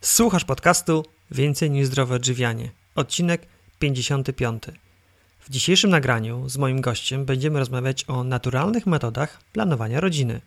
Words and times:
Słuchasz 0.00 0.44
podcastu 0.44 1.04
Więcej 1.30 1.70
niż 1.70 1.86
zdrowe 1.86 2.14
odżywianie. 2.14 2.70
Odcinek 2.94 3.46
55. 3.78 4.62
W 5.40 5.50
dzisiejszym 5.50 5.90
nagraniu 5.90 6.48
z 6.48 6.56
moim 6.56 6.80
gościem 6.80 7.24
będziemy 7.24 7.58
rozmawiać 7.58 8.04
o 8.08 8.24
naturalnych 8.24 8.86
metodach 8.86 9.42
planowania 9.52 10.00
rodziny. 10.00 10.40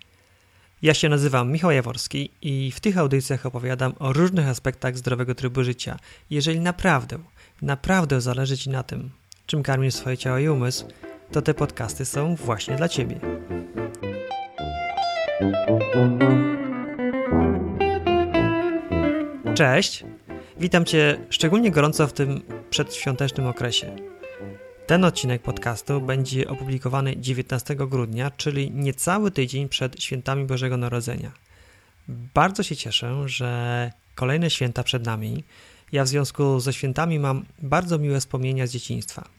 Ja 0.82 0.94
się 0.94 1.10
nazywam 1.10 1.52
Michał 1.52 1.72
Jaworski 1.72 2.32
i 2.42 2.72
w 2.72 2.80
tych 2.80 2.98
audycjach 2.98 3.46
opowiadam 3.46 3.94
o 4.00 4.14
różnych 4.14 4.48
aspektach 4.48 4.98
zdrowego 4.98 5.36
trybu 5.36 5.64
życia. 5.64 6.00
Jeżeli 6.30 6.60
naprawdę, 6.60 7.20
naprawdę 7.62 8.22
zależy 8.22 8.58
Ci 8.58 8.70
na 8.70 8.84
tym, 8.84 9.10
czym 9.46 9.64
karmisz 9.64 9.94
swoje 9.94 10.18
ciało 10.18 10.38
i 10.38 10.48
umysł, 10.48 10.86
to 11.32 11.42
te 11.42 11.54
podcasty 11.54 12.06
są 12.06 12.36
właśnie 12.36 12.76
dla 12.76 12.90
Ciebie. 12.90 13.20
Cześć, 19.60 20.04
witam 20.60 20.86
Cię 20.86 21.18
szczególnie 21.30 21.72
gorąco 21.72 22.08
w 22.08 22.14
tym 22.14 22.42
przedświątecznym 22.70 23.48
okresie. 23.48 23.96
Ten 24.88 25.06
odcinek 25.06 25.42
podcastu 25.42 26.02
będzie 26.02 26.48
opublikowany 26.48 27.18
19 27.18 27.76
grudnia, 27.76 28.32
czyli 28.32 28.72
niecały 28.72 29.32
tydzień 29.32 29.70
przed 29.70 30.04
świętami 30.04 30.46
Bożego 30.46 30.78
Narodzenia. 30.78 31.32
Bardzo 32.08 32.64
się 32.64 32.76
cieszę, 32.76 33.24
że 33.26 33.92
kolejne 34.16 34.50
święta 34.50 34.84
przed 34.84 35.06
nami. 35.06 35.44
Ja 35.92 36.04
w 36.04 36.08
związku 36.08 36.60
ze 36.60 36.74
świętami 36.74 37.20
mam 37.20 37.46
bardzo 37.62 37.98
miłe 37.98 38.20
wspomnienia 38.20 38.68
z 38.68 38.72
dzieciństwa. 38.72 39.30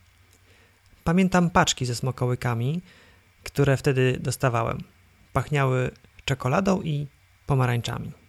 Pamiętam 1.05 1.51
paczki 1.51 1.87
ze 1.87 1.95
smokołykami, 1.95 2.83
które 3.45 3.77
wtedy 3.77 4.19
dostawałem. 4.21 4.79
Pachniały 5.33 5.91
czekoladą 6.25 6.83
i 6.83 7.07
pomarańczami. 7.47 8.20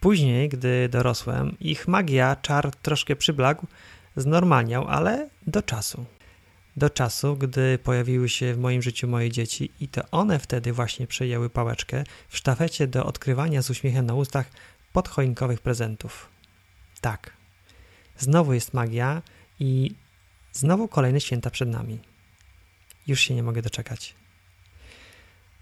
Później, 0.00 0.48
gdy 0.48 0.88
dorosłem, 0.88 1.56
ich 1.60 1.88
magia, 1.88 2.36
czar 2.36 2.76
troszkę 2.76 3.16
przyblagł, 3.16 3.66
znormalniał, 4.16 4.88
ale 4.88 5.28
do 5.46 5.62
czasu. 5.62 6.04
Do 6.76 6.90
czasu, 6.90 7.36
gdy 7.36 7.78
pojawiły 7.78 8.28
się 8.28 8.54
w 8.54 8.58
moim 8.58 8.82
życiu 8.82 9.08
moje 9.08 9.30
dzieci 9.30 9.70
i 9.80 9.88
to 9.88 10.02
one 10.10 10.38
wtedy 10.38 10.72
właśnie 10.72 11.06
przejęły 11.06 11.50
pałeczkę 11.50 12.04
w 12.28 12.36
sztafecie 12.36 12.86
do 12.86 13.06
odkrywania 13.06 13.62
z 13.62 13.70
uśmiechem 13.70 14.06
na 14.06 14.14
ustach 14.14 14.50
podchoinkowych 14.92 15.60
prezentów. 15.60 16.28
Tak, 17.00 17.32
znowu 18.18 18.52
jest 18.52 18.74
magia 18.74 19.22
i 19.60 19.94
znowu 20.52 20.88
kolejne 20.88 21.20
święta 21.20 21.50
przed 21.50 21.68
nami. 21.68 21.98
Już 23.06 23.20
się 23.20 23.34
nie 23.34 23.42
mogę 23.42 23.62
doczekać. 23.62 24.14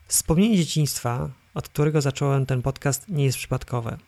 Wspomnienie 0.07 0.57
dzieciństwa, 0.57 1.31
od 1.55 1.69
którego 1.69 2.01
zacząłem 2.01 2.47
ten 2.47 2.63
podcast, 2.63 3.09
nie 3.09 3.25
jest 3.25 3.39
przypadkowe 3.39 3.99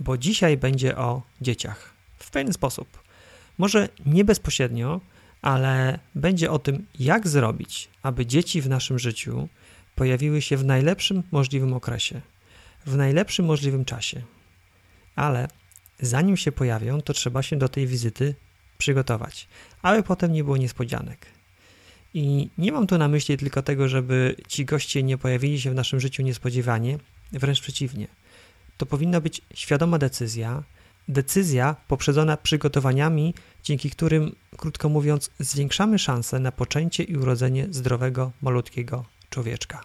bo 0.00 0.18
dzisiaj 0.18 0.56
będzie 0.56 0.96
o 0.96 1.22
dzieciach. 1.40 1.94
W 2.18 2.30
pewien 2.30 2.52
sposób. 2.52 3.02
Może 3.58 3.88
nie 4.06 4.24
bezpośrednio, 4.24 5.00
ale 5.42 5.98
będzie 6.14 6.50
o 6.50 6.58
tym, 6.58 6.86
jak 6.98 7.28
zrobić, 7.28 7.88
aby 8.02 8.26
dzieci 8.26 8.62
w 8.62 8.68
naszym 8.68 8.98
życiu 8.98 9.48
pojawiły 9.94 10.42
się 10.42 10.56
w 10.56 10.64
najlepszym 10.64 11.22
możliwym 11.30 11.72
okresie, 11.72 12.20
w 12.86 12.96
najlepszym 12.96 13.46
możliwym 13.46 13.84
czasie. 13.84 14.22
Ale 15.16 15.48
zanim 16.00 16.36
się 16.36 16.52
pojawią, 16.52 17.02
to 17.02 17.12
trzeba 17.12 17.42
się 17.42 17.56
do 17.56 17.68
tej 17.68 17.86
wizyty 17.86 18.34
przygotować, 18.78 19.48
aby 19.82 20.02
potem 20.02 20.32
nie 20.32 20.44
było 20.44 20.56
niespodzianek. 20.56 21.26
I 22.14 22.48
nie 22.58 22.72
mam 22.72 22.86
tu 22.86 22.98
na 22.98 23.08
myśli 23.08 23.36
tylko 23.36 23.62
tego, 23.62 23.88
żeby 23.88 24.36
ci 24.48 24.64
goście 24.64 25.02
nie 25.02 25.18
pojawili 25.18 25.60
się 25.60 25.70
w 25.70 25.74
naszym 25.74 26.00
życiu 26.00 26.22
niespodziewanie, 26.22 26.98
wręcz 27.32 27.60
przeciwnie– 27.60 28.08
to 28.78 28.86
powinna 28.86 29.20
być 29.20 29.40
świadoma 29.54 29.98
decyzja, 29.98 30.62
decyzja 31.08 31.76
poprzedzona 31.88 32.36
przygotowaniami, 32.36 33.34
dzięki 33.62 33.90
którym, 33.90 34.36
krótko 34.56 34.88
mówiąc, 34.88 35.30
zwiększamy 35.38 35.98
szanse 35.98 36.38
na 36.38 36.52
poczęcie 36.52 37.02
i 37.02 37.16
urodzenie 37.16 37.66
zdrowego, 37.70 38.32
malutkiego 38.42 39.04
człowieczka. 39.30 39.84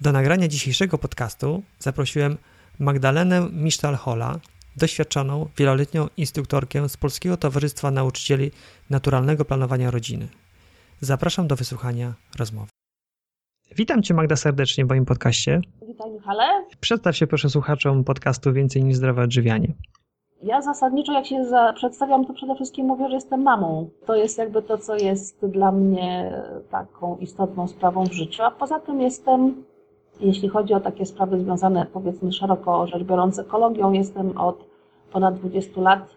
Do 0.00 0.12
nagrania 0.12 0.48
dzisiejszego 0.48 0.98
podcastu 0.98 1.62
zaprosiłem 1.78 2.38
Magdalenę 2.78 3.40
Misztal-Hola, 3.40 4.38
doświadczoną, 4.76 5.48
wieloletnią 5.56 6.08
instruktorkę 6.16 6.88
z 6.88 6.96
Polskiego 6.96 7.36
Towarzystwa 7.36 7.90
Nauczycieli 7.90 8.50
Naturalnego 8.90 9.44
Planowania 9.44 9.90
Rodziny. 9.90 10.28
Zapraszam 11.00 11.48
do 11.48 11.56
wysłuchania 11.56 12.14
rozmowy. 12.38 12.75
Witam 13.76 14.02
Cię 14.02 14.14
Magda 14.14 14.36
serdecznie 14.36 14.84
w 14.84 14.88
moim 14.88 15.04
podcaście. 15.04 15.60
Witaj 15.88 16.10
Michale. 16.10 16.44
Przedstaw 16.80 17.16
się 17.16 17.26
proszę 17.26 17.50
słuchaczom 17.50 18.04
podcastu 18.04 18.52
Więcej 18.52 18.84
niż 18.84 18.96
zdrowe 18.96 19.22
odżywianie. 19.22 19.68
Ja 20.42 20.62
zasadniczo 20.62 21.12
jak 21.12 21.26
się 21.26 21.44
za, 21.44 21.72
przedstawiam, 21.72 22.26
to 22.26 22.34
przede 22.34 22.54
wszystkim 22.54 22.86
mówię, 22.86 23.08
że 23.08 23.14
jestem 23.14 23.42
mamą. 23.42 23.90
To 24.06 24.14
jest 24.14 24.38
jakby 24.38 24.62
to, 24.62 24.78
co 24.78 24.96
jest 24.96 25.46
dla 25.46 25.72
mnie 25.72 26.32
taką 26.70 27.16
istotną 27.16 27.68
sprawą 27.68 28.04
w 28.04 28.12
życiu, 28.12 28.42
a 28.42 28.50
poza 28.50 28.80
tym 28.80 29.00
jestem, 29.00 29.64
jeśli 30.20 30.48
chodzi 30.48 30.74
o 30.74 30.80
takie 30.80 31.06
sprawy 31.06 31.40
związane 31.40 31.86
powiedzmy 31.92 32.32
szeroko 32.32 32.86
rzecz 32.86 33.02
biorąc 33.02 33.38
ekologią, 33.38 33.92
jestem 33.92 34.38
od 34.38 34.64
ponad 35.12 35.38
20 35.38 35.80
lat 35.80 36.16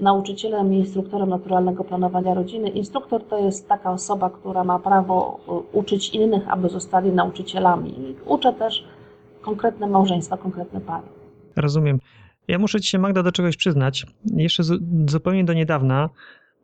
nauczycielem 0.00 0.74
i 0.74 0.78
instruktorem 0.78 1.28
naturalnego 1.28 1.84
planowania 1.84 2.34
rodziny. 2.34 2.68
Instruktor 2.68 3.24
to 3.24 3.38
jest 3.38 3.68
taka 3.68 3.90
osoba, 3.90 4.30
która 4.30 4.64
ma 4.64 4.78
prawo 4.78 5.40
y, 5.48 5.78
uczyć 5.78 6.14
innych, 6.14 6.48
aby 6.48 6.68
zostali 6.68 7.12
nauczycielami. 7.12 8.16
Uczę 8.26 8.52
też 8.52 8.84
konkretne 9.42 9.86
małżeństwa, 9.86 10.36
konkretne 10.36 10.80
pary. 10.80 11.06
Rozumiem. 11.56 11.98
Ja 12.48 12.58
muszę 12.58 12.80
Ci 12.80 12.88
się, 12.88 12.98
Magda, 12.98 13.22
do 13.22 13.32
czegoś 13.32 13.56
przyznać. 13.56 14.06
Jeszcze 14.24 14.62
zupełnie 15.06 15.44
do 15.44 15.52
niedawna 15.52 16.10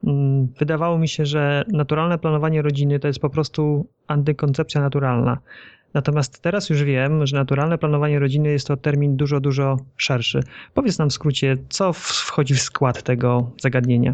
mm, 0.04 0.48
wydawało 0.58 0.98
mi 0.98 1.08
się, 1.08 1.26
że 1.26 1.64
naturalne 1.68 2.18
planowanie 2.18 2.62
rodziny 2.62 2.98
to 2.98 3.06
jest 3.06 3.20
po 3.20 3.30
prostu 3.30 3.86
antykoncepcja 4.06 4.80
naturalna. 4.80 5.38
Natomiast 5.94 6.42
teraz 6.42 6.70
już 6.70 6.84
wiem, 6.84 7.26
że 7.26 7.36
naturalne 7.36 7.78
planowanie 7.78 8.18
rodziny 8.18 8.48
jest 8.48 8.66
to 8.66 8.76
termin 8.76 9.16
dużo, 9.16 9.40
dużo 9.40 9.76
szerszy. 9.96 10.40
Powiedz 10.74 10.98
nam 10.98 11.10
w 11.10 11.12
skrócie, 11.12 11.56
co 11.68 11.92
wchodzi 11.92 12.54
w 12.54 12.60
skład 12.60 13.02
tego 13.02 13.50
zagadnienia. 13.60 14.12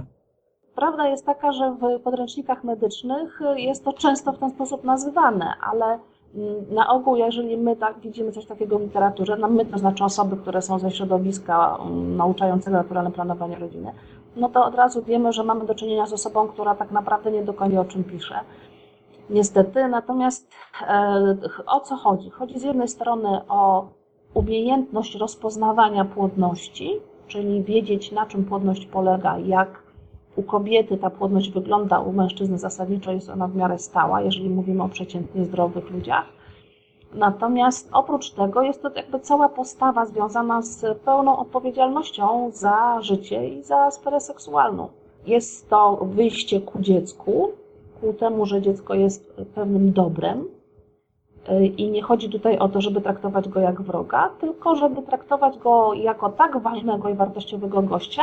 Prawda 0.74 1.08
jest 1.08 1.26
taka, 1.26 1.52
że 1.52 1.76
w 1.80 2.02
podręcznikach 2.02 2.64
medycznych 2.64 3.40
jest 3.56 3.84
to 3.84 3.92
często 3.92 4.32
w 4.32 4.38
ten 4.38 4.50
sposób 4.50 4.84
nazywane, 4.84 5.52
ale 5.72 5.98
na 6.70 6.88
ogół, 6.88 7.16
jeżeli 7.16 7.56
my 7.56 7.76
tak 7.76 8.00
widzimy 8.00 8.32
coś 8.32 8.46
takiego 8.46 8.78
w 8.78 8.82
literaturze, 8.82 9.36
no 9.36 9.48
my 9.48 9.66
to 9.66 9.78
znaczy 9.78 10.04
osoby, 10.04 10.36
które 10.36 10.62
są 10.62 10.78
ze 10.78 10.90
środowiska 10.90 11.76
mm, 11.80 12.16
nauczającego 12.16 12.76
naturalne 12.76 13.10
planowanie 13.10 13.56
rodziny, 13.56 13.92
no 14.36 14.48
to 14.48 14.64
od 14.64 14.74
razu 14.74 15.02
wiemy, 15.02 15.32
że 15.32 15.44
mamy 15.44 15.66
do 15.66 15.74
czynienia 15.74 16.06
z 16.06 16.12
osobą, 16.12 16.48
która 16.48 16.74
tak 16.74 16.90
naprawdę 16.90 17.30
nie 17.30 17.42
do 17.42 17.52
końca 17.52 17.80
o 17.80 17.84
czym 17.84 18.04
pisze. 18.04 18.34
Niestety, 19.30 19.88
natomiast 19.88 20.50
e, 20.88 21.36
o 21.66 21.80
co 21.80 21.96
chodzi? 21.96 22.30
Chodzi 22.30 22.58
z 22.58 22.62
jednej 22.62 22.88
strony 22.88 23.40
o 23.48 23.88
umiejętność 24.34 25.14
rozpoznawania 25.14 26.04
płodności, 26.04 27.00
czyli 27.26 27.62
wiedzieć 27.62 28.12
na 28.12 28.26
czym 28.26 28.44
płodność 28.44 28.86
polega, 28.86 29.38
jak 29.38 29.82
u 30.36 30.42
kobiety 30.42 30.96
ta 30.96 31.10
płodność 31.10 31.50
wygląda, 31.50 32.00
u 32.00 32.12
mężczyzny 32.12 32.58
zasadniczo 32.58 33.12
jest 33.12 33.30
ona 33.30 33.48
w 33.48 33.56
miarę 33.56 33.78
stała, 33.78 34.20
jeżeli 34.20 34.50
mówimy 34.50 34.82
o 34.82 34.88
przeciętnie 34.88 35.44
zdrowych 35.44 35.90
ludziach. 35.90 36.26
Natomiast 37.14 37.88
oprócz 37.92 38.30
tego 38.30 38.62
jest 38.62 38.82
to 38.82 38.90
jakby 38.96 39.20
cała 39.20 39.48
postawa 39.48 40.06
związana 40.06 40.62
z 40.62 40.98
pełną 40.98 41.38
odpowiedzialnością 41.38 42.50
za 42.52 42.98
życie 43.00 43.48
i 43.48 43.62
za 43.62 43.90
sferę 43.90 44.20
seksualną. 44.20 44.88
Jest 45.26 45.70
to 45.70 45.96
wyjście 46.02 46.60
ku 46.60 46.80
dziecku, 46.80 47.52
ku 48.00 48.12
temu, 48.12 48.46
że 48.46 48.62
dziecko 48.62 48.94
jest 48.94 49.36
pewnym 49.54 49.92
dobrem. 49.92 50.44
Y, 51.50 51.66
I 51.66 51.90
nie 51.90 52.02
chodzi 52.02 52.30
tutaj 52.30 52.58
o 52.58 52.68
to, 52.68 52.80
żeby 52.80 53.00
traktować 53.00 53.48
go 53.48 53.60
jak 53.60 53.82
wroga, 53.82 54.30
tylko 54.40 54.76
żeby 54.76 55.02
traktować 55.02 55.58
go 55.58 55.94
jako 55.94 56.28
tak 56.28 56.62
ważnego 56.62 57.08
i 57.08 57.14
wartościowego 57.14 57.82
gościa, 57.82 58.22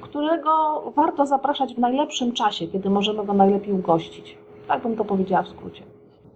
którego 0.00 0.82
warto 0.96 1.26
zapraszać 1.26 1.74
w 1.74 1.78
najlepszym 1.78 2.32
czasie, 2.32 2.66
kiedy 2.66 2.90
możemy 2.90 3.26
go 3.26 3.32
najlepiej 3.32 3.72
ugościć. 3.74 4.38
Tak 4.68 4.82
bym 4.82 4.96
to 4.96 5.04
powiedziała 5.04 5.42
w 5.42 5.48
skrócie. 5.48 5.82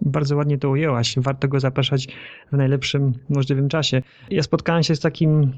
Bardzo 0.01 0.37
ładnie 0.37 0.59
to 0.59 0.71
ujęłaś. 0.71 1.15
Warto 1.19 1.49
go 1.49 1.61
zapraszać 1.61 2.09
w 2.53 2.57
najlepszym 2.57 3.13
możliwym 3.31 3.69
czasie. 3.69 4.03
Ja 4.31 4.43
spotkałem 4.43 4.83
się 4.83 4.95
z 4.95 5.01
takim 5.01 5.53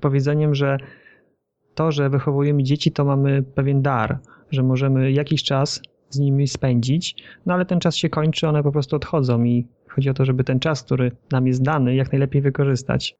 powiedzeniem, 0.00 0.54
że 0.54 0.78
to, 1.74 1.92
że 1.92 2.10
wychowujemy 2.10 2.62
dzieci, 2.62 2.92
to 2.92 3.04
mamy 3.04 3.42
pewien 3.42 3.82
dar, 3.82 4.18
że 4.50 4.62
możemy 4.62 5.12
jakiś 5.12 5.42
czas 5.42 5.82
z 6.10 6.18
nimi 6.18 6.48
spędzić, 6.48 7.24
no 7.46 7.54
ale 7.54 7.66
ten 7.66 7.80
czas 7.80 7.96
się 7.96 8.08
kończy, 8.08 8.48
one 8.48 8.62
po 8.62 8.72
prostu 8.72 8.96
odchodzą 8.96 9.44
i 9.44 9.66
chodzi 9.88 10.10
o 10.10 10.14
to, 10.14 10.24
żeby 10.24 10.44
ten 10.44 10.60
czas, 10.60 10.82
który 10.82 11.12
nam 11.32 11.46
jest 11.46 11.62
dany, 11.62 11.94
jak 11.94 12.12
najlepiej 12.12 12.42
wykorzystać. 12.42 13.16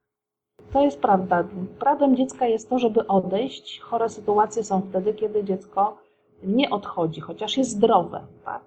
To 0.73 0.85
jest 0.85 1.01
prawda. 1.01 1.45
Prawem 1.79 2.17
dziecka 2.17 2.47
jest 2.47 2.71
to, 2.71 2.79
żeby 2.79 3.07
odejść. 3.07 3.81
Chore 3.81 4.09
sytuacje 4.09 4.65
są 4.65 4.81
wtedy, 4.81 5.15
kiedy 5.15 5.45
dziecko 5.45 5.97
nie 6.45 6.71
odchodzi, 6.71 7.21
chociaż 7.21 7.57
jest 7.57 7.71
zdrowe. 7.71 8.21
Tak? 8.45 8.63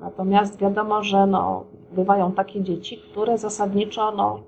Natomiast 0.00 0.60
wiadomo, 0.60 1.02
że 1.02 1.26
no, 1.26 1.64
bywają 1.92 2.32
takie 2.32 2.62
dzieci, 2.62 2.96
które 2.96 3.38
zasadniczo 3.38 4.12
no, 4.12 4.40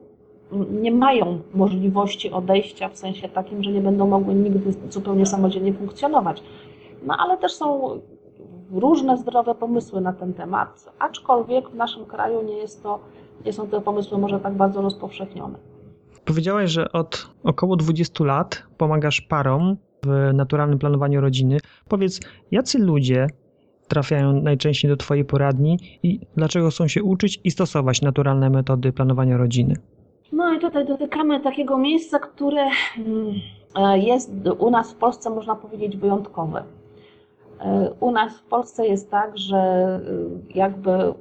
nie 0.71 0.93
mają 0.93 1.41
możliwości 1.55 2.31
odejścia 2.31 2.89
w 2.89 2.97
sensie 2.97 3.29
takim, 3.29 3.63
że 3.63 3.73
nie 3.73 3.81
będą 3.81 4.07
mogły 4.07 4.35
nigdy 4.35 4.73
zupełnie 4.91 5.27
samodzielnie 5.27 5.73
funkcjonować. 5.73 6.43
No 7.07 7.17
ale 7.19 7.39
też 7.39 7.53
są 7.53 8.01
różne 8.73 9.19
zdrowe 9.19 9.55
pomysły 9.55 10.01
na 10.01 10.13
ten 10.13 10.35
temat, 10.35 10.93
aczkolwiek 10.99 11.71
w 11.71 11.75
naszym 11.75 12.07
kraju 12.07 12.43
nie, 12.43 12.57
jest 12.57 12.83
to, 12.83 13.01
nie 13.47 13.53
są 13.53 13.67
te 13.67 13.81
pomysły 13.81 14.19
może 14.19 14.41
tak 14.41 14.55
bardzo 14.55 14.83
rozpowszechnione. 14.83 15.59
Powiedziałaś, 16.25 16.71
że 16.71 16.93
od 16.93 17.29
około 17.45 17.77
20 17.77 18.25
lat 18.25 18.63
pomagasz 18.77 19.21
parom 19.21 19.77
w 20.07 20.31
naturalnym 20.35 20.79
planowaniu 20.79 21.21
rodziny. 21.21 21.59
Powiedz, 21.89 22.21
jacy 22.51 22.79
ludzie 22.79 23.27
trafiają 23.89 24.43
najczęściej 24.43 24.91
do 24.91 24.97
Twojej 24.97 25.25
poradni 25.25 25.79
i 26.03 26.21
dlaczego 26.37 26.71
chcą 26.71 26.89
się 26.89 27.03
uczyć 27.03 27.41
i 27.45 27.51
stosować 27.51 28.03
naturalne 28.03 28.51
metody 28.51 28.93
planowania 28.93 29.37
rodziny? 29.37 29.75
No 30.33 30.55
i 30.55 30.59
tutaj 30.59 30.87
dotykamy 30.87 31.41
takiego 31.41 31.79
miejsca, 31.79 32.19
które 32.19 32.63
mm, 32.99 33.35
e, 33.77 33.99
jest 33.99 34.33
u 34.59 34.71
nas 34.71 34.93
w 34.93 34.97
Polsce, 34.97 35.31
można 35.31 35.57
powiedzieć, 35.57 35.97
wyjątkowe. 35.97 36.65
U 38.01 38.11
nas 38.11 38.39
w 38.39 38.43
Polsce 38.43 38.87
jest 38.87 39.11
tak, 39.11 39.39
że 39.39 39.57
e, 39.57 40.01
jakby 40.55 41.15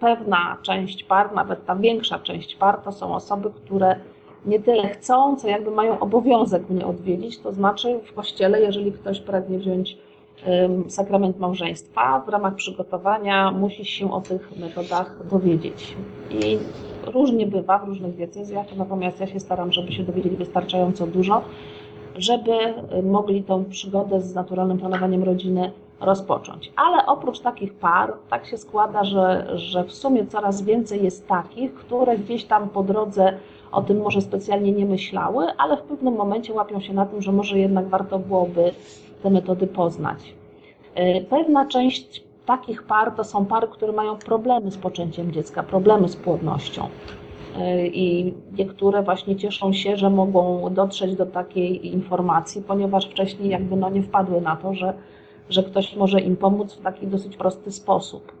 pewna 0.00 0.58
część 0.62 1.04
par, 1.04 1.34
nawet 1.34 1.66
ta 1.66 1.76
większa 1.76 2.18
część 2.18 2.56
par, 2.56 2.80
to 2.82 2.92
są 2.92 3.14
osoby, 3.14 3.50
które 3.50 3.96
nie 4.46 4.60
tyle 4.60 4.88
chcą, 4.88 5.36
co 5.36 5.48
jakby 5.48 5.70
mają 5.70 5.98
obowiązek 5.98 6.70
mnie 6.70 6.86
odwiedzić. 6.86 7.38
To 7.38 7.52
znaczy 7.52 8.00
w 8.04 8.14
kościele, 8.14 8.60
jeżeli 8.60 8.92
ktoś 8.92 9.20
pragnie 9.20 9.58
wziąć 9.58 9.98
sakrament 10.88 11.38
małżeństwa, 11.38 12.22
w 12.26 12.28
ramach 12.28 12.54
przygotowania 12.54 13.50
musi 13.50 13.84
się 13.84 14.12
o 14.12 14.20
tych 14.20 14.56
metodach 14.56 15.26
dowiedzieć. 15.30 15.96
I 16.30 16.58
różnie 17.12 17.46
bywa 17.46 17.78
w 17.78 17.88
różnych 17.88 18.16
decyzjach, 18.16 18.66
natomiast 18.76 19.20
ja 19.20 19.26
się 19.26 19.40
staram, 19.40 19.72
żeby 19.72 19.92
się 19.92 20.02
dowiedzieć 20.02 20.36
wystarczająco 20.36 21.06
dużo, 21.06 21.42
żeby 22.18 22.52
mogli 23.02 23.42
tą 23.42 23.64
przygodę 23.64 24.20
z 24.20 24.34
naturalnym 24.34 24.78
planowaniem 24.78 25.24
rodziny 25.24 25.72
rozpocząć. 26.00 26.72
Ale 26.76 27.06
oprócz 27.06 27.40
takich 27.40 27.74
par, 27.74 28.14
tak 28.30 28.46
się 28.46 28.58
składa, 28.58 29.04
że, 29.04 29.46
że 29.54 29.84
w 29.84 29.92
sumie 29.92 30.26
coraz 30.26 30.62
więcej 30.62 31.04
jest 31.04 31.28
takich, 31.28 31.74
które 31.74 32.18
gdzieś 32.18 32.44
tam 32.44 32.68
po 32.68 32.82
drodze 32.82 33.32
o 33.72 33.82
tym 33.82 34.02
może 34.02 34.20
specjalnie 34.20 34.72
nie 34.72 34.86
myślały, 34.86 35.46
ale 35.58 35.76
w 35.76 35.82
pewnym 35.82 36.14
momencie 36.14 36.54
łapią 36.54 36.80
się 36.80 36.94
na 36.94 37.06
tym, 37.06 37.22
że 37.22 37.32
może 37.32 37.58
jednak 37.58 37.88
warto 37.88 38.18
byłoby 38.18 38.72
te 39.22 39.30
metody 39.30 39.66
poznać. 39.66 40.34
E, 40.94 41.20
pewna 41.20 41.66
część 41.66 42.24
takich 42.46 42.82
par 42.82 43.12
to 43.12 43.24
są 43.24 43.46
pary, 43.46 43.68
które 43.68 43.92
mają 43.92 44.16
problemy 44.16 44.70
z 44.70 44.76
poczęciem 44.76 45.32
dziecka, 45.32 45.62
problemy 45.62 46.08
z 46.08 46.16
płodnością. 46.16 46.88
E, 47.60 47.86
I 47.86 48.34
niektóre 48.58 49.02
właśnie 49.02 49.36
cieszą 49.36 49.72
się, 49.72 49.96
że 49.96 50.10
mogą 50.10 50.74
dotrzeć 50.74 51.16
do 51.16 51.26
takiej 51.26 51.86
informacji, 51.86 52.62
ponieważ 52.62 53.06
wcześniej 53.06 53.48
jakby 53.48 53.76
no 53.76 53.90
nie 53.90 54.02
wpadły 54.02 54.40
na 54.40 54.56
to, 54.56 54.74
że, 54.74 54.94
że 55.48 55.62
ktoś 55.62 55.96
może 55.96 56.20
im 56.20 56.36
pomóc 56.36 56.74
w 56.74 56.82
taki 56.82 57.06
dosyć 57.06 57.36
prosty 57.36 57.72
sposób. 57.72 58.32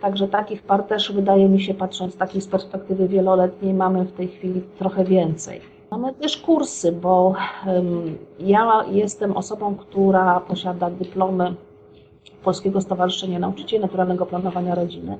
Także 0.00 0.28
takich 0.28 0.62
par 0.62 0.82
też 0.82 1.12
wydaje 1.12 1.48
mi 1.48 1.60
się, 1.60 1.74
patrząc 1.74 2.16
takiej 2.16 2.40
z 2.40 2.46
perspektywy 2.46 3.08
wieloletniej, 3.08 3.74
mamy 3.74 4.04
w 4.04 4.12
tej 4.12 4.28
chwili 4.28 4.62
trochę 4.78 5.04
więcej. 5.04 5.60
Mamy 5.90 6.14
też 6.14 6.36
kursy, 6.36 6.92
bo 6.92 7.34
ja 8.38 8.84
jestem 8.90 9.36
osobą, 9.36 9.76
która 9.76 10.40
posiada 10.40 10.90
dyplomy 10.90 11.54
Polskiego 12.44 12.80
Stowarzyszenia 12.80 13.38
Nauczycieli 13.38 13.82
Naturalnego 13.82 14.26
Planowania 14.26 14.74
Rodziny. 14.74 15.18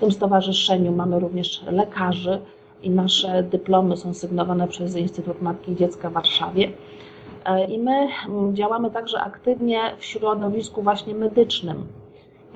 Tym 0.00 0.12
stowarzyszeniu 0.12 0.92
mamy 0.92 1.20
również 1.20 1.62
lekarzy 1.70 2.40
i 2.82 2.90
nasze 2.90 3.42
dyplomy 3.42 3.96
są 3.96 4.14
sygnowane 4.14 4.68
przez 4.68 4.96
Instytut 4.96 5.42
Matki 5.42 5.72
i 5.72 5.76
Dziecka 5.76 6.10
w 6.10 6.12
Warszawie. 6.12 6.72
E, 7.44 7.64
I 7.64 7.78
my 7.78 8.08
działamy 8.52 8.90
także 8.90 9.20
aktywnie 9.20 9.80
w 9.98 10.04
środowisku 10.04 10.82
właśnie 10.82 11.14
medycznym, 11.14 11.86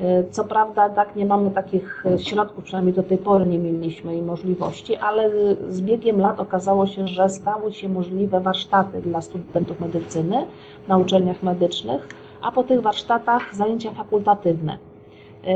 E, 0.00 0.25
co 0.31 0.44
prawda, 0.44 0.88
tak, 0.88 1.17
nie 1.17 1.26
mamy 1.26 1.50
takich 1.50 2.06
e, 2.06 2.19
środków, 2.19 2.64
przynajmniej 2.64 2.94
do 2.94 3.02
tej 3.02 3.19
pory 3.19 3.47
nie 3.47 3.58
mieliśmy 3.58 4.17
i 4.17 4.23
możliwości, 4.23 4.97
ale 4.97 5.31
z 5.69 5.81
biegiem 5.81 6.20
lat 6.20 6.40
okazało 6.40 6.87
się, 6.87 7.08
że 7.08 7.29
stały 7.29 7.73
się 7.73 7.88
możliwe 7.88 8.40
warsztaty 8.40 9.00
dla 9.00 9.20
studentów 9.20 9.81
medycyny 9.81 10.47
na 10.88 10.97
uczelniach 10.97 11.43
medycznych, 11.43 12.08
a 12.43 12.52
po 12.52 12.62
tych 12.62 12.81
warsztatach 12.81 13.55
zajęcia 13.55 13.90
fakultatywne. 13.90 14.79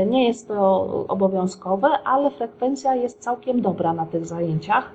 Nie 0.07 0.27
jest 0.27 0.47
to 0.47 0.85
obowiązkowe, 1.07 1.87
ale 1.87 2.31
frekwencja 2.31 2.95
jest 2.95 3.19
całkiem 3.19 3.61
dobra 3.61 3.93
na 3.93 4.05
tych 4.05 4.25
zajęciach. 4.25 4.91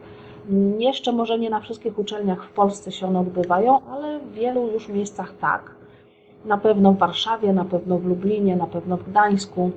Jeszcze 0.79 1.13
może 1.13 1.39
nie 1.39 1.51
na 1.51 1.61
wszystkich 1.61 1.99
uczelniach 1.99 2.45
w 2.45 2.53
Polsce 2.53 2.93
się 2.93 3.07
one 3.07 3.21
odbywają, 3.21 3.81
ale 3.91 4.19
w 4.19 4.33
wielu 4.33 4.67
już 4.73 4.89
miejscach 4.89 5.35
tak 5.41 5.75
na 6.45 6.59
pewno 6.59 6.93
w 6.93 6.99
Warszawie, 6.99 7.53
na 7.53 7.65
pewno 7.65 7.99
w 7.99 8.05
Lublinie, 8.05 8.57
na 8.57 8.67
pewno 8.67 8.97
w 8.97 9.11
Gdańsku, 9.11 9.71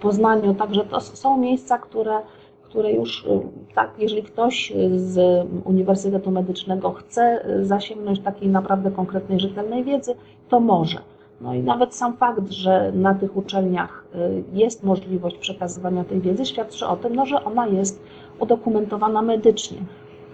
Poznaniu. 0.00 0.54
Także 0.54 0.84
to 0.84 1.00
są 1.00 1.36
miejsca, 1.36 1.78
które, 1.78 2.18
które 2.62 2.92
już, 2.92 3.24
y, 3.24 3.40
tak, 3.74 3.90
jeżeli 3.98 4.22
ktoś 4.22 4.72
z 4.96 5.46
Uniwersytetu 5.64 6.30
Medycznego 6.30 6.92
chce 6.92 7.46
zasięgnąć 7.62 8.20
takiej 8.20 8.48
naprawdę 8.48 8.90
konkretnej, 8.90 9.40
rzetelnej 9.40 9.84
wiedzy, 9.84 10.14
to 10.48 10.60
może. 10.60 10.98
No 11.40 11.54
i 11.54 11.62
nawet 11.62 11.94
sam 11.94 12.16
fakt, 12.16 12.50
że 12.50 12.92
na 12.92 13.14
tych 13.14 13.36
uczelniach 13.36 14.04
y, 14.14 14.44
jest 14.52 14.84
możliwość 14.84 15.36
przekazywania 15.36 16.04
tej 16.04 16.20
wiedzy, 16.20 16.44
świadczy 16.44 16.86
o 16.86 16.96
tym, 16.96 17.14
no, 17.14 17.26
że 17.26 17.44
ona 17.44 17.66
jest 17.66 18.02
udokumentowana 18.38 19.22
medycznie, 19.22 19.78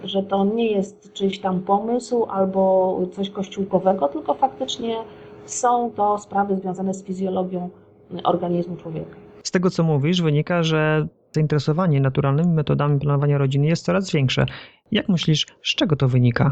że 0.03 0.23
to 0.23 0.45
nie 0.45 0.71
jest 0.71 1.13
czyjś 1.13 1.39
tam 1.39 1.61
pomysł 1.61 2.25
albo 2.29 2.99
coś 3.11 3.29
kościółkowego, 3.29 4.07
tylko 4.07 4.33
faktycznie 4.33 4.95
są 5.45 5.91
to 5.91 6.17
sprawy 6.17 6.55
związane 6.55 6.93
z 6.93 7.03
fizjologią 7.03 7.69
organizmu 8.23 8.75
człowieka. 8.75 9.15
Z 9.43 9.51
tego, 9.51 9.69
co 9.69 9.83
mówisz, 9.83 10.21
wynika, 10.21 10.63
że 10.63 11.07
zainteresowanie 11.31 12.01
naturalnymi 12.01 12.53
metodami 12.53 12.99
planowania 12.99 13.37
rodziny 13.37 13.67
jest 13.67 13.85
coraz 13.85 14.11
większe. 14.11 14.45
Jak 14.91 15.09
myślisz, 15.09 15.45
z 15.63 15.75
czego 15.75 15.95
to 15.95 16.07
wynika? 16.07 16.49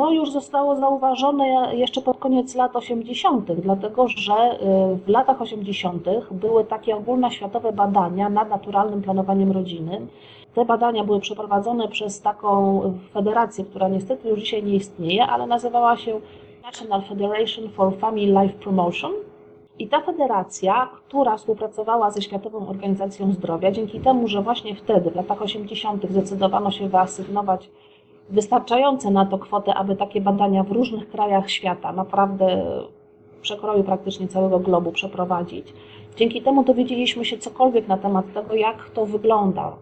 To 0.00 0.10
już 0.10 0.30
zostało 0.30 0.76
zauważone 0.76 1.76
jeszcze 1.76 2.02
pod 2.02 2.18
koniec 2.18 2.54
lat 2.54 2.76
80., 2.76 3.52
dlatego 3.52 4.08
że 4.08 4.32
y, 4.32 4.96
w 4.96 5.08
latach 5.08 5.42
80. 5.42 6.04
były 6.30 6.64
takie 6.64 6.96
ogólnoświatowe 6.96 7.72
badania 7.72 8.28
nad 8.28 8.50
naturalnym 8.50 9.02
planowaniem 9.02 9.52
rodziny. 9.52 10.06
Te 10.54 10.64
badania 10.64 11.04
były 11.04 11.20
przeprowadzone 11.20 11.88
przez 11.88 12.20
taką 12.20 12.82
federację, 13.12 13.64
która 13.64 13.88
niestety 13.88 14.28
już 14.28 14.40
dzisiaj 14.40 14.62
nie 14.62 14.74
istnieje, 14.74 15.26
ale 15.26 15.46
nazywała 15.46 15.96
się 15.96 16.20
National 16.62 17.02
Federation 17.02 17.68
for 17.68 17.98
Family 17.98 18.42
Life 18.42 18.58
Promotion. 18.58 19.12
I 19.78 19.88
ta 19.88 20.00
federacja, 20.00 20.88
która 20.94 21.36
współpracowała 21.36 22.10
ze 22.10 22.22
Światową 22.22 22.68
Organizacją 22.68 23.32
Zdrowia, 23.32 23.70
dzięki 23.70 24.00
temu, 24.00 24.28
że 24.28 24.42
właśnie 24.42 24.74
wtedy, 24.74 25.10
w 25.10 25.16
latach 25.16 25.42
80., 25.42 26.10
zdecydowano 26.10 26.70
się 26.70 26.88
wyasygnować 26.88 27.70
wystarczające 28.30 29.10
na 29.10 29.26
to 29.26 29.38
kwoty, 29.38 29.72
aby 29.72 29.96
takie 29.96 30.20
badania 30.20 30.62
w 30.62 30.72
różnych 30.72 31.10
krajach 31.10 31.50
świata, 31.50 31.92
naprawdę 31.92 32.62
przekroju 33.42 33.84
praktycznie 33.84 34.28
całego 34.28 34.58
globu 34.58 34.92
przeprowadzić. 34.92 35.74
Dzięki 36.16 36.42
temu 36.42 36.64
dowiedzieliśmy 36.64 37.24
się 37.24 37.38
cokolwiek 37.38 37.88
na 37.88 37.96
temat 37.96 38.32
tego, 38.34 38.54
jak 38.54 38.90
to 38.90 39.06
wygląda. 39.06 39.72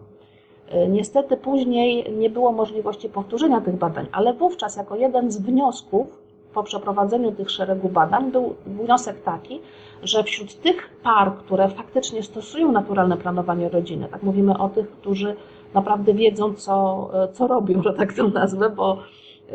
Niestety 0.89 1.37
później 1.37 2.13
nie 2.17 2.29
było 2.29 2.51
możliwości 2.51 3.09
powtórzenia 3.09 3.61
tych 3.61 3.75
badań, 3.75 4.07
ale 4.11 4.33
wówczas 4.33 4.77
jako 4.77 4.95
jeden 4.95 5.31
z 5.31 5.37
wniosków 5.37 6.19
po 6.53 6.63
przeprowadzeniu 6.63 7.31
tych 7.31 7.51
szeregu 7.51 7.89
badań 7.89 8.31
był 8.31 8.55
wniosek 8.65 9.21
taki, 9.23 9.59
że 10.03 10.23
wśród 10.23 10.61
tych 10.61 10.89
par, 11.03 11.33
które 11.37 11.69
faktycznie 11.69 12.23
stosują 12.23 12.71
naturalne 12.71 13.17
planowanie 13.17 13.69
rodziny, 13.69 14.07
tak 14.11 14.23
mówimy 14.23 14.57
o 14.57 14.69
tych, 14.69 14.91
którzy 14.91 15.35
naprawdę 15.73 16.13
wiedzą, 16.13 16.53
co, 16.53 17.09
co 17.33 17.47
robią, 17.47 17.81
że 17.83 17.93
tak 17.93 18.13
to 18.13 18.27
nazwę, 18.27 18.69
bo 18.69 18.97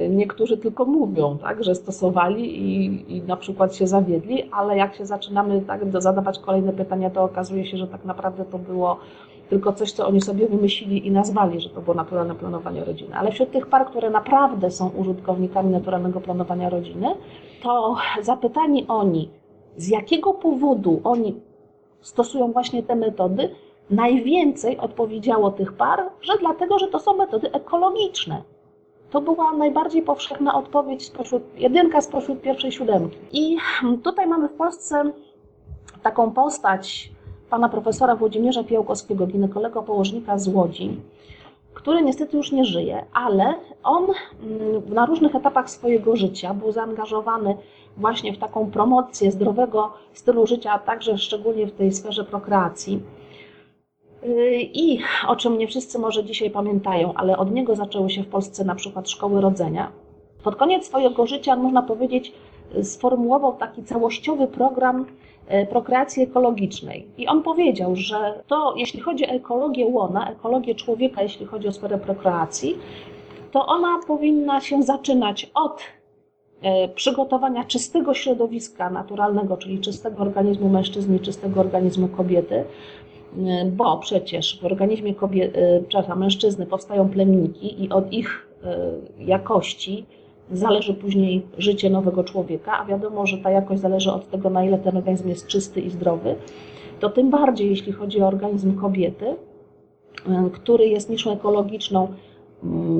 niektórzy 0.08 0.56
tylko 0.56 0.84
mówią, 0.84 1.38
tak, 1.38 1.64
że 1.64 1.74
stosowali 1.74 2.58
i, 2.62 3.16
i 3.16 3.22
na 3.22 3.36
przykład 3.36 3.74
się 3.76 3.86
zawiedli, 3.86 4.42
ale 4.52 4.76
jak 4.76 4.94
się 4.94 5.06
zaczynamy 5.06 5.60
tak, 5.60 6.02
zadawać 6.02 6.38
kolejne 6.38 6.72
pytania, 6.72 7.10
to 7.10 7.22
okazuje 7.22 7.66
się, 7.66 7.76
że 7.76 7.86
tak 7.86 8.04
naprawdę 8.04 8.44
to 8.44 8.58
było 8.58 8.98
tylko 9.48 9.72
coś, 9.72 9.92
co 9.92 10.06
oni 10.06 10.20
sobie 10.20 10.46
wymyślili 10.46 11.06
i 11.06 11.10
nazwali, 11.10 11.60
że 11.60 11.70
to 11.70 11.80
było 11.80 11.94
naturalne 11.96 12.34
planowanie 12.34 12.84
rodziny. 12.84 13.16
Ale 13.16 13.32
wśród 13.32 13.50
tych 13.50 13.66
par, 13.66 13.86
które 13.86 14.10
naprawdę 14.10 14.70
są 14.70 14.88
użytkownikami 14.88 15.70
naturalnego 15.70 16.20
planowania 16.20 16.70
rodziny, 16.70 17.06
to 17.62 17.96
zapytani 18.22 18.86
oni, 18.88 19.30
z 19.76 19.88
jakiego 19.88 20.34
powodu 20.34 21.00
oni 21.04 21.34
stosują 22.00 22.52
właśnie 22.52 22.82
te 22.82 22.96
metody, 22.96 23.50
najwięcej 23.90 24.78
odpowiedziało 24.78 25.50
tych 25.50 25.72
par, 25.72 26.10
że 26.20 26.32
dlatego, 26.40 26.78
że 26.78 26.88
to 26.88 26.98
są 26.98 27.16
metody 27.16 27.52
ekologiczne. 27.52 28.42
To 29.10 29.20
była 29.20 29.52
najbardziej 29.52 30.02
powszechna 30.02 30.54
odpowiedź 30.54 31.06
spośród, 31.06 31.42
jedynka 31.56 32.00
spośród 32.00 32.40
pierwszej 32.40 32.72
siódemki. 32.72 33.16
I 33.32 33.56
tutaj 34.02 34.26
mamy 34.26 34.48
w 34.48 34.52
Polsce 34.52 35.12
taką 36.02 36.30
postać 36.30 37.10
pana 37.50 37.68
profesora 37.68 38.16
Włodzimierza 38.16 38.64
Piołkowskiego, 38.64 39.26
ginekologa 39.26 39.82
położnika 39.82 40.38
z 40.38 40.48
Łodzi, 40.48 41.00
który 41.74 42.02
niestety 42.02 42.36
już 42.36 42.52
nie 42.52 42.64
żyje, 42.64 43.04
ale 43.12 43.54
on 43.82 44.04
mm, 44.04 44.94
na 44.94 45.06
różnych 45.06 45.34
etapach 45.34 45.70
swojego 45.70 46.16
życia 46.16 46.54
był 46.54 46.72
zaangażowany 46.72 47.56
właśnie 47.96 48.32
w 48.32 48.38
taką 48.38 48.70
promocję 48.70 49.30
zdrowego 49.30 49.92
stylu 50.12 50.46
życia, 50.46 50.78
także 50.78 51.18
szczególnie 51.18 51.66
w 51.66 51.72
tej 51.72 51.92
sferze 51.92 52.24
prokreacji. 52.24 53.02
I 54.72 54.98
o 55.28 55.36
czym 55.36 55.58
nie 55.58 55.68
wszyscy 55.68 55.98
może 55.98 56.24
dzisiaj 56.24 56.50
pamiętają, 56.50 57.14
ale 57.14 57.36
od 57.36 57.50
niego 57.50 57.76
zaczęły 57.76 58.10
się 58.10 58.22
w 58.22 58.28
Polsce 58.28 58.64
na 58.64 58.74
przykład 58.74 59.10
szkoły 59.10 59.40
rodzenia. 59.40 59.92
Pod 60.44 60.56
koniec 60.56 60.86
swojego 60.86 61.26
życia, 61.26 61.56
można 61.56 61.82
powiedzieć, 61.82 62.32
sformułował 62.82 63.56
taki 63.56 63.82
całościowy 63.82 64.46
program 64.46 65.06
e, 65.48 65.66
prokreacji 65.66 66.22
ekologicznej. 66.22 67.06
I 67.18 67.26
on 67.26 67.42
powiedział, 67.42 67.96
że 67.96 68.42
to, 68.46 68.74
jeśli 68.76 69.00
chodzi 69.00 69.26
o 69.26 69.30
ekologię 69.30 69.86
łona, 69.86 70.30
ekologię 70.30 70.74
człowieka, 70.74 71.22
jeśli 71.22 71.46
chodzi 71.46 71.68
o 71.68 71.72
sferę 71.72 71.98
prokreacji, 71.98 72.78
to 73.52 73.66
ona 73.66 74.00
powinna 74.06 74.60
się 74.60 74.82
zaczynać 74.82 75.50
od 75.54 75.82
e, 76.62 76.88
przygotowania 76.88 77.64
czystego 77.64 78.14
środowiska 78.14 78.90
naturalnego, 78.90 79.56
czyli 79.56 79.80
czystego 79.80 80.22
organizmu 80.22 80.68
mężczyzny, 80.68 81.20
czystego 81.20 81.60
organizmu 81.60 82.08
kobiety, 82.08 82.64
bo 83.72 83.98
przecież 83.98 84.60
w 84.60 84.64
organizmie 84.64 85.14
kobiety, 85.14 85.84
mężczyzny 86.16 86.66
powstają 86.66 87.08
plemniki 87.08 87.84
i 87.84 87.90
od 87.90 88.12
ich 88.12 88.48
jakości 89.18 90.06
zależy 90.52 90.94
później 90.94 91.46
życie 91.58 91.90
nowego 91.90 92.24
człowieka, 92.24 92.78
a 92.78 92.84
wiadomo, 92.84 93.26
że 93.26 93.38
ta 93.38 93.50
jakość 93.50 93.80
zależy 93.80 94.12
od 94.12 94.30
tego, 94.30 94.50
na 94.50 94.64
ile 94.64 94.78
ten 94.78 94.96
organizm 94.96 95.28
jest 95.28 95.46
czysty 95.46 95.80
i 95.80 95.90
zdrowy, 95.90 96.36
to 97.00 97.10
tym 97.10 97.30
bardziej 97.30 97.70
jeśli 97.70 97.92
chodzi 97.92 98.22
o 98.22 98.26
organizm 98.26 98.80
kobiety, 98.80 99.36
który 100.52 100.86
jest 100.86 101.10
niszą 101.10 101.32
ekologiczną 101.32 102.08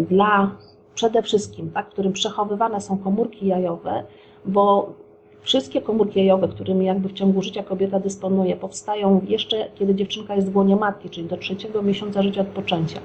dla 0.08 0.56
przede 0.94 1.22
wszystkim, 1.22 1.70
tak, 1.70 1.86
w 1.86 1.92
którym 1.92 2.12
przechowywane 2.12 2.80
są 2.80 2.98
komórki 2.98 3.46
jajowe, 3.46 4.04
bo 4.44 4.92
wszystkie 5.44 5.80
komórki 5.80 6.18
jajowe, 6.18 6.48
którymi 6.48 6.86
jakby 6.86 7.08
w 7.08 7.12
ciągu 7.12 7.42
życia 7.42 7.62
kobieta 7.62 8.00
dysponuje, 8.00 8.56
powstają 8.56 9.20
jeszcze 9.28 9.68
kiedy 9.74 9.94
dziewczynka 9.94 10.34
jest 10.34 10.52
w 10.52 10.56
łonie 10.56 10.76
matki, 10.76 11.10
czyli 11.10 11.26
do 11.26 11.36
trzeciego 11.36 11.82
miesiąca 11.82 12.22
życia 12.22 12.40
od 12.40 12.46
poczęcia. 12.46 13.00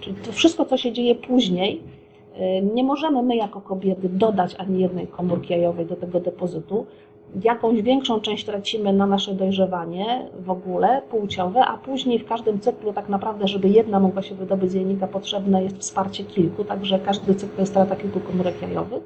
Czyli 0.00 0.16
to 0.16 0.32
wszystko, 0.32 0.64
co 0.64 0.76
się 0.76 0.92
dzieje 0.92 1.14
później, 1.14 1.82
Y, 2.40 2.62
nie 2.74 2.84
możemy 2.84 3.22
my 3.22 3.36
jako 3.36 3.60
kobiety 3.60 4.08
dodać 4.08 4.54
ani 4.58 4.80
jednej 4.80 5.06
komórki 5.06 5.52
jajowej 5.52 5.86
do 5.86 5.96
tego 5.96 6.20
depozytu. 6.20 6.86
Jakąś 7.44 7.82
większą 7.82 8.20
część 8.20 8.44
tracimy 8.44 8.92
na 8.92 9.06
nasze 9.06 9.34
dojrzewanie 9.34 10.26
w 10.38 10.50
ogóle 10.50 11.02
płciowe, 11.10 11.60
a 11.60 11.78
później 11.78 12.18
w 12.18 12.28
każdym 12.28 12.60
cyklu 12.60 12.92
tak 12.92 13.08
naprawdę, 13.08 13.48
żeby 13.48 13.68
jedna 13.68 14.00
mogła 14.00 14.22
się 14.22 14.34
wydobyć 14.34 14.70
z 14.70 14.74
jajnika, 14.74 15.06
potrzebne 15.06 15.62
jest 15.62 15.78
wsparcie 15.78 16.24
kilku, 16.24 16.64
także 16.64 16.98
każdy 16.98 17.34
cykl 17.34 17.60
jest 17.60 17.72
strata 17.72 17.96
kilku 17.96 18.20
komórek 18.20 18.62
jajowych. 18.62 19.02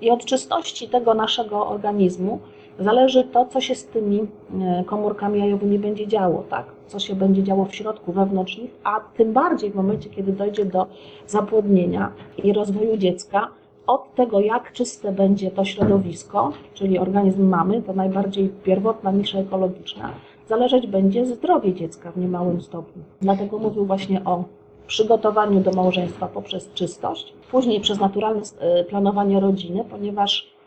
I 0.00 0.10
od 0.10 0.24
czystości 0.24 0.88
tego 0.88 1.14
naszego 1.14 1.66
organizmu 1.66 2.38
zależy 2.78 3.24
to, 3.24 3.46
co 3.46 3.60
się 3.60 3.74
z 3.74 3.84
tymi 3.84 4.20
e, 4.20 4.84
komórkami 4.84 5.38
jajowymi 5.38 5.78
będzie 5.78 6.06
działo, 6.06 6.44
tak? 6.50 6.66
co 6.86 6.98
się 6.98 7.14
będzie 7.14 7.42
działo 7.42 7.64
w 7.64 7.74
środku, 7.74 8.12
wewnątrz 8.12 8.58
nich, 8.58 8.70
a 8.84 9.00
tym 9.16 9.32
bardziej 9.32 9.70
w 9.70 9.74
momencie, 9.74 10.10
kiedy 10.10 10.32
dojdzie 10.32 10.64
do 10.64 10.86
zapłodnienia 11.26 12.12
i 12.44 12.52
rozwoju 12.52 12.96
dziecka, 12.96 13.48
od 13.86 14.14
tego, 14.14 14.40
jak 14.40 14.72
czyste 14.72 15.12
będzie 15.12 15.50
to 15.50 15.64
środowisko, 15.64 16.52
czyli 16.74 16.98
organizm 16.98 17.48
mamy, 17.48 17.82
to 17.82 17.92
najbardziej 17.92 18.48
pierwotna 18.48 19.10
nisza 19.10 19.38
ekologiczna, 19.38 20.10
zależeć 20.48 20.86
będzie 20.86 21.26
zdrowie 21.26 21.74
dziecka 21.74 22.12
w 22.12 22.16
niemałym 22.16 22.60
stopniu. 22.60 23.02
Dlatego 23.20 23.58
mówił 23.58 23.84
właśnie 23.84 24.24
o 24.24 24.44
przygotowaniu 24.86 25.60
do 25.60 25.70
małżeństwa 25.70 26.26
poprzez 26.26 26.72
czystość, 26.72 27.34
później 27.50 27.80
przez 27.80 28.00
naturalne 28.00 28.42
e, 28.60 28.84
planowanie 28.84 29.40
rodziny, 29.40 29.84
ponieważ 29.90 30.58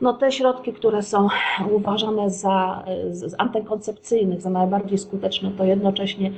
no 0.00 0.12
te 0.12 0.32
środki, 0.32 0.72
które 0.72 1.02
są 1.02 1.28
uważane 1.72 2.30
za 2.30 2.84
z 3.10 3.34
antykoncepcyjnych, 3.38 4.40
za 4.40 4.50
najbardziej 4.50 4.98
skuteczne, 4.98 5.50
to 5.50 5.64
jednocześnie 5.64 6.32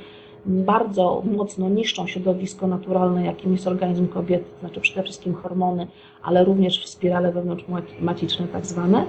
bardzo 0.45 1.23
mocno 1.37 1.69
niszczą 1.69 2.07
środowisko 2.07 2.67
naturalne, 2.67 3.25
jakim 3.25 3.51
jest 3.51 3.67
organizm 3.67 4.07
kobiety, 4.07 4.45
to 4.53 4.59
znaczy 4.59 4.81
przede 4.81 5.03
wszystkim 5.03 5.33
hormony, 5.33 5.87
ale 6.23 6.43
również 6.43 6.85
w 6.85 6.89
spirale 6.89 7.31
wewnątrzmaciczne 7.31 8.47
tak 8.47 8.65
zwane. 8.65 9.05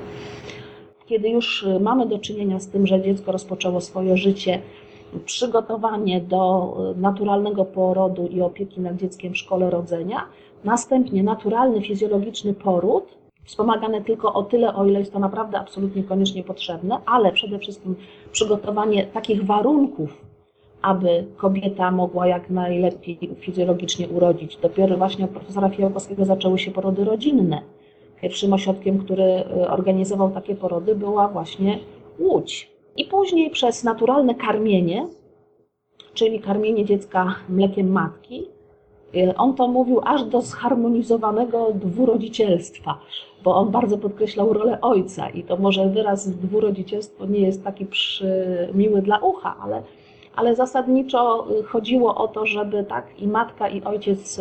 Kiedy 1.07 1.29
już 1.29 1.67
mamy 1.81 2.07
do 2.07 2.19
czynienia 2.19 2.61
z 2.61 2.69
tym, 2.69 2.87
że 2.87 3.02
dziecko 3.02 3.33
rozpoczęło 3.33 3.81
swoje 3.81 4.17
życie, 4.17 4.61
przygotowanie 5.25 6.21
do 6.21 6.76
naturalnego 6.97 7.64
porodu 7.64 8.26
i 8.26 8.40
opieki 8.40 8.81
nad 8.81 8.97
dzieckiem 8.97 9.33
w 9.33 9.38
szkole 9.38 9.71
rodzenia, 9.71 10.26
następnie 10.64 11.23
naturalny 11.23 11.83
fizjologiczny 11.83 12.55
poród, 12.55 13.05
wspomagane 13.45 14.00
tylko 14.05 14.35
o 14.35 14.43
tyle, 14.43 14.75
o 14.75 14.87
ile 14.87 14.99
jest 14.99 15.12
to 15.12 15.19
naprawdę 15.19 15.59
absolutnie 15.59 16.05
koniecznie 16.05 16.45
potrzebne, 16.45 16.99
ale 17.07 17.33
przede 17.33 17.59
wszystkim 17.59 17.97
przygotowanie 18.33 19.07
takich 19.07 19.47
warunków, 19.47 20.25
aby 20.83 21.25
kobieta 21.37 21.90
mogła 21.90 22.26
jak 22.26 22.50
najlepiej 22.50 23.19
fizjologicznie 23.40 24.09
urodzić. 24.09 24.57
Dopiero 24.57 24.97
właśnie 24.97 25.25
od 25.25 25.31
profesora 25.31 25.69
Fiałkowskiego 25.69 26.25
zaczęły 26.25 26.59
się 26.59 26.71
porody 26.71 27.05
rodzinne. 27.05 27.62
Pierwszym 28.23 28.52
ośrodkiem, 28.52 28.99
który 28.99 29.23
e, 29.23 29.71
organizował 29.71 30.31
takie 30.31 30.55
porody, 30.55 30.95
była 30.95 31.29
właśnie 31.29 31.79
Łódź. 32.19 32.71
I 32.97 33.05
później 33.05 33.50
przez 33.50 33.85
naturalne 33.85 34.35
karmienie, 34.35 35.07
czyli 36.14 36.40
karmienie 36.40 36.85
dziecka 36.85 37.35
mlekiem 37.49 37.93
matki, 37.93 38.47
on 39.37 39.55
to 39.55 39.69
mówił 39.69 40.00
aż 40.05 40.25
do 40.25 40.40
zharmonizowanego 40.40 41.71
dwurodzicielstwa 41.75 42.99
bo 43.45 43.57
on 43.57 43.71
bardzo 43.71 43.99
podkreślał 43.99 44.52
rolę 44.52 44.81
ojca 44.81 45.29
i 45.29 45.43
to 45.43 45.57
może 45.57 45.88
wyraz 45.88 46.31
dwurodzicielstwo 46.31 47.26
nie 47.26 47.40
jest 47.40 47.64
taki 47.64 47.87
miły 48.75 49.02
dla 49.02 49.19
ucha, 49.19 49.57
ale, 49.62 49.83
ale 50.37 50.57
zasadniczo 50.57 51.47
chodziło 51.67 52.14
o 52.14 52.29
to, 52.29 52.47
żeby 52.47 52.85
tak 52.85 53.07
i 53.19 53.29
matka 53.29 53.69
i 53.69 53.83
ojciec 53.83 54.40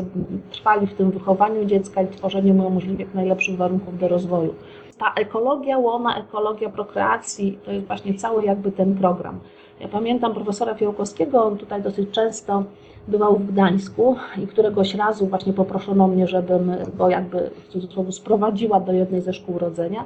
trwali 0.52 0.88
w 0.88 0.94
tym 0.94 1.12
wychowaniu 1.12 1.66
dziecka 1.66 2.02
i 2.02 2.08
tworzeniu 2.08 2.54
mu 2.54 2.82
jak 3.00 3.14
najlepszych 3.14 3.58
warunków 3.58 4.00
do 4.00 4.08
rozwoju. 4.08 4.56
Ta 4.98 5.14
ekologia 5.14 5.78
łona, 5.78 6.20
ekologia 6.20 6.70
prokreacji 6.70 7.60
to 7.66 7.72
jest 7.72 7.88
właśnie 7.88 8.14
cały 8.14 8.46
jakby 8.46 8.72
ten 8.72 8.96
program. 8.96 9.40
Ja 9.80 9.88
pamiętam 9.88 10.34
profesora 10.34 10.76
Fiołkowskiego, 10.76 11.44
on 11.44 11.58
tutaj 11.58 11.82
dosyć 11.82 12.12
często 12.12 12.64
bywał 13.10 13.36
w 13.36 13.52
Gdańsku 13.52 14.16
i 14.44 14.48
któregoś 14.48 14.96
razu 14.96 15.28
właśnie 15.28 15.54
poproszono 15.54 16.08
mnie, 16.08 16.28
żebym 16.28 16.72
go 16.98 17.10
jakby 17.10 17.50
w 17.56 17.68
cudzysłowie 17.68 18.12
sprowadziła 18.12 18.80
do 18.80 18.92
jednej 18.92 19.22
ze 19.22 19.34
szkół 19.34 19.60
rodzenia. 19.60 20.06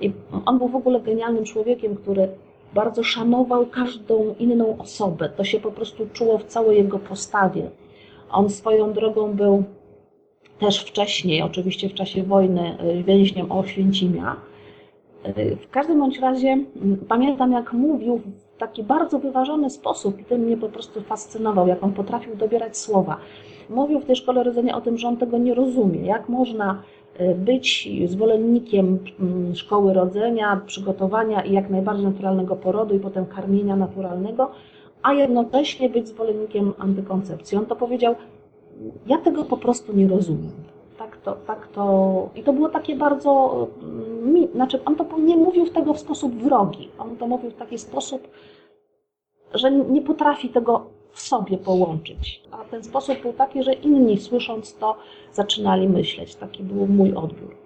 I 0.00 0.12
on 0.46 0.58
był 0.58 0.68
w 0.68 0.76
ogóle 0.76 1.00
genialnym 1.00 1.44
człowiekiem, 1.44 1.96
który 1.96 2.28
bardzo 2.74 3.02
szanował 3.02 3.66
każdą 3.66 4.34
inną 4.38 4.78
osobę. 4.78 5.28
To 5.36 5.44
się 5.44 5.60
po 5.60 5.70
prostu 5.70 6.06
czuło 6.12 6.38
w 6.38 6.44
całej 6.44 6.76
jego 6.76 6.98
postawie. 6.98 7.70
On 8.32 8.50
swoją 8.50 8.92
drogą 8.92 9.32
był 9.32 9.64
też 10.58 10.84
wcześniej, 10.84 11.42
oczywiście 11.42 11.88
w 11.88 11.94
czasie 11.94 12.22
wojny, 12.22 12.76
więźniem 13.06 13.52
Oświęcimia. 13.52 14.36
W 15.66 15.70
każdym 15.70 15.98
bądź 15.98 16.18
razie 16.18 16.58
pamiętam, 17.08 17.52
jak 17.52 17.72
mówił 17.72 18.20
taki 18.60 18.82
bardzo 18.82 19.18
wyważony 19.18 19.70
sposób 19.70 20.20
i 20.20 20.24
ten 20.24 20.42
mnie 20.42 20.56
po 20.56 20.68
prostu 20.68 21.00
fascynował, 21.00 21.66
jak 21.66 21.82
on 21.82 21.92
potrafił 21.92 22.36
dobierać 22.36 22.76
słowa. 22.76 23.16
Mówił 23.70 24.00
w 24.00 24.04
tej 24.04 24.16
szkole 24.16 24.42
rodzenia 24.42 24.76
o 24.76 24.80
tym, 24.80 24.98
że 24.98 25.08
on 25.08 25.16
tego 25.16 25.38
nie 25.38 25.54
rozumie, 25.54 26.00
jak 26.00 26.28
można 26.28 26.82
e, 27.16 27.34
być 27.34 27.88
zwolennikiem 28.06 28.98
mm, 29.20 29.54
szkoły 29.54 29.94
rodzenia, 29.94 30.60
przygotowania 30.66 31.42
i 31.42 31.52
jak 31.52 31.70
najbardziej 31.70 32.06
naturalnego 32.06 32.56
porodu 32.56 32.94
i 32.94 33.00
potem 33.00 33.26
karmienia 33.26 33.76
naturalnego, 33.76 34.50
a 35.02 35.12
jednocześnie 35.12 35.88
być 35.88 36.08
zwolennikiem 36.08 36.72
antykoncepcji. 36.78 37.58
On 37.58 37.66
to 37.66 37.76
powiedział, 37.76 38.14
ja 39.06 39.18
tego 39.18 39.44
po 39.44 39.56
prostu 39.56 39.92
nie 39.92 40.08
rozumiem. 40.08 40.69
Tak 41.00 41.16
to, 41.16 41.32
tak 41.46 41.66
to, 41.66 42.28
I 42.34 42.42
to 42.42 42.52
było 42.52 42.68
takie 42.68 42.96
bardzo, 42.96 43.68
mm, 43.82 44.48
znaczy 44.54 44.84
on 44.84 44.96
to 44.96 45.18
nie 45.18 45.36
mówił 45.36 45.68
tego 45.68 45.94
w 45.94 45.98
sposób 45.98 46.34
wrogi, 46.34 46.88
on 46.98 47.16
to 47.16 47.26
mówił 47.26 47.50
w 47.50 47.56
taki 47.56 47.78
sposób, 47.78 48.28
że 49.54 49.70
nie 49.70 50.02
potrafi 50.02 50.48
tego 50.48 50.86
w 51.12 51.20
sobie 51.20 51.58
połączyć. 51.58 52.42
A 52.50 52.64
ten 52.64 52.84
sposób 52.84 53.22
był 53.22 53.32
taki, 53.32 53.62
że 53.62 53.72
inni 53.72 54.18
słysząc 54.18 54.74
to 54.74 54.96
zaczynali 55.32 55.88
myśleć. 55.88 56.34
Taki 56.34 56.62
był 56.62 56.86
mój 56.86 57.14
odbiór. 57.14 57.56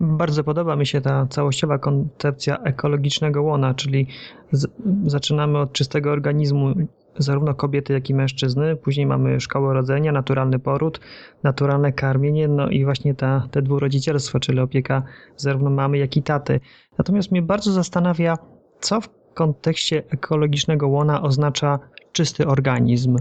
Bardzo 0.00 0.44
podoba 0.44 0.76
mi 0.76 0.86
się 0.86 1.00
ta 1.00 1.26
całościowa 1.30 1.78
koncepcja 1.78 2.58
ekologicznego 2.58 3.42
łona, 3.42 3.74
czyli 3.74 4.06
z, 4.52 4.66
zaczynamy 5.06 5.58
od 5.58 5.72
czystego 5.72 6.10
organizmu 6.10 6.74
zarówno 7.18 7.54
kobiety, 7.54 7.92
jak 7.92 8.10
i 8.10 8.14
mężczyzny. 8.14 8.76
Później 8.76 9.06
mamy 9.06 9.40
szkołę 9.40 9.74
rodzenia, 9.74 10.12
naturalny 10.12 10.58
poród, 10.58 11.00
naturalne 11.42 11.92
karmienie, 11.92 12.48
no 12.48 12.68
i 12.68 12.84
właśnie 12.84 13.14
ta, 13.14 13.48
te 13.50 13.62
dwurodzicielstwo, 13.62 14.40
czyli 14.40 14.60
opieka 14.60 15.02
zarówno 15.36 15.70
mamy, 15.70 15.98
jak 15.98 16.16
i 16.16 16.22
taty. 16.22 16.60
Natomiast 16.98 17.32
mnie 17.32 17.42
bardzo 17.42 17.72
zastanawia, 17.72 18.38
co 18.80 19.00
w 19.00 19.08
kontekście 19.34 20.02
ekologicznego 20.10 20.88
łona 20.88 21.22
oznacza 21.22 21.78
czysty 22.12 22.46
organizm. 22.46 23.18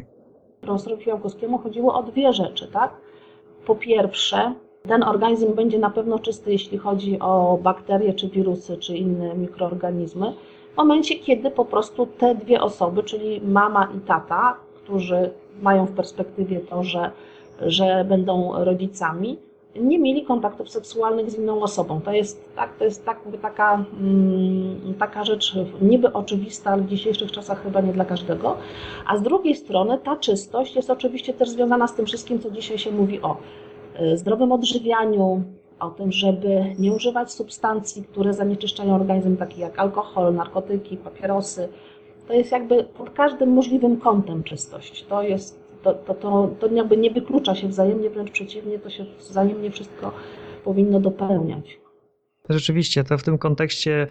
profesorowi 0.62 1.04
Fiałkowskiemu 1.06 1.58
chodziło 1.58 2.00
o 2.00 2.04
dwie 2.04 2.34
rzeczy, 2.34 2.68
tak? 2.68 2.94
Po 3.66 3.76
pierwsze, 3.76 4.54
ten 4.88 5.04
organizm 5.04 5.56
będzie 5.56 5.80
na 5.80 5.90
pewno 5.90 6.20
czysty, 6.20 6.52
jeśli 6.52 6.78
chodzi 6.78 7.20
o 7.20 7.60
bakterie, 7.64 8.14
czy 8.14 8.30
wirusy, 8.30 8.78
czy 8.78 8.98
inne 8.98 9.36
mikroorganizmy, 9.36 10.34
w 10.74 10.78
momencie, 10.78 11.16
kiedy 11.16 11.52
po 11.52 11.66
prostu 11.66 12.06
te 12.06 12.36
dwie 12.36 12.62
osoby, 12.62 13.04
czyli 13.04 13.42
mama 13.42 13.90
i 13.98 14.00
tata, 14.00 14.58
którzy 14.76 15.32
mają 15.62 15.86
w 15.86 15.92
perspektywie 15.92 16.60
to, 16.60 16.84
że, 16.84 17.12
że 17.62 18.06
będą 18.10 18.64
rodzicami, 18.64 19.38
nie 19.76 20.00
mieli 20.00 20.26
kontaktów 20.26 20.70
seksualnych 20.70 21.32
z 21.32 21.38
inną 21.38 21.62
osobą. 21.62 22.02
To 22.02 22.12
jest, 22.12 22.56
tak, 22.56 22.78
to 22.78 22.86
jest 22.86 23.06
tak, 23.06 23.20
taka, 23.42 23.86
mm, 24.00 24.94
taka 25.00 25.24
rzecz 25.24 25.56
niby 25.82 26.14
oczywista, 26.14 26.72
ale 26.72 26.82
w 26.82 26.88
dzisiejszych 26.88 27.32
czasach 27.32 27.64
chyba 27.64 27.82
nie 27.82 27.94
dla 27.94 28.06
każdego. 28.06 28.58
A 29.08 29.18
z 29.18 29.22
drugiej 29.22 29.56
strony 29.56 29.98
ta 30.04 30.16
czystość 30.16 30.76
jest 30.76 30.90
oczywiście 30.90 31.34
też 31.34 31.50
związana 31.50 31.88
z 31.88 31.96
tym 31.96 32.06
wszystkim, 32.06 32.40
co 32.40 32.52
dzisiaj 32.52 32.78
się 32.78 32.92
mówi 32.92 33.22
o 33.22 33.38
y, 34.02 34.18
zdrowym 34.18 34.52
odżywianiu, 34.52 35.44
o 35.80 35.90
tym, 35.90 36.12
żeby 36.12 36.76
nie 36.80 36.94
używać 36.94 37.32
substancji, 37.32 38.04
które 38.04 38.34
zanieczyszczają 38.34 38.96
organizm, 38.96 39.38
takie 39.38 39.62
jak 39.62 39.80
alkohol, 39.80 40.36
narkotyki, 40.36 40.98
papierosy. 40.98 41.70
To 42.28 42.34
jest 42.34 42.52
jakby 42.52 42.84
pod 42.84 43.10
każdym 43.10 43.50
możliwym 43.50 43.98
kątem 43.98 44.44
czystość. 44.44 45.06
To 45.06 45.24
jest 45.24 45.64
to, 45.84 45.94
to, 45.94 46.14
to, 46.14 46.50
to 46.60 46.68
jakby 46.68 46.98
nie 46.98 47.12
wyklucza 47.12 47.56
się 47.56 47.68
wzajemnie, 47.68 48.10
wręcz 48.10 48.32
przeciwnie, 48.32 48.80
to 48.80 48.90
się 48.90 49.06
wzajemnie 49.20 49.72
wszystko 49.72 50.12
powinno 50.64 51.00
dopełniać. 51.00 51.80
Rzeczywiście, 52.50 53.04
to 53.04 53.18
w 53.18 53.24
tym 53.24 53.38
kontekście 53.38 54.08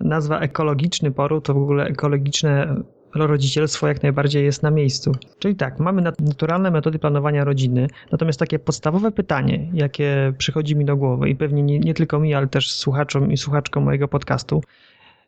nazwa 0.00 0.40
ekologiczny 0.40 1.10
poród, 1.10 1.44
to 1.44 1.54
w 1.54 1.62
ogóle 1.62 1.84
ekologiczne 1.84 2.76
rodzicielstwo 3.14 3.88
jak 3.88 4.02
najbardziej 4.02 4.44
jest 4.44 4.62
na 4.62 4.70
miejscu. 4.70 5.12
Czyli 5.38 5.56
tak, 5.56 5.78
mamy 5.78 6.02
naturalne 6.02 6.70
metody 6.70 6.98
planowania 6.98 7.44
rodziny, 7.44 7.86
natomiast 8.12 8.38
takie 8.38 8.58
podstawowe 8.58 9.10
pytanie, 9.10 9.70
jakie 9.74 10.32
przychodzi 10.38 10.76
mi 10.76 10.84
do 10.84 10.96
głowy 10.96 11.28
i 11.28 11.36
pewnie 11.36 11.62
nie, 11.62 11.78
nie 11.78 11.94
tylko 11.94 12.18
mi, 12.18 12.34
ale 12.34 12.46
też 12.46 12.72
słuchaczom 12.72 13.32
i 13.32 13.36
słuchaczkom 13.36 13.84
mojego 13.84 14.08
podcastu, 14.08 14.62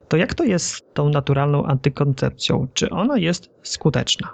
to 0.09 0.17
jak 0.17 0.35
to 0.35 0.45
jest 0.45 0.67
z 0.67 0.83
tą 0.95 1.09
naturalną 1.09 1.65
antykoncepcją? 1.65 2.67
Czy 2.75 2.91
ona 2.91 3.19
jest 3.19 3.51
skuteczna? 3.63 4.29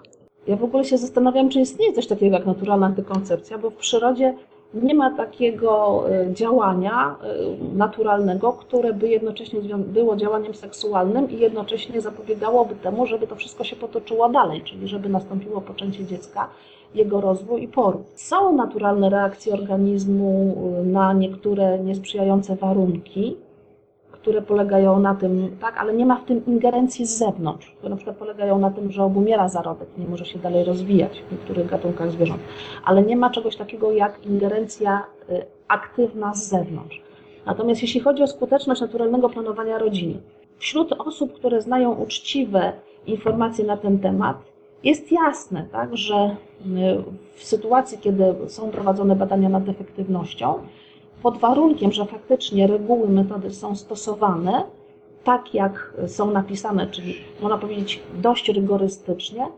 Ja 0.47 0.57
w 0.57 0.64
ogóle 0.64 0.85
się 0.85 0.99
zastanawiam, 0.99 1.49
czy 1.49 1.61
istnieje 1.61 1.92
coś 1.92 2.07
takiego 2.07 2.37
jak 2.37 2.47
naturalna 2.47 2.87
antykoncepcja, 2.87 3.59
bo 3.59 3.71
w 3.71 3.76
przyrodzie 3.76 4.35
nie 4.75 4.95
ma 4.95 5.17
takiego 5.17 6.05
e, 6.11 6.35
działania 6.35 7.17
e, 7.23 7.77
naturalnego, 7.77 8.53
które 8.53 8.93
by 8.93 9.09
jednocześnie 9.09 9.61
było 9.79 10.17
działaniem 10.17 10.55
seksualnym 10.55 11.31
i 11.31 11.39
jednocześnie 11.39 12.00
zapobiegałoby 12.00 12.75
temu, 12.75 13.07
żeby 13.07 13.27
to 13.27 13.37
wszystko 13.37 13.65
się 13.65 13.77
potoczyło 13.77 14.29
dalej, 14.29 14.62
czyli 14.62 14.89
żeby 14.89 15.09
nastąpiło 15.09 15.61
poczęcie 15.61 16.05
dziecka, 16.07 16.49
jego 16.95 17.21
rozwój 17.21 17.62
i 17.62 17.69
poród. 17.69 18.03
Są 18.15 18.57
naturalne 18.57 19.11
reakcje 19.11 19.55
organizmu 19.55 20.57
e, 20.81 20.85
na 20.85 21.12
niektóre 21.12 21.79
niesprzyjające 21.79 22.57
warunki, 22.57 23.37
które 24.23 24.43
polegają 24.43 25.00
na 25.00 25.15
tym, 25.15 25.57
tak, 25.61 25.77
ale 25.79 25.95
nie 25.95 26.07
ma 26.07 26.17
w 26.17 26.25
tym 26.25 26.47
ingerencji 26.47 27.07
z 27.07 27.19
zewnątrz, 27.19 27.71
które 27.71 27.91
na 27.91 27.97
przykład 27.97 28.17
polegają 28.17 28.59
na 28.59 28.71
tym, 28.71 28.93
że 28.93 29.05
obumiera 29.05 29.49
zarodek, 29.49 29.89
nie 29.99 30.07
może 30.07 30.25
się 30.25 30.39
dalej 30.39 30.65
rozwijać 30.65 31.23
w 31.29 31.33
niektórych 31.33 31.67
gatunkach 31.67 32.11
zwierząt, 32.11 32.41
ale 32.85 33.03
nie 33.03 33.17
ma 33.17 33.31
czegoś 33.31 33.57
takiego 33.57 33.93
jak 33.93 34.27
ingerencja 34.27 35.07
y, 35.31 35.47
aktywna 35.69 36.35
z 36.35 36.49
zewnątrz. 36.49 37.03
Natomiast 37.47 37.83
jeśli 37.83 38.00
chodzi 38.00 38.23
o 38.23 38.27
skuteczność 38.27 38.81
naturalnego 38.81 39.29
planowania 39.29 39.79
rodziny, 39.79 40.21
wśród 40.59 40.93
osób, 40.93 41.33
które 41.33 41.62
znają 41.62 41.95
uczciwe 41.95 42.73
informacje 43.07 43.65
na 43.65 43.77
ten 43.77 43.99
temat, 43.99 44.37
jest 44.85 45.12
jasne, 45.12 45.67
tak, 45.73 45.97
że 45.97 46.15
y, 46.17 46.67
w 47.35 47.45
sytuacji, 47.45 47.99
kiedy 47.99 48.25
są 48.47 48.71
prowadzone 48.71 49.17
badania 49.17 49.49
nad 49.49 49.69
efektywnością, 49.69 50.55
pod 51.23 51.39
warunkiem, 51.39 51.93
że 51.93 52.07
faktycznie 52.07 52.67
reguły, 52.67 53.09
metody 53.09 53.50
są 53.50 53.77
stosowane 53.77 54.65
tak, 55.25 55.55
jak 55.55 55.95
są 56.07 56.31
napisane, 56.31 56.87
czyli 56.87 57.14
można 57.40 57.59
powiedzieć 57.59 58.01
dość 58.14 58.49
rygorystycznie, 58.49 59.47
y, 59.47 59.51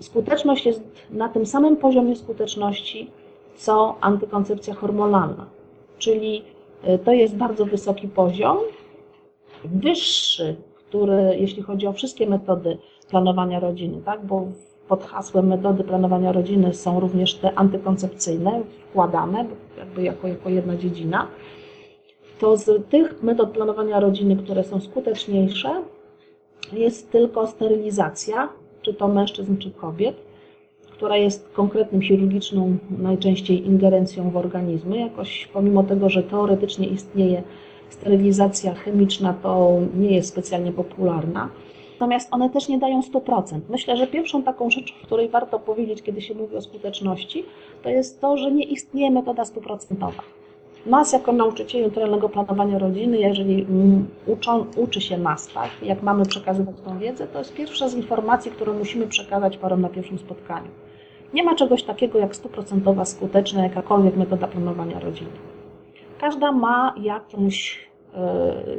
skuteczność 0.00 0.66
jest 0.66 0.82
na 1.10 1.28
tym 1.28 1.46
samym 1.46 1.76
poziomie 1.76 2.16
skuteczności, 2.16 3.10
co 3.56 3.96
antykoncepcja 4.00 4.74
hormonalna. 4.74 5.46
Czyli 5.98 6.42
y, 6.88 6.98
to 6.98 7.12
jest 7.12 7.36
bardzo 7.36 7.66
wysoki 7.66 8.08
poziom, 8.08 8.58
wyższy, 9.64 10.56
który, 10.74 11.36
jeśli 11.38 11.62
chodzi 11.62 11.86
o 11.86 11.92
wszystkie 11.92 12.26
metody 12.26 12.78
planowania 13.10 13.60
rodziny, 13.60 14.02
tak, 14.04 14.26
bo 14.26 14.46
pod 14.92 15.04
hasłem 15.04 15.46
metody 15.46 15.84
planowania 15.84 16.32
rodziny 16.32 16.74
są 16.74 17.00
również 17.00 17.34
te 17.34 17.58
antykoncepcyjne 17.58 18.62
wkładane, 18.90 19.44
jakby 19.78 20.02
jako, 20.02 20.28
jako 20.28 20.48
jedna 20.48 20.76
dziedzina, 20.76 21.26
to 22.38 22.56
z 22.56 22.88
tych 22.88 23.22
metod 23.22 23.50
planowania 23.50 24.00
rodziny, 24.00 24.36
które 24.36 24.64
są 24.64 24.80
skuteczniejsze, 24.80 25.82
jest 26.72 27.12
tylko 27.12 27.46
sterylizacja, 27.46 28.48
czy 28.82 28.94
to 28.94 29.08
mężczyzn, 29.08 29.56
czy 29.56 29.70
kobiet, 29.70 30.16
która 30.90 31.16
jest 31.16 31.48
konkretnym 31.52 32.02
chirurgiczną 32.02 32.76
najczęściej 32.98 33.66
ingerencją 33.66 34.30
w 34.30 34.36
organizmy. 34.36 34.98
Jakoś 34.98 35.48
pomimo 35.52 35.82
tego, 35.82 36.08
że 36.08 36.22
teoretycznie 36.22 36.86
istnieje 36.86 37.42
sterylizacja 37.90 38.74
chemiczna, 38.74 39.34
to 39.42 39.78
nie 39.94 40.14
jest 40.14 40.28
specjalnie 40.28 40.72
popularna. 40.72 41.48
Natomiast 42.02 42.34
one 42.34 42.50
też 42.50 42.68
nie 42.68 42.78
dają 42.78 43.00
100%. 43.00 43.60
Myślę, 43.68 43.96
że 43.96 44.06
pierwszą 44.06 44.42
taką 44.42 44.70
rzeczą, 44.70 44.94
której 45.02 45.28
warto 45.28 45.58
powiedzieć, 45.58 46.02
kiedy 46.02 46.20
się 46.20 46.34
mówi 46.34 46.56
o 46.56 46.60
skuteczności, 46.60 47.44
to 47.82 47.88
jest 47.88 48.20
to, 48.20 48.36
że 48.36 48.52
nie 48.52 48.64
istnieje 48.64 49.10
metoda 49.10 49.44
stuprocentowa. 49.44 50.22
Nas 50.86 51.12
jako 51.12 51.32
nauczycieli 51.32 51.84
naturalnego 51.84 52.28
planowania 52.28 52.78
rodziny, 52.78 53.18
jeżeli 53.18 53.66
uczą, 54.26 54.66
uczy 54.76 55.00
się 55.00 55.18
nas, 55.18 55.48
tak, 55.54 55.70
jak 55.82 56.02
mamy 56.02 56.24
przekazywać 56.26 56.76
tą 56.84 56.98
wiedzę, 56.98 57.26
to 57.26 57.38
jest 57.38 57.54
pierwsza 57.54 57.88
z 57.88 57.94
informacji, 57.94 58.50
którą 58.50 58.78
musimy 58.78 59.06
przekazać 59.06 59.56
parom 59.56 59.80
na 59.80 59.88
pierwszym 59.88 60.18
spotkaniu. 60.18 60.68
Nie 61.34 61.42
ma 61.44 61.54
czegoś 61.54 61.82
takiego 61.82 62.18
jak 62.18 62.36
stuprocentowa 62.36 63.04
skuteczna 63.04 63.62
jakakolwiek 63.62 64.16
metoda 64.16 64.48
planowania 64.48 65.00
rodziny. 65.00 65.30
Każda 66.20 66.52
ma 66.52 66.94
jakąś 67.00 67.91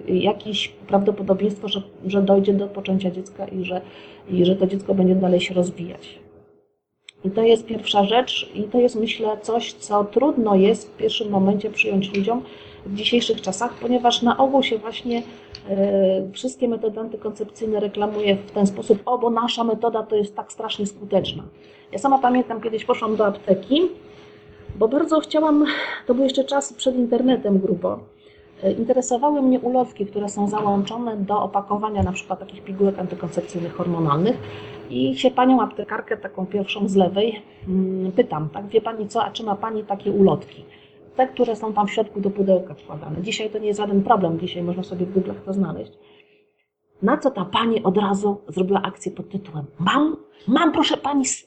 jakieś 0.07 0.67
prawdopodobieństwo, 0.67 1.67
że, 1.67 1.81
że 2.05 2.21
dojdzie 2.21 2.53
do 2.53 2.67
poczęcia 2.67 3.11
dziecka 3.11 3.45
i 3.45 3.65
że, 3.65 3.81
i 4.29 4.45
że 4.45 4.55
to 4.55 4.67
dziecko 4.67 4.93
będzie 4.95 5.15
dalej 5.15 5.41
się 5.41 5.53
rozwijać. 5.53 6.19
I 7.25 7.31
to 7.31 7.41
jest 7.41 7.65
pierwsza 7.65 8.03
rzecz, 8.03 8.51
i 8.55 8.63
to 8.63 8.79
jest 8.79 8.95
myślę 8.95 9.37
coś, 9.41 9.73
co 9.73 10.03
trudno 10.03 10.55
jest 10.55 10.89
w 10.89 10.97
pierwszym 10.97 11.29
momencie 11.29 11.69
przyjąć 11.69 12.15
ludziom 12.15 12.41
w 12.85 12.95
dzisiejszych 12.95 13.41
czasach, 13.41 13.73
ponieważ 13.73 14.21
na 14.21 14.37
ogół 14.37 14.63
się 14.63 14.77
właśnie 14.77 15.19
y, 15.19 15.23
wszystkie 16.33 16.67
metody 16.67 16.99
antykoncepcyjne 16.99 17.79
reklamuje 17.79 18.35
w 18.35 18.51
ten 18.51 18.67
sposób, 18.67 19.01
o, 19.05 19.17
bo 19.17 19.29
nasza 19.29 19.63
metoda 19.63 20.03
to 20.03 20.15
jest 20.15 20.35
tak 20.35 20.51
strasznie 20.51 20.85
skuteczna. 20.85 21.43
Ja 21.91 21.99
sama 21.99 22.19
pamiętam, 22.19 22.61
kiedyś 22.61 22.85
poszłam 22.85 23.15
do 23.15 23.25
apteki, 23.25 23.81
bo 24.75 24.87
bardzo 24.87 25.19
chciałam, 25.19 25.65
to 26.07 26.13
były 26.13 26.25
jeszcze 26.25 26.43
czasy 26.43 26.73
przed 26.73 26.95
internetem 26.95 27.59
grubo, 27.59 27.99
Interesowały 28.71 29.41
mnie 29.41 29.59
ulotki, 29.59 30.05
które 30.05 30.29
są 30.29 30.47
załączone 30.47 31.17
do 31.17 31.41
opakowania 31.41 32.03
na 32.03 32.11
przykład 32.11 32.39
takich 32.39 32.63
pigułek 32.63 32.99
antykoncepcyjnych 32.99 33.75
hormonalnych 33.75 34.37
i 34.89 35.17
się 35.17 35.31
panią 35.31 35.61
aptekarkę, 35.61 36.17
taką 36.17 36.45
pierwszą 36.45 36.87
z 36.87 36.95
lewej, 36.95 37.41
mm, 37.67 38.11
pytam, 38.11 38.49
tak, 38.49 38.67
wie 38.67 38.81
pani 38.81 39.07
co, 39.07 39.23
a 39.23 39.31
czy 39.31 39.43
ma 39.43 39.55
pani 39.55 39.83
takie 39.83 40.11
ulotki? 40.11 40.65
Te, 41.15 41.27
które 41.27 41.55
są 41.55 41.73
tam 41.73 41.87
w 41.87 41.91
środku 41.91 42.21
do 42.21 42.29
pudełka 42.29 42.73
wkładane. 42.73 43.21
Dzisiaj 43.21 43.49
to 43.49 43.59
nie 43.59 43.67
jest 43.67 43.79
żaden 43.79 44.03
problem, 44.03 44.39
dzisiaj 44.39 44.63
można 44.63 44.83
sobie 44.83 45.05
w 45.05 45.15
Google'ach 45.15 45.45
to 45.45 45.53
znaleźć. 45.53 45.91
Na 47.01 47.17
co 47.17 47.31
ta 47.31 47.45
pani 47.45 47.83
od 47.83 47.97
razu 47.97 48.37
zrobiła 48.47 48.81
akcję 48.81 49.11
pod 49.11 49.29
tytułem 49.29 49.65
Mam, 49.79 50.17
mam 50.47 50.71
proszę 50.71 50.97
pani 50.97 51.23
100%, 51.23 51.41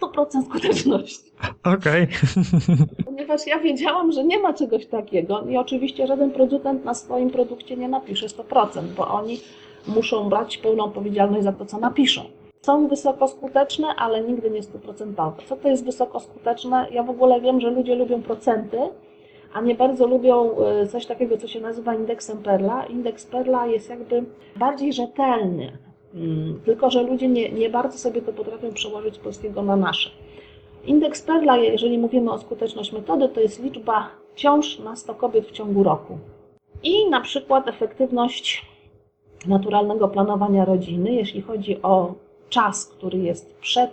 100% 0.00 0.42
skuteczności. 0.42 1.30
Okej. 1.64 2.04
Okay. 2.04 2.86
Ponieważ 3.04 3.46
ja 3.46 3.58
wiedziałam, 3.58 4.12
że 4.12 4.24
nie 4.24 4.38
ma 4.38 4.52
czegoś 4.52 4.86
takiego 4.86 5.42
i 5.42 5.56
oczywiście 5.56 6.06
żaden 6.06 6.30
producent 6.30 6.84
na 6.84 6.94
swoim 6.94 7.30
produkcie 7.30 7.76
nie 7.76 7.88
napisze 7.88 8.26
100%, 8.26 8.82
bo 8.96 9.08
oni 9.08 9.40
muszą 9.88 10.28
brać 10.28 10.58
pełną 10.58 10.84
odpowiedzialność 10.84 11.44
za 11.44 11.52
to, 11.52 11.66
co 11.66 11.78
napiszą. 11.78 12.22
Są 12.62 12.88
wysokoskuteczne, 12.88 13.88
ale 13.96 14.22
nigdy 14.22 14.50
nie 14.50 14.62
stuprocentowe. 14.62 15.42
Co 15.46 15.56
to 15.56 15.68
jest 15.68 15.84
wysokoskuteczne? 15.84 16.86
Ja 16.90 17.02
w 17.02 17.10
ogóle 17.10 17.40
wiem, 17.40 17.60
że 17.60 17.70
ludzie 17.70 17.94
lubią 17.94 18.22
procenty, 18.22 18.78
a 19.52 19.60
nie 19.60 19.74
bardzo 19.74 20.06
lubią 20.06 20.58
e, 20.58 20.86
coś 20.86 21.06
takiego, 21.06 21.36
co 21.36 21.48
się 21.48 21.60
nazywa 21.60 21.94
indeksem 21.94 22.38
Perla. 22.38 22.86
Indeks 22.86 23.26
Perla 23.26 23.66
jest 23.66 23.90
jakby 23.90 24.24
bardziej 24.56 24.92
rzetelny, 24.92 25.78
mm, 26.14 26.60
tylko 26.64 26.90
że 26.90 27.02
ludzie 27.02 27.28
nie, 27.28 27.52
nie 27.52 27.70
bardzo 27.70 27.98
sobie 27.98 28.22
to 28.22 28.32
potrafią 28.32 28.72
przełożyć 28.72 29.14
z 29.14 29.18
polskiego 29.18 29.62
na 29.62 29.76
nasze. 29.76 30.10
Indeks 30.86 31.22
Perla, 31.22 31.56
jeżeli 31.56 31.98
mówimy 31.98 32.32
o 32.32 32.38
skuteczność 32.38 32.92
metody, 32.92 33.28
to 33.28 33.40
jest 33.40 33.62
liczba 33.62 34.08
ciąż 34.34 34.78
na 34.78 34.96
100 34.96 35.14
kobiet 35.14 35.46
w 35.46 35.52
ciągu 35.52 35.82
roku. 35.82 36.18
I 36.82 37.10
na 37.10 37.20
przykład 37.20 37.68
efektywność 37.68 38.66
naturalnego 39.46 40.08
planowania 40.08 40.64
rodziny, 40.64 41.12
jeśli 41.12 41.42
chodzi 41.42 41.82
o 41.82 42.14
czas, 42.48 42.86
który 42.86 43.18
jest 43.18 43.54
przed 43.58 43.90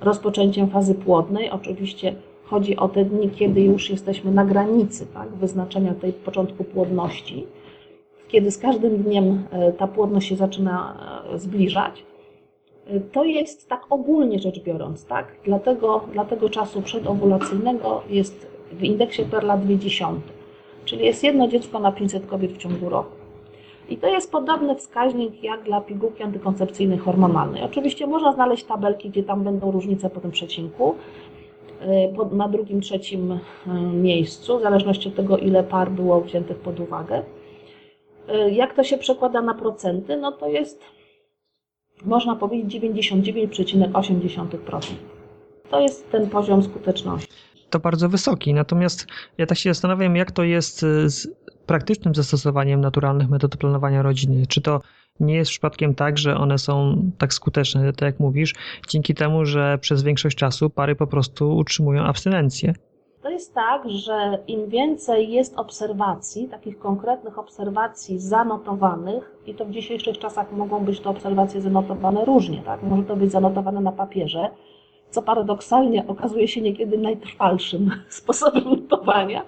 rozpoczęciem 0.00 0.70
fazy 0.70 0.94
płodnej. 0.94 1.50
Oczywiście 1.50 2.14
chodzi 2.50 2.76
o 2.76 2.88
te 2.88 3.04
dni, 3.04 3.30
kiedy 3.30 3.60
już 3.60 3.90
jesteśmy 3.90 4.30
na 4.30 4.44
granicy 4.44 5.06
tak, 5.06 5.28
wyznaczenia 5.28 5.94
tej 5.94 6.12
początku 6.12 6.64
płodności, 6.64 7.46
kiedy 8.28 8.50
z 8.50 8.58
każdym 8.58 9.02
dniem 9.02 9.44
e, 9.50 9.72
ta 9.72 9.86
płodność 9.86 10.28
się 10.28 10.36
zaczyna 10.36 10.96
e, 11.34 11.38
zbliżać. 11.38 12.04
E, 12.86 13.00
to 13.00 13.24
jest 13.24 13.68
tak 13.68 13.80
ogólnie 13.90 14.38
rzecz 14.38 14.62
biorąc, 14.62 15.04
tak? 15.04 15.26
Dla 15.44 15.58
tego, 15.58 16.04
dla 16.12 16.24
tego 16.24 16.50
czasu 16.50 16.82
przedowulacyjnego 16.82 18.02
jest 18.08 18.46
w 18.72 18.84
indeksie 18.84 19.24
Perla 19.24 19.58
2,10, 19.58 20.16
czyli 20.84 21.04
jest 21.04 21.24
jedno 21.24 21.48
dziecko 21.48 21.78
na 21.78 21.92
500 21.92 22.26
kobiet 22.26 22.52
w 22.52 22.58
ciągu 22.58 22.88
roku. 22.88 23.20
I 23.88 23.96
to 23.96 24.08
jest 24.08 24.32
podobny 24.32 24.74
wskaźnik 24.76 25.42
jak 25.42 25.62
dla 25.62 25.80
pigułki 25.80 26.22
antykoncepcyjnej 26.22 26.98
hormonalnej. 26.98 27.62
Oczywiście 27.62 28.06
można 28.06 28.32
znaleźć 28.32 28.64
tabelki, 28.64 29.10
gdzie 29.10 29.22
tam 29.22 29.44
będą 29.44 29.70
różnice 29.70 30.10
po 30.10 30.20
tym 30.20 30.30
przecinku, 30.30 30.94
na 32.32 32.48
drugim, 32.48 32.80
trzecim 32.80 33.32
y, 33.32 33.38
miejscu, 33.92 34.58
w 34.58 34.62
zależności 34.62 35.08
od 35.08 35.14
tego, 35.14 35.38
ile 35.38 35.64
par 35.64 35.90
było 35.90 36.20
wziętych 36.20 36.56
pod 36.56 36.80
uwagę. 36.80 37.22
Y, 38.28 38.50
jak 38.50 38.74
to 38.74 38.84
się 38.84 38.98
przekłada 38.98 39.42
na 39.42 39.54
procenty? 39.54 40.16
No 40.16 40.32
to 40.32 40.48
jest, 40.48 40.80
można 42.04 42.36
powiedzieć, 42.36 42.82
99,8%. 42.82 44.80
To 45.70 45.80
jest 45.80 46.10
ten 46.10 46.30
poziom 46.30 46.62
skuteczności. 46.62 47.32
To 47.70 47.78
bardzo 47.78 48.08
wysoki, 48.08 48.54
natomiast 48.54 49.06
ja 49.38 49.46
tak 49.46 49.58
się 49.58 49.70
zastanawiam, 49.70 50.16
jak 50.16 50.30
to 50.30 50.42
jest 50.42 50.80
z 51.06 51.28
praktycznym 51.66 52.14
zastosowaniem 52.14 52.80
naturalnych 52.80 53.28
metod 53.28 53.56
planowania 53.56 54.02
rodziny? 54.02 54.46
Czy 54.46 54.60
to 54.60 54.80
nie 55.20 55.34
jest 55.34 55.50
przypadkiem 55.50 55.94
tak, 55.94 56.18
że 56.18 56.36
one 56.36 56.58
są 56.58 57.02
tak 57.18 57.34
skuteczne, 57.34 57.92
tak 57.92 58.02
jak 58.02 58.20
mówisz, 58.20 58.54
dzięki 58.88 59.14
temu, 59.14 59.44
że 59.44 59.78
przez 59.78 60.02
większość 60.02 60.36
czasu 60.36 60.70
pary 60.70 60.96
po 60.96 61.06
prostu 61.06 61.56
utrzymują 61.56 62.02
abstynencję? 62.02 62.74
To 63.22 63.30
jest 63.30 63.54
tak, 63.54 63.90
że 63.90 64.38
im 64.46 64.68
więcej 64.68 65.32
jest 65.32 65.58
obserwacji, 65.58 66.48
takich 66.48 66.78
konkretnych 66.78 67.38
obserwacji 67.38 68.20
zanotowanych, 68.20 69.36
i 69.46 69.54
to 69.54 69.64
w 69.64 69.70
dzisiejszych 69.70 70.18
czasach 70.18 70.52
mogą 70.52 70.84
być 70.84 71.00
te 71.00 71.10
obserwacje 71.10 71.60
zanotowane 71.60 72.24
różnie, 72.24 72.62
tak? 72.62 72.82
Może 72.82 73.02
to 73.02 73.16
być 73.16 73.30
zanotowane 73.30 73.80
na 73.80 73.92
papierze, 73.92 74.50
co 75.10 75.22
paradoksalnie 75.22 76.06
okazuje 76.06 76.48
się 76.48 76.60
niekiedy 76.60 76.98
najtrwalszym 76.98 77.90
sposobem 78.08 78.64
notowania, 78.64 79.42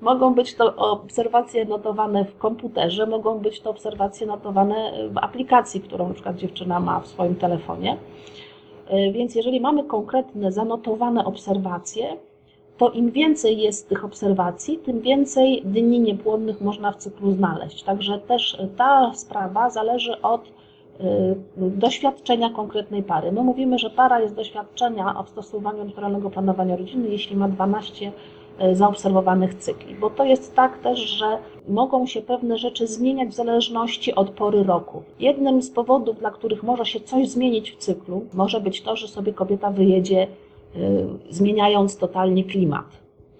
Mogą 0.00 0.34
być 0.34 0.54
to 0.54 0.76
obserwacje 0.76 1.64
notowane 1.64 2.24
w 2.24 2.38
komputerze, 2.38 3.06
mogą 3.06 3.38
być 3.38 3.60
to 3.60 3.70
obserwacje 3.70 4.26
notowane 4.26 4.92
w 5.10 5.18
aplikacji, 5.18 5.80
którą 5.80 6.08
na 6.08 6.14
przykład 6.14 6.36
dziewczyna 6.36 6.80
ma 6.80 7.00
w 7.00 7.06
swoim 7.06 7.36
telefonie. 7.36 7.96
E, 8.86 9.12
więc 9.12 9.34
jeżeli 9.34 9.60
mamy 9.60 9.84
konkretne, 9.84 10.52
zanotowane 10.52 11.24
obserwacje, 11.24 12.16
to 12.78 12.90
im 12.90 13.10
więcej 13.10 13.58
jest 13.58 13.88
tych 13.88 14.04
obserwacji, 14.04 14.78
tym 14.78 15.00
więcej 15.00 15.62
dni 15.64 16.00
niepłodnych 16.00 16.60
można 16.60 16.92
w 16.92 16.96
cyklu 16.96 17.32
znaleźć. 17.32 17.82
Także 17.82 18.18
też 18.18 18.58
ta 18.76 19.14
sprawa 19.14 19.70
zależy 19.70 20.20
od 20.22 20.42
e, 21.00 21.34
doświadczenia 21.56 22.50
konkretnej 22.50 23.02
pary. 23.02 23.32
My 23.32 23.42
mówimy, 23.42 23.78
że 23.78 23.90
para 23.90 24.20
jest 24.20 24.34
doświadczenia 24.34 25.22
w 25.22 25.28
stosowaniu 25.28 25.84
naturalnego 25.84 26.30
planowania 26.30 26.76
rodziny, 26.76 27.08
jeśli 27.08 27.36
ma 27.36 27.48
12 27.48 28.06
E, 28.06 28.37
zaobserwowanych 28.72 29.54
cykli, 29.54 29.94
bo 29.94 30.10
to 30.10 30.24
jest 30.24 30.54
tak 30.54 30.78
też, 30.78 31.00
że 31.00 31.38
mogą 31.68 32.06
się 32.06 32.22
pewne 32.22 32.58
rzeczy 32.58 32.86
zmieniać 32.86 33.28
w 33.28 33.34
zależności 33.34 34.14
od 34.14 34.30
pory 34.30 34.64
roku. 34.64 35.02
Jednym 35.20 35.62
z 35.62 35.70
powodów, 35.70 36.18
dla 36.18 36.30
których 36.30 36.62
może 36.62 36.86
się 36.86 37.00
coś 37.00 37.28
zmienić 37.28 37.70
w 37.70 37.76
cyklu, 37.76 38.26
może 38.34 38.60
być 38.60 38.82
to, 38.82 38.96
że 38.96 39.08
sobie 39.08 39.32
kobieta 39.32 39.70
wyjedzie, 39.70 40.26
y, 40.76 41.06
zmieniając 41.30 41.96
totalnie 41.96 42.44
klimat. 42.44 42.84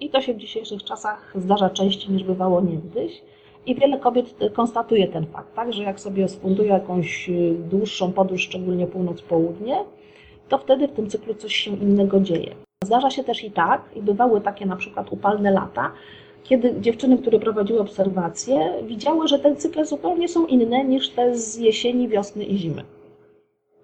I 0.01 0.11
to 0.11 0.21
się 0.21 0.35
w 0.35 0.39
dzisiejszych 0.39 0.85
czasach 0.85 1.33
zdarza 1.35 1.71
częściej 1.71 2.11
niż 2.11 2.25
bywało 2.25 2.61
niegdyś. 2.61 3.23
I 3.67 3.75
wiele 3.75 3.99
kobiet 3.99 4.35
konstatuje 4.55 5.09
ten 5.09 5.27
fakt, 5.27 5.55
tak, 5.55 5.73
że 5.73 5.83
jak 5.83 6.01
sobie 6.01 6.29
sfunduje 6.29 6.69
jakąś 6.69 7.31
dłuższą 7.71 8.13
podróż, 8.13 8.43
szczególnie 8.43 8.87
północ-południe, 8.87 9.77
to 10.49 10.59
wtedy 10.59 10.89
w 10.89 10.93
tym 10.93 11.11
cyklu 11.11 11.35
coś 11.35 11.57
się 11.57 11.71
innego 11.71 12.21
dzieje. 12.21 12.68
Zdarza 12.85 13.11
się 13.11 13.25
też 13.25 13.45
i 13.45 13.51
tak, 13.51 13.83
i 13.97 14.03
bywały 14.03 14.41
takie 14.41 14.67
na 14.67 14.77
przykład 14.77 15.13
upalne 15.13 15.51
lata, 15.51 15.93
kiedy 16.45 16.81
dziewczyny, 16.81 17.19
które 17.19 17.39
prowadziły 17.39 17.81
obserwacje, 17.81 18.73
widziały, 18.83 19.29
że 19.29 19.39
te 19.39 19.57
cykle 19.57 19.85
zupełnie 19.85 20.29
są 20.29 20.47
inne 20.47 20.85
niż 20.85 21.11
te 21.11 21.37
z 21.37 21.57
jesieni, 21.57 22.09
wiosny 22.09 22.45
i 22.45 22.59
zimy. 22.59 22.85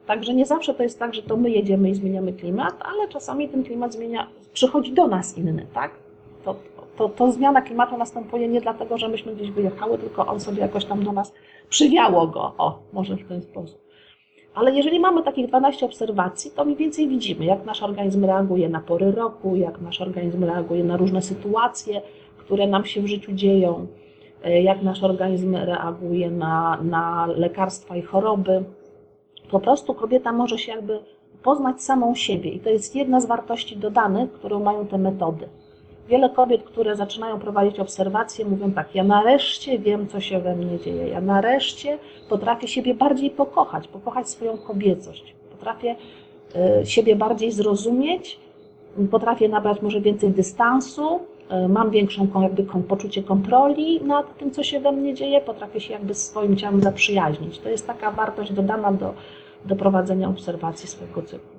Także 0.07 0.35
nie 0.35 0.47
zawsze 0.47 0.75
to 0.75 0.83
jest 0.83 0.99
tak, 0.99 1.15
że 1.15 1.23
to 1.23 1.37
my 1.37 1.51
jedziemy 1.51 1.91
i 1.91 1.95
zmieniamy 1.95 2.33
klimat, 2.33 2.75
ale 2.81 3.09
czasami 3.09 3.49
ten 3.49 3.65
klimat 3.65 3.95
zmienia, 3.95 4.27
przychodzi 4.53 4.93
do 4.93 5.07
nas 5.07 5.39
inny, 5.39 5.67
tak? 5.75 5.91
To, 6.45 6.57
to, 6.97 7.09
to 7.09 7.33
zmiana 7.33 7.63
klimatu 7.63 7.97
następuje 7.97 8.49
nie 8.49 8.61
dlatego, 8.61 8.99
że 8.99 9.09
myśmy 9.09 9.35
gdzieś 9.35 9.51
wyjechały, 9.51 9.99
tylko 9.99 10.27
on 10.27 10.41
sobie 10.41 10.61
jakoś 10.61 10.85
tam 10.85 11.05
do 11.05 11.13
nas 11.13 11.33
przywiało 11.69 12.27
go. 12.27 12.55
O, 12.59 12.79
może 12.93 13.17
w 13.17 13.29
ten 13.29 13.43
sposób. 13.43 13.84
Ale 14.55 14.73
jeżeli 14.73 15.01
mamy 15.01 15.23
takich 15.23 15.47
12 15.47 15.87
obserwacji, 15.87 16.51
to 16.51 16.65
mniej 16.65 16.77
więcej 16.77 17.09
widzimy, 17.09 17.45
jak 17.45 17.65
nasz 17.65 17.83
organizm 17.83 18.25
reaguje 18.25 18.69
na 18.69 18.81
pory 18.81 19.13
roku, 19.13 19.57
jak 19.57 19.81
nasz 19.81 20.01
organizm 20.01 20.45
reaguje 20.45 20.85
na 20.85 20.97
różne 20.97 21.23
sytuacje, 21.23 22.03
które 22.37 22.67
nam 22.67 22.85
się 22.85 23.03
w 23.03 23.07
życiu 23.07 23.33
dzieją, 23.33 23.87
e, 24.45 24.63
jak 24.63 24.83
nasz 24.83 25.03
organizm 25.03 25.57
reaguje 25.57 26.31
na, 26.31 26.79
na 26.83 27.27
lekarstwa 27.27 27.97
i 27.97 28.03
choroby. 28.03 28.65
Po 29.51 29.61
prostu 29.61 29.95
kobieta 29.95 30.33
może 30.33 30.59
się 30.59 30.73
jakby 30.73 30.99
poznać 31.43 31.83
samą 31.83 32.15
siebie 32.15 32.51
i 32.51 32.61
to 32.61 32.71
jest 32.71 32.97
jedna 32.97 33.21
z 33.21 33.27
wartości 33.27 33.77
dodanych, 33.77 34.33
którą 34.33 34.61
mają 34.61 34.87
te 34.87 34.99
metody. 34.99 35.49
Wiele 36.09 36.31
kobiet, 36.31 36.63
które 36.63 36.97
zaczynają 36.97 37.39
prowadzić 37.41 37.81
obserwacje, 37.81 38.45
mówią 38.45 38.73
tak: 38.73 38.95
Ja 38.95 39.05
nareszcie 39.05 39.79
wiem, 39.79 40.09
co 40.09 40.21
się 40.21 40.41
we 40.41 40.57
mnie 40.57 40.79
dzieje. 40.79 41.09
Ja 41.09 41.21
nareszcie 41.21 41.99
potrafię 42.29 42.69
siebie 42.69 42.95
bardziej 42.95 43.31
pokochać, 43.31 43.89
pokochać 43.89 44.29
swoją 44.29 44.59
kobiecość. 44.59 45.35
Potrafię 45.51 45.97
y, 46.83 46.87
siebie 46.87 47.17
bardziej 47.17 47.53
zrozumieć, 47.53 48.39
potrafię 49.11 49.49
nabrać 49.49 49.83
może 49.83 50.01
więcej 50.01 50.31
dystansu, 50.31 51.21
y, 51.65 51.69
mam 51.69 51.91
większą 51.91 52.29
jakby 52.43 52.65
poczucie 52.65 53.23
kontroli 53.23 54.01
nad 54.01 54.39
tym, 54.39 54.51
co 54.51 54.63
się 54.63 54.81
we 54.81 54.93
mnie 54.93 55.15
dzieje, 55.15 55.41
potrafię 55.41 55.81
się 55.81 55.93
jakby 55.93 56.15
swoim 56.15 56.57
ciałem 56.57 56.83
zaprzyjaźnić. 56.83 57.59
To 57.59 57.69
jest 57.69 57.87
taka 57.87 58.11
wartość 58.11 58.53
dodana 58.53 58.93
do, 58.93 59.15
do 59.65 59.77
prowadzenia 59.77 60.29
obserwacji 60.29 60.89
swojego 60.89 61.23
cyklu. 61.23 61.55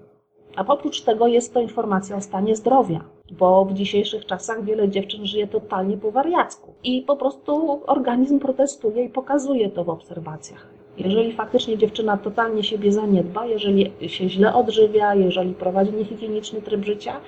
A 0.55 0.65
oprócz 0.67 1.01
tego 1.01 1.27
jest 1.27 1.53
to 1.53 1.61
informacja 1.61 2.15
o 2.15 2.21
stanie 2.21 2.55
zdrowia, 2.55 3.01
bo 3.31 3.65
w 3.65 3.73
dzisiejszych 3.73 4.25
czasach 4.25 4.63
wiele 4.63 4.89
dziewczyn 4.89 5.25
żyje 5.25 5.47
totalnie 5.47 5.97
po 5.97 6.11
wariacku 6.11 6.73
i 6.83 7.01
po 7.01 7.15
prostu 7.15 7.81
organizm 7.87 8.39
protestuje 8.39 9.03
i 9.03 9.09
pokazuje 9.09 9.69
to 9.69 9.83
w 9.83 9.89
obserwacjach. 9.89 10.67
Jeżeli 10.97 11.33
faktycznie 11.33 11.77
dziewczyna 11.77 12.17
totalnie 12.17 12.63
siebie 12.63 12.91
zaniedba, 12.91 13.45
jeżeli 13.45 14.09
się 14.09 14.29
źle 14.29 14.53
odżywia, 14.53 15.15
jeżeli 15.15 15.53
prowadzi 15.53 15.93
niehigieniczny 15.93 16.61
tryb 16.61 16.85
życia, 16.85 17.21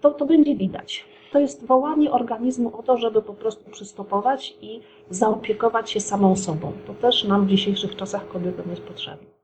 to 0.00 0.10
to 0.10 0.26
będzie 0.26 0.54
widać. 0.54 1.04
To 1.32 1.38
jest 1.38 1.66
wołanie 1.66 2.10
organizmu 2.10 2.78
o 2.78 2.82
to, 2.82 2.96
żeby 2.96 3.22
po 3.22 3.34
prostu 3.34 3.70
przystopować 3.70 4.56
i 4.60 4.80
zaopiekować 5.10 5.90
się 5.90 6.00
samą 6.00 6.36
sobą. 6.36 6.72
To 6.86 6.94
też 6.94 7.24
nam 7.24 7.46
w 7.46 7.50
dzisiejszych 7.50 7.96
czasach 7.96 8.28
kobietom 8.28 8.70
jest 8.70 8.82
potrzebne. 8.82 9.37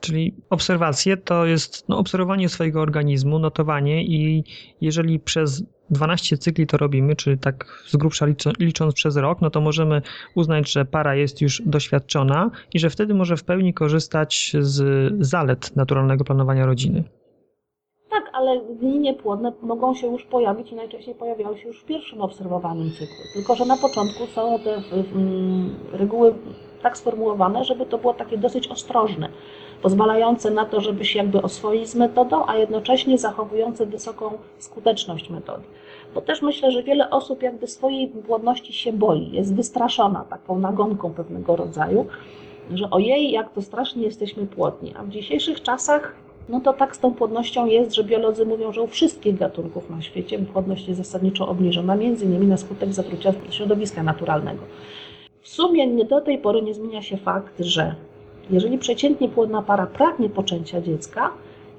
Czyli 0.00 0.34
obserwacje 0.50 1.16
to 1.16 1.46
jest 1.46 1.88
no, 1.88 1.98
obserwowanie 1.98 2.48
swojego 2.48 2.80
organizmu, 2.80 3.38
notowanie 3.38 4.04
i 4.04 4.44
jeżeli 4.80 5.20
przez 5.20 5.62
12 5.90 6.38
cykli 6.38 6.66
to 6.66 6.76
robimy, 6.76 7.16
czyli 7.16 7.38
tak 7.38 7.82
z 7.86 7.96
grubsza 7.96 8.26
licząc 8.60 8.94
przez 8.94 9.16
rok, 9.16 9.40
no 9.40 9.50
to 9.50 9.60
możemy 9.60 10.02
uznać, 10.34 10.72
że 10.72 10.84
para 10.84 11.14
jest 11.14 11.40
już 11.40 11.62
doświadczona 11.66 12.50
i 12.74 12.78
że 12.78 12.90
wtedy 12.90 13.14
może 13.14 13.36
w 13.36 13.44
pełni 13.44 13.74
korzystać 13.74 14.52
z 14.60 15.12
zalet 15.20 15.76
naturalnego 15.76 16.24
planowania 16.24 16.66
rodziny. 16.66 17.04
Tak, 18.10 18.24
ale 18.32 18.60
dni 18.80 18.98
niepłodne 18.98 19.52
mogą 19.62 19.94
się 19.94 20.06
już 20.06 20.24
pojawić 20.24 20.72
i 20.72 20.74
najczęściej 20.74 21.14
pojawiały 21.14 21.58
się 21.58 21.68
już 21.68 21.80
w 21.80 21.84
pierwszym 21.84 22.20
obserwowanym 22.20 22.90
cyklu. 22.90 23.24
Tylko, 23.34 23.56
że 23.56 23.64
na 23.64 23.76
początku 23.76 24.26
są 24.26 24.58
te 24.58 24.82
reguły 25.92 26.34
tak 26.82 26.98
sformułowane, 26.98 27.64
żeby 27.64 27.86
to 27.86 27.98
było 27.98 28.14
takie 28.14 28.38
dosyć 28.38 28.68
ostrożne 28.68 29.28
pozwalające 29.82 30.50
na 30.50 30.64
to, 30.64 30.80
żeby 30.80 31.04
się 31.04 31.18
jakby 31.18 31.42
oswoić 31.42 31.88
z 31.88 31.94
metodą, 31.94 32.46
a 32.46 32.56
jednocześnie 32.56 33.18
zachowujące 33.18 33.86
wysoką 33.86 34.30
skuteczność 34.58 35.30
metody. 35.30 35.62
Bo 36.14 36.20
też 36.20 36.42
myślę, 36.42 36.72
że 36.72 36.82
wiele 36.82 37.10
osób 37.10 37.42
jakby 37.42 37.66
swojej 37.66 38.08
płodności 38.08 38.72
się 38.72 38.92
boi, 38.92 39.30
jest 39.32 39.54
wystraszona 39.54 40.24
taką 40.24 40.58
nagonką 40.58 41.14
pewnego 41.14 41.56
rodzaju, 41.56 42.06
że 42.70 42.90
ojej, 42.90 43.30
jak 43.30 43.52
to 43.52 43.62
strasznie 43.62 44.02
jesteśmy 44.02 44.46
płodni. 44.46 44.94
A 44.98 45.02
w 45.02 45.08
dzisiejszych 45.08 45.62
czasach 45.62 46.14
no 46.48 46.60
to 46.60 46.72
tak 46.72 46.96
z 46.96 46.98
tą 46.98 47.14
płodnością 47.14 47.66
jest, 47.66 47.94
że 47.94 48.04
biolodzy 48.04 48.46
mówią, 48.46 48.72
że 48.72 48.82
u 48.82 48.86
wszystkich 48.86 49.38
gatunków 49.38 49.90
na 49.90 50.02
świecie 50.02 50.38
płodność 50.38 50.88
jest 50.88 50.98
zasadniczo 50.98 51.48
obniżona, 51.48 51.96
między 51.96 52.24
innymi 52.24 52.46
na 52.46 52.56
skutek 52.56 52.92
zatrucia 52.92 53.32
środowiska 53.50 54.02
naturalnego. 54.02 54.62
W 55.40 55.48
sumie 55.48 56.04
do 56.04 56.20
tej 56.20 56.38
pory 56.38 56.62
nie 56.62 56.74
zmienia 56.74 57.02
się 57.02 57.16
fakt, 57.16 57.60
że 57.60 57.94
jeżeli 58.50 58.78
przeciętnie 58.78 59.28
płodna 59.28 59.62
para 59.62 59.86
pragnie 59.86 60.28
poczęcia 60.28 60.80
dziecka, 60.80 61.30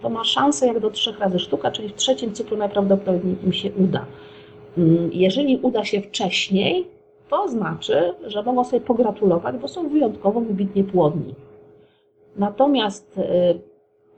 to 0.02 0.10
ma 0.10 0.24
szansę 0.24 0.68
jak 0.68 0.80
do 0.80 0.90
trzech 0.90 1.20
razy 1.20 1.40
sztuka, 1.40 1.72
czyli 1.72 1.90
w 1.90 1.96
trzecim 1.96 2.34
cyklu 2.34 2.58
najprawdopodobniej 2.58 3.36
im 3.46 3.54
się 3.54 3.72
uda. 3.72 4.06
Mm, 4.78 5.10
jeżeli 5.14 5.58
uda 5.58 5.86
się 5.86 6.02
wcześniej, 6.02 6.88
to 7.30 7.48
znaczy, 7.48 8.14
że 8.26 8.44
mogą 8.44 8.64
sobie 8.64 8.82
pogratulować, 8.82 9.56
bo 9.58 9.68
są 9.68 9.90
wyjątkowo 9.90 10.42
wybitnie 10.42 10.84
płodni. 10.84 11.36
Natomiast 12.36 13.18
y, 13.18 13.22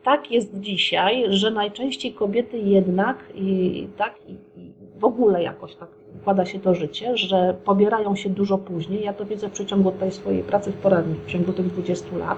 tak 0.03 0.31
jest 0.31 0.59
dzisiaj, 0.59 1.25
że 1.29 1.51
najczęściej 1.51 2.13
kobiety 2.13 2.59
jednak 2.59 3.17
i 3.35 3.88
tak 3.97 4.15
i, 4.27 4.33
i 4.62 4.79
w 4.99 5.05
ogóle 5.05 5.43
jakoś 5.43 5.75
tak 5.75 5.89
układa 6.15 6.45
się 6.45 6.59
to 6.59 6.75
życie, 6.75 7.17
że 7.17 7.55
pobierają 7.65 8.15
się 8.15 8.29
dużo 8.29 8.57
później. 8.57 9.03
Ja 9.03 9.13
to 9.13 9.25
widzę 9.25 9.49
w 9.49 9.51
przeciągu 9.51 9.91
tej 9.91 10.12
swojej 10.12 10.43
pracy 10.43 10.71
w 10.71 10.75
poradni, 10.75 11.15
w 11.25 11.31
ciągu 11.31 11.53
tych 11.53 11.67
20 11.67 12.17
lat. 12.17 12.38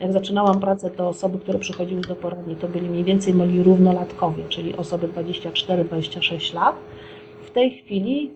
Jak 0.00 0.12
zaczynałam 0.12 0.60
pracę, 0.60 0.90
to 0.90 1.08
osoby, 1.08 1.38
które 1.38 1.58
przychodziły 1.58 2.00
do 2.00 2.16
poradni, 2.16 2.56
to 2.56 2.68
byli 2.68 2.88
mniej 2.88 3.04
więcej 3.04 3.34
moi 3.34 3.62
równolatkowie, 3.62 4.44
czyli 4.48 4.76
osoby 4.76 5.08
24-26 5.08 6.54
lat. 6.54 6.76
W 7.42 7.50
tej 7.50 7.70
chwili 7.70 8.30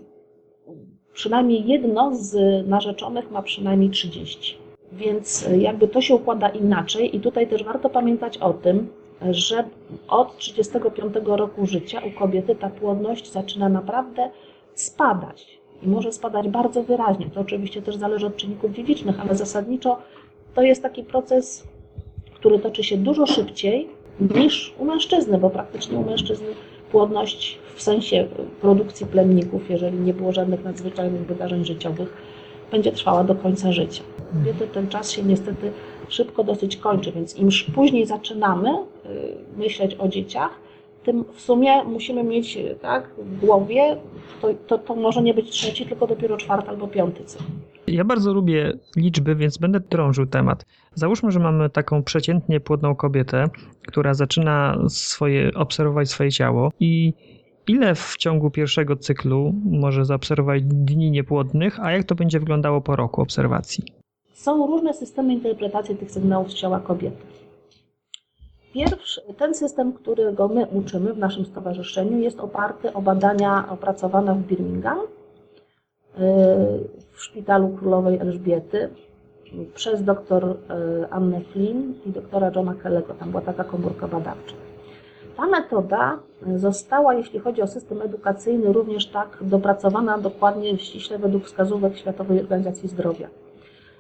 przynajmniej 1.13 1.67
jedno 1.67 2.15
z 2.15 2.37
narzeczonych 2.69 3.31
ma 3.31 3.43
przynajmniej 3.43 3.91
30. 3.91 4.59
Więc 4.93 5.49
jakby 5.59 5.89
to 5.89 6.01
się 6.01 6.15
układa 6.15 6.49
inaczej 6.49 7.17
i 7.17 7.21
tutaj 7.21 7.47
też 7.47 7.65
warto 7.65 7.91
pamiętać 7.91 8.39
o 8.39 8.53
tym, 8.53 8.89
że 9.31 9.65
od 10.09 10.37
35 10.37 11.15
roku 11.25 11.67
życia 11.67 12.03
u 12.07 12.19
kobiety 12.19 12.55
ta 12.55 12.71
płodność 12.71 13.33
zaczyna 13.33 13.69
naprawdę 13.69 14.31
spadać. 14.75 15.59
I 15.83 15.89
może 15.89 16.13
spadać 16.13 16.49
bardzo 16.49 16.83
wyraźnie. 16.83 17.31
To 17.31 17.41
oczywiście 17.41 17.83
też 17.83 17.97
zależy 17.97 18.27
od 18.27 18.37
czynników 18.37 18.73
dziedzicznych, 18.73 19.21
ale 19.21 19.35
zasadniczo 19.35 19.99
to 20.55 20.63
jest 20.63 20.83
taki 20.83 21.03
proces, 21.03 21.65
który 22.35 22.59
toczy 22.59 22.85
się 22.85 22.97
dużo 22.97 23.27
szybciej 23.27 23.89
niż 24.21 24.75
u 24.79 24.85
mężczyzny, 24.85 25.39
bo 25.39 25.51
praktycznie 25.51 25.99
u 25.99 26.05
mężczyzny 26.05 26.47
płodność 26.91 27.59
w 27.75 27.83
sensie 27.83 28.29
produkcji 28.61 29.07
plemników, 29.07 29.71
jeżeli 29.71 29.99
nie 29.99 30.15
było 30.15 30.33
żadnych 30.33 30.65
nadzwyczajnych 30.65 31.27
wydarzeń 31.27 31.65
życiowych, 31.65 32.17
będzie 32.71 32.93
trwała 32.93 33.25
do 33.25 33.35
końca 33.35 33.73
życia. 33.73 34.03
Kobiety 34.33 34.67
ten 34.67 34.89
czas 34.89 35.11
się 35.11 35.23
niestety 35.23 35.73
szybko 36.09 36.45
dosyć 36.45 36.77
kończy, 36.77 37.13
więc 37.13 37.37
im 37.37 37.49
później 37.75 38.07
zaczynamy 38.07 38.69
y, 38.71 38.79
myśleć 39.57 39.95
o 39.95 40.09
dzieciach, 40.09 40.51
tym 41.05 41.25
w 41.35 41.41
sumie 41.41 41.85
musimy 41.85 42.25
mieć 42.25 42.59
tak, 42.83 43.11
w 43.19 43.41
głowie, 43.41 43.97
to, 44.43 44.49
to, 44.67 44.79
to 44.79 44.95
może 44.95 45.23
nie 45.23 45.35
być 45.35 45.51
trzeci, 45.51 45.87
tylko 45.87 46.07
dopiero 46.07 46.37
czwarty 46.37 46.69
albo 46.69 46.89
piąty 46.89 47.25
cykl. 47.25 47.45
Ja 47.87 48.05
bardzo 48.05 48.33
lubię 48.33 48.73
liczby, 48.97 49.35
więc 49.35 49.59
będę 49.59 49.81
drążył 49.81 50.27
temat. 50.27 50.67
Załóżmy, 50.95 51.31
że 51.31 51.41
mamy 51.41 51.71
taką 51.71 52.03
przeciętnie 52.03 52.61
płodną 52.61 52.95
kobietę, 52.95 53.49
która 53.87 54.15
zaczyna 54.15 54.79
swoje, 54.89 55.51
obserwować 55.55 56.09
swoje 56.09 56.31
ciało 56.31 56.73
i 56.81 57.13
ile 57.67 57.95
w 57.95 58.17
ciągu 58.17 58.51
pierwszego 58.51 58.97
cyklu 58.97 59.55
może 59.65 60.05
zaobserwować 60.05 60.63
dni 60.63 61.11
niepłodnych, 61.11 61.81
a 61.81 61.93
jak 61.93 62.05
to 62.05 62.15
będzie 62.15 62.41
wyglądało 62.41 62.81
po 62.81 62.97
roku 62.97 63.23
obserwacji? 63.23 63.85
Są 64.33 64.67
różne 64.67 64.95
systemy 64.95 65.33
interpretacji 65.33 65.97
tych 65.97 66.11
sygnałów 66.11 66.53
z 66.53 66.55
ciała 66.55 66.81
kobiety. 66.81 67.27
Pierwszy, 68.75 69.21
ten 69.39 69.55
system, 69.55 69.93
którego 69.93 70.49
my 70.49 70.67
uczymy 70.67 71.15
w 71.15 71.19
naszym 71.19 71.47
stowarzyszeniu, 71.47 72.19
jest 72.19 72.41
oparty 72.41 72.93
o 72.93 73.03
badania 73.03 73.69
opracowane 73.71 74.35
w 74.35 74.47
Birmingham 74.47 74.99
y, 74.99 75.07
w 77.13 77.23
Szpitalu 77.23 77.69
Królowej 77.69 78.19
Elżbiety 78.19 78.89
przez 79.75 80.03
dr 80.03 80.45
y, 80.45 80.57
Annę 81.11 81.41
Flynn 81.41 81.95
i 82.07 82.11
doktora 82.11 82.51
Johna 82.57 82.75
Kellego. 82.75 83.15
Tam 83.15 83.31
była 83.31 83.43
taka 83.43 83.65
komórka 83.65 84.09
badawcza. 84.09 84.64
Ta 85.37 85.47
metoda 85.47 86.19
została, 86.57 87.15
jeśli 87.15 87.39
chodzi 87.39 87.63
o 87.63 87.67
system 87.67 88.03
edukacyjny, 88.03 88.73
również 88.73 89.07
tak 89.07 89.39
dopracowana 89.41 90.19
dokładnie, 90.19 90.79
ściśle 90.79 91.19
według 91.19 91.45
wskazówek 91.47 91.97
Światowej 91.97 92.41
Organizacji 92.41 92.89
Zdrowia. 92.89 93.29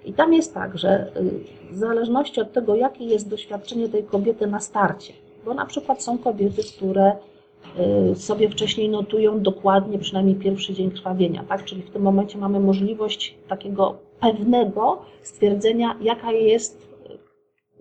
I 0.05 0.13
tam 0.13 0.33
jest 0.35 0.55
tak, 0.55 0.79
że 0.79 1.07
y, 1.17 1.73
w 1.73 1.77
zależności 1.77 2.41
od 2.41 2.53
tego, 2.53 2.75
jakie 2.75 3.05
jest 3.05 3.29
doświadczenie 3.29 3.89
tej 3.89 4.05
kobiety 4.05 4.47
na 4.47 4.61
starcie, 4.61 5.13
bo 5.45 5.55
na 5.55 5.67
przykład 5.67 6.03
są 6.03 6.19
kobiety, 6.19 6.63
które 6.77 7.13
y, 8.13 8.15
sobie 8.15 8.49
wcześniej 8.49 8.89
notują 8.89 9.41
dokładnie 9.41 9.99
przynajmniej 9.99 10.37
pierwszy 10.37 10.75
dzień 10.75 10.91
krwawienia, 10.91 11.45
tak? 11.49 11.65
Czyli 11.65 11.83
w 11.83 11.91
tym 11.91 12.03
momencie 12.03 12.39
mamy 12.39 12.61
możliwość 12.61 13.39
takiego 13.49 13.97
pewnego 14.21 15.03
stwierdzenia, 15.23 15.97
jaka 16.01 16.33
jest 16.33 16.84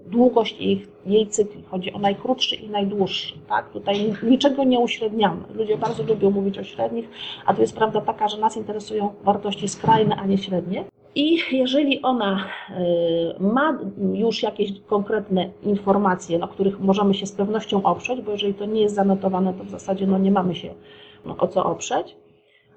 długość 0.06 0.60
jej, 0.60 0.86
jej 1.06 1.28
cykli. 1.28 1.64
Chodzi 1.64 1.94
o 1.94 2.00
najkrótszy 2.00 2.56
i 2.56 2.70
najdłuższy, 2.70 3.34
tak? 3.50 3.70
Tutaj 3.70 4.14
niczego 4.24 4.64
nie 4.64 4.80
uśredniamy. 4.80 5.42
Ludzie 5.56 5.78
bardzo 5.78 6.04
lubią 6.04 6.32
mówić 6.32 6.58
o 6.58 6.64
średnich, 6.64 7.10
a 7.46 7.54
tu 7.54 7.62
jest 7.62 7.76
prawda 7.76 8.02
taka, 8.02 8.28
że 8.28 8.38
nas 8.38 8.58
interesują 8.58 9.14
wartości 9.24 9.68
skrajne, 9.68 10.16
a 10.16 10.26
nie 10.26 10.38
średnie. 10.38 10.86
I 11.16 11.40
jeżeli 11.52 12.02
ona 12.02 12.46
y, 13.40 13.44
ma 13.44 13.80
już 14.14 14.44
jakieś 14.44 14.82
konkretne 14.88 15.50
informacje, 15.64 16.40
na 16.40 16.48
których 16.48 16.80
możemy 16.80 17.14
się 17.14 17.26
z 17.26 17.32
pewnością 17.32 17.84
oprzeć, 17.84 18.22
bo 18.22 18.32
jeżeli 18.32 18.54
to 18.54 18.66
nie 18.66 18.82
jest 18.82 18.96
zanotowane, 18.96 19.54
to 19.54 19.64
w 19.64 19.70
zasadzie 19.70 20.08
no, 20.08 20.18
nie 20.18 20.32
mamy 20.32 20.56
się 20.56 20.74
no, 21.26 21.38
o 21.38 21.48
co 21.48 21.66
oprzeć. 21.66 22.16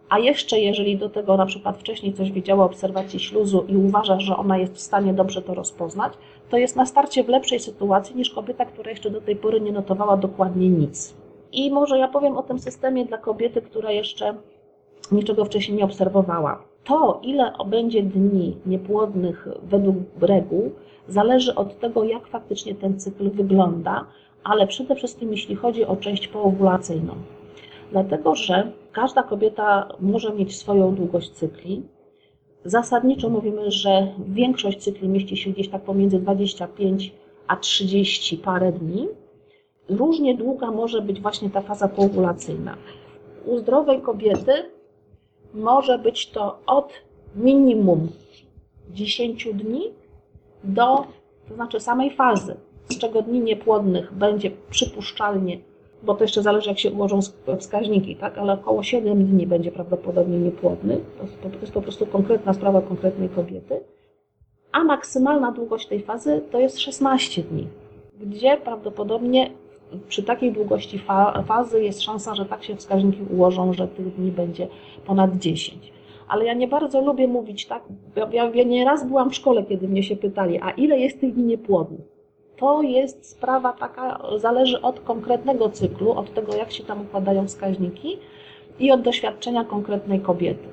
A 0.08 0.18
jeszcze 0.18 0.60
jeżeli 0.60 0.96
do 0.96 1.08
tego 1.08 1.36
na 1.36 1.46
przykład 1.46 1.78
wcześniej 1.78 2.12
coś 2.12 2.32
wiedziała 2.32 2.62
o 2.64 2.66
obserwacji 2.66 3.20
śluzu 3.20 3.64
i 3.68 3.76
uważa, 3.76 4.20
że 4.20 4.36
ona 4.36 4.58
jest 4.58 4.74
w 4.74 4.80
stanie 4.80 5.14
dobrze 5.14 5.42
to 5.42 5.54
rozpoznać, 5.54 6.12
to 6.50 6.56
jest 6.56 6.76
na 6.76 6.86
starcie 6.86 7.24
w 7.24 7.28
lepszej 7.28 7.60
sytuacji 7.60 8.16
niż 8.16 8.30
kobieta, 8.30 8.64
która 8.64 8.90
jeszcze 8.90 9.10
do 9.10 9.20
tej 9.20 9.36
pory 9.36 9.60
nie 9.60 9.72
notowała 9.72 10.16
dokładnie 10.16 10.68
nic. 10.68 11.14
I 11.52 11.70
może 11.70 11.98
ja 11.98 12.08
powiem 12.08 12.36
o 12.36 12.42
tym 12.42 12.58
systemie 12.58 13.04
dla 13.04 13.18
kobiety, 13.18 13.62
która 13.62 13.90
jeszcze 13.90 14.34
niczego 15.12 15.44
wcześniej 15.44 15.78
nie 15.78 15.84
obserwowała 15.84 16.62
to, 16.86 17.20
ile 17.22 17.52
będzie 17.66 18.02
dni 18.02 18.56
niepłodnych 18.66 19.48
według 19.62 19.96
reguł, 20.20 20.72
zależy 21.08 21.54
od 21.54 21.80
tego, 21.80 22.04
jak 22.04 22.26
faktycznie 22.26 22.74
ten 22.74 23.00
cykl 23.00 23.30
wygląda, 23.30 24.04
ale 24.44 24.66
przede 24.66 24.94
wszystkim 24.94 25.30
jeśli 25.30 25.56
chodzi 25.56 25.84
o 25.84 25.96
część 25.96 26.28
poowulacyjną. 26.28 27.14
Dlatego, 27.90 28.34
że 28.34 28.72
każda 28.92 29.22
kobieta 29.22 29.88
może 30.00 30.32
mieć 30.32 30.56
swoją 30.56 30.94
długość 30.94 31.30
cykli. 31.30 31.82
Zasadniczo 32.64 33.28
mówimy, 33.28 33.70
że 33.70 34.12
większość 34.28 34.78
cykli 34.78 35.08
mieści 35.08 35.36
się 35.36 35.50
gdzieś 35.50 35.68
tak 35.68 35.82
pomiędzy 35.82 36.18
25 36.18 37.12
a 37.46 37.56
30 37.56 38.38
parę 38.38 38.72
dni. 38.72 39.08
Różnie 39.88 40.34
długa 40.34 40.70
może 40.70 41.02
być 41.02 41.20
właśnie 41.20 41.50
ta 41.50 41.60
faza 41.60 41.88
poowulacyjna. 41.88 42.76
U 43.44 43.58
zdrowej 43.58 44.00
kobiety 44.00 44.52
może 45.54 45.98
być 45.98 46.30
to 46.30 46.58
od 46.66 46.92
minimum 47.36 48.08
10 48.90 49.48
dni 49.54 49.82
do, 50.64 51.04
to 51.48 51.54
znaczy 51.54 51.80
samej 51.80 52.10
fazy, 52.10 52.56
z 52.88 52.98
czego 52.98 53.22
dni 53.22 53.40
niepłodnych 53.40 54.12
będzie 54.12 54.50
przypuszczalnie, 54.70 55.58
bo 56.02 56.14
to 56.14 56.24
jeszcze 56.24 56.42
zależy 56.42 56.68
jak 56.68 56.78
się 56.78 56.90
ułożą 56.90 57.20
wskaźniki, 57.58 58.16
tak, 58.16 58.38
ale 58.38 58.52
około 58.52 58.82
7 58.82 59.24
dni 59.24 59.46
będzie 59.46 59.72
prawdopodobnie 59.72 60.38
niepłodny. 60.38 61.00
To 61.42 61.48
jest 61.60 61.72
po 61.72 61.82
prostu 61.82 62.06
konkretna 62.06 62.54
sprawa 62.54 62.82
konkretnej 62.82 63.28
kobiety. 63.28 63.80
A 64.72 64.84
maksymalna 64.84 65.52
długość 65.52 65.86
tej 65.86 66.02
fazy 66.02 66.42
to 66.50 66.60
jest 66.60 66.78
16 66.78 67.42
dni, 67.42 67.68
gdzie 68.20 68.56
prawdopodobnie 68.56 69.50
przy 70.08 70.22
takiej 70.22 70.52
długości 70.52 70.98
fa 70.98 71.42
fazy 71.42 71.82
jest 71.82 72.02
szansa, 72.02 72.34
że 72.34 72.46
tak 72.46 72.64
się 72.64 72.76
wskaźniki 72.76 73.22
ułożą, 73.30 73.72
że 73.72 73.88
tych 73.88 74.14
dni 74.14 74.32
będzie 74.32 74.68
ponad 75.06 75.36
10. 75.36 75.92
Ale 76.28 76.44
ja 76.44 76.54
nie 76.54 76.68
bardzo 76.68 77.00
lubię 77.00 77.28
mówić 77.28 77.66
tak. 77.66 77.82
Ja, 78.32 78.50
ja 78.54 78.64
nie 78.64 78.84
raz 78.84 79.06
byłam 79.06 79.30
w 79.30 79.34
szkole, 79.34 79.64
kiedy 79.64 79.88
mnie 79.88 80.02
się 80.02 80.16
pytali, 80.16 80.60
a 80.62 80.70
ile 80.70 80.98
jest 80.98 81.20
tych 81.20 81.34
dni 81.34 81.44
niepłodnych? 81.44 82.15
To 82.56 82.82
jest 82.82 83.30
sprawa 83.30 83.72
taka, 83.72 84.20
zależy 84.36 84.82
od 84.82 85.00
konkretnego 85.00 85.68
cyklu, 85.68 86.12
od 86.12 86.34
tego, 86.34 86.54
jak 86.54 86.72
się 86.72 86.84
tam 86.84 87.00
układają 87.02 87.46
wskaźniki 87.46 88.18
i 88.78 88.92
od 88.92 89.02
doświadczenia 89.02 89.64
konkretnej 89.64 90.20
kobiety. 90.20 90.68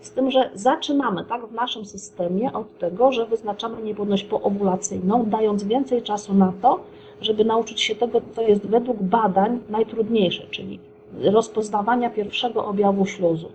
Z 0.00 0.10
tym, 0.10 0.30
że 0.30 0.50
zaczynamy 0.54 1.24
tak 1.24 1.46
w 1.46 1.52
naszym 1.52 1.84
systemie 1.84 2.52
od 2.52 2.78
tego, 2.78 3.12
że 3.12 3.26
wyznaczamy 3.26 3.82
niepłodność 3.82 4.24
poowulacyjną, 4.24 5.24
dając 5.26 5.64
więcej 5.64 6.02
czasu 6.02 6.34
na 6.34 6.52
to, 6.62 6.80
żeby 7.20 7.44
nauczyć 7.44 7.80
się 7.80 7.94
tego, 7.94 8.20
co 8.34 8.42
jest 8.42 8.66
według 8.66 9.02
badań 9.02 9.60
najtrudniejsze, 9.68 10.46
czyli 10.50 10.80
rozpoznawania 11.22 12.10
pierwszego 12.10 12.66
objawu 12.66 13.06
śluzu. 13.06 13.48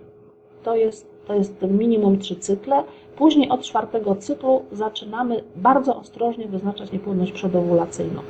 To 0.62 0.76
jest, 0.76 1.13
to 1.26 1.34
jest 1.34 1.62
minimum 1.62 2.18
trzy 2.18 2.36
cykle. 2.36 2.84
Później 3.16 3.50
od 3.50 3.62
czwartego 3.62 4.16
cyklu 4.16 4.64
zaczynamy 4.72 5.44
bardzo 5.56 5.96
ostrożnie 5.96 6.48
wyznaczać 6.48 6.92
niepłodność 6.92 7.32
przedowulacyjną. 7.32 8.22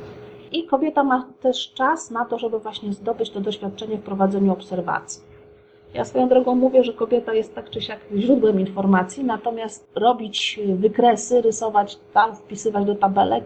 I 0.51 0.63
kobieta 0.63 1.03
ma 1.03 1.27
też 1.41 1.73
czas 1.73 2.11
na 2.11 2.25
to, 2.25 2.39
żeby 2.39 2.59
właśnie 2.59 2.93
zdobyć 2.93 3.29
to 3.29 3.41
doświadczenie 3.41 3.97
w 3.97 4.01
prowadzeniu 4.01 4.53
obserwacji. 4.53 5.23
Ja 5.93 6.05
swoją 6.05 6.29
drogą 6.29 6.55
mówię, 6.55 6.83
że 6.83 6.93
kobieta 6.93 7.33
jest 7.33 7.55
tak 7.55 7.69
czy 7.69 7.81
siak 7.81 7.99
źródłem 8.15 8.59
informacji, 8.59 9.23
natomiast 9.23 9.91
robić 9.95 10.59
wykresy, 10.75 11.41
rysować 11.41 11.99
tam, 12.13 12.35
wpisywać 12.35 12.85
do 12.85 12.95
tabelek, 12.95 13.45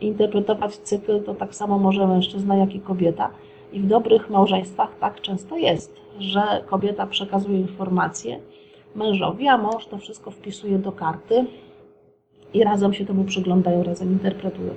interpretować 0.00 0.76
cykl, 0.76 1.22
to 1.22 1.34
tak 1.34 1.54
samo 1.54 1.78
może 1.78 2.06
mężczyzna, 2.06 2.56
jak 2.56 2.74
i 2.74 2.80
kobieta. 2.80 3.30
I 3.72 3.80
w 3.80 3.86
dobrych 3.86 4.30
małżeństwach 4.30 4.98
tak 5.00 5.20
często 5.20 5.56
jest, 5.56 6.00
że 6.18 6.42
kobieta 6.66 7.06
przekazuje 7.06 7.58
informacje 7.58 8.40
mężowi, 8.94 9.48
a 9.48 9.58
mąż 9.58 9.86
to 9.86 9.98
wszystko 9.98 10.30
wpisuje 10.30 10.78
do 10.78 10.92
karty 10.92 11.46
i 12.54 12.64
razem 12.64 12.94
się 12.94 13.06
temu 13.06 13.24
przyglądają, 13.24 13.82
razem 13.82 14.12
interpretują. 14.12 14.74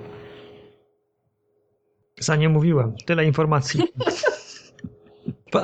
Za 2.20 2.36
nie 2.36 2.50
mówiłem. 2.50 2.94
Tyle 3.06 3.26
informacji. 3.26 3.82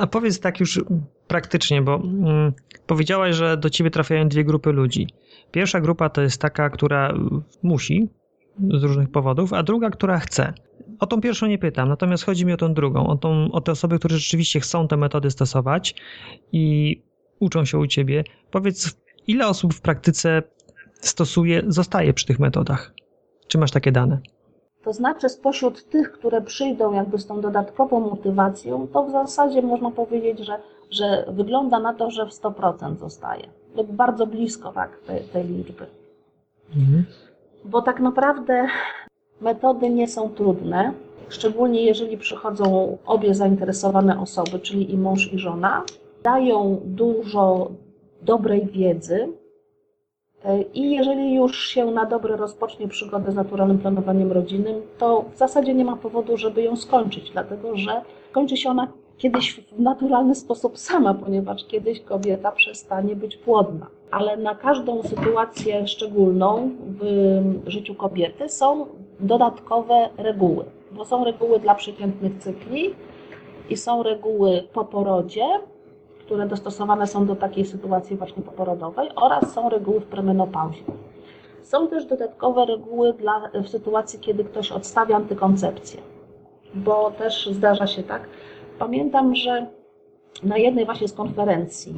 A 0.00 0.06
powiedz 0.06 0.40
tak 0.40 0.60
już 0.60 0.80
praktycznie, 1.28 1.82
bo 1.82 1.94
mm, 1.94 2.52
powiedziałaś, 2.86 3.36
że 3.36 3.56
do 3.56 3.70
ciebie 3.70 3.90
trafiają 3.90 4.28
dwie 4.28 4.44
grupy 4.44 4.72
ludzi. 4.72 5.06
Pierwsza 5.50 5.80
grupa 5.80 6.08
to 6.08 6.22
jest 6.22 6.40
taka, 6.40 6.70
która 6.70 7.14
musi 7.62 8.08
z 8.70 8.82
różnych 8.82 9.10
powodów, 9.10 9.52
a 9.52 9.62
druga, 9.62 9.90
która 9.90 10.18
chce. 10.18 10.52
O 11.00 11.06
tą 11.06 11.20
pierwszą 11.20 11.46
nie 11.46 11.58
pytam, 11.58 11.88
natomiast 11.88 12.24
chodzi 12.24 12.46
mi 12.46 12.52
o 12.52 12.56
tą 12.56 12.74
drugą, 12.74 13.06
o, 13.06 13.16
tą, 13.16 13.52
o 13.52 13.60
te 13.60 13.72
osoby, 13.72 13.98
które 13.98 14.16
rzeczywiście 14.16 14.60
chcą 14.60 14.88
te 14.88 14.96
metody 14.96 15.30
stosować 15.30 15.94
i 16.52 16.96
uczą 17.42 17.64
się 17.64 17.78
u 17.78 17.86
ciebie. 17.86 18.24
Powiedz, 18.50 18.96
ile 19.26 19.48
osób 19.48 19.74
w 19.74 19.80
praktyce 19.80 20.42
stosuje, 21.00 21.62
zostaje 21.66 22.14
przy 22.14 22.26
tych 22.26 22.38
metodach? 22.38 22.94
Czy 23.48 23.58
masz 23.58 23.70
takie 23.70 23.92
dane? 23.92 24.18
To 24.84 24.92
znaczy, 24.92 25.28
spośród 25.28 25.88
tych, 25.88 26.12
które 26.12 26.42
przyjdą 26.42 26.92
jakby 26.92 27.18
z 27.18 27.26
tą 27.26 27.40
dodatkową 27.40 28.00
motywacją, 28.00 28.88
to 28.92 29.04
w 29.04 29.10
zasadzie 29.10 29.62
można 29.62 29.90
powiedzieć, 29.90 30.38
że, 30.38 30.60
że 30.90 31.24
wygląda 31.28 31.78
na 31.80 31.94
to, 31.94 32.10
że 32.10 32.26
w 32.26 32.30
100% 32.30 32.98
zostaje. 32.98 33.48
Lub 33.76 33.92
bardzo 33.92 34.26
blisko 34.26 34.72
tak, 34.72 34.98
tej, 35.06 35.20
tej 35.20 35.44
liczby. 35.44 35.86
Mhm. 36.76 37.04
Bo 37.64 37.82
tak 37.82 38.00
naprawdę 38.00 38.66
metody 39.40 39.90
nie 39.90 40.08
są 40.08 40.28
trudne, 40.28 40.92
szczególnie 41.28 41.84
jeżeli 41.84 42.18
przychodzą 42.18 42.98
obie 43.06 43.34
zainteresowane 43.34 44.20
osoby, 44.20 44.58
czyli 44.58 44.92
i 44.92 44.98
mąż, 44.98 45.32
i 45.32 45.38
żona. 45.38 45.84
Dają 46.22 46.80
dużo 46.84 47.70
dobrej 48.22 48.66
wiedzy, 48.66 49.28
i 50.74 50.90
jeżeli 50.90 51.34
już 51.34 51.66
się 51.68 51.86
na 51.86 52.06
dobre 52.06 52.36
rozpocznie 52.36 52.88
przygodę 52.88 53.32
z 53.32 53.34
naturalnym 53.34 53.78
planowaniem 53.78 54.32
rodzinnym, 54.32 54.82
to 54.98 55.24
w 55.32 55.36
zasadzie 55.36 55.74
nie 55.74 55.84
ma 55.84 55.96
powodu, 55.96 56.36
żeby 56.36 56.62
ją 56.62 56.76
skończyć, 56.76 57.30
dlatego 57.30 57.76
że 57.76 58.02
kończy 58.32 58.56
się 58.56 58.70
ona 58.70 58.88
kiedyś 59.18 59.60
w 59.72 59.80
naturalny 59.80 60.34
sposób 60.34 60.78
sama, 60.78 61.14
ponieważ 61.14 61.64
kiedyś 61.64 62.00
kobieta 62.00 62.52
przestanie 62.52 63.16
być 63.16 63.36
płodna. 63.36 63.86
Ale 64.10 64.36
na 64.36 64.54
każdą 64.54 65.02
sytuację 65.02 65.86
szczególną 65.86 66.70
w 66.88 67.70
życiu 67.70 67.94
kobiety 67.94 68.48
są 68.48 68.86
dodatkowe 69.20 70.08
reguły, 70.16 70.64
bo 70.92 71.04
są 71.04 71.24
reguły 71.24 71.60
dla 71.60 71.74
przeciętnych 71.74 72.38
cykli 72.38 72.94
i 73.70 73.76
są 73.76 74.02
reguły 74.02 74.62
po 74.72 74.84
porodzie, 74.84 75.44
które 76.32 76.46
dostosowane 76.46 77.06
są 77.06 77.26
do 77.26 77.36
takiej 77.36 77.64
sytuacji 77.64 78.16
właśnie 78.16 78.42
poporodowej 78.42 79.08
oraz 79.16 79.52
są 79.52 79.68
reguły 79.68 80.00
w 80.00 80.06
premenopauzie. 80.06 80.82
Są 81.62 81.88
też 81.88 82.04
dodatkowe 82.04 82.66
reguły 82.66 83.12
dla, 83.12 83.50
w 83.64 83.68
sytuacji, 83.68 84.18
kiedy 84.18 84.44
ktoś 84.44 84.72
odstawia 84.72 85.16
antykoncepcję, 85.16 86.00
bo 86.74 87.10
też 87.10 87.46
zdarza 87.52 87.86
się 87.86 88.02
tak. 88.02 88.28
Pamiętam, 88.78 89.34
że 89.34 89.66
na 90.42 90.56
jednej 90.56 90.84
właśnie 90.84 91.08
z 91.08 91.12
konferencji 91.12 91.94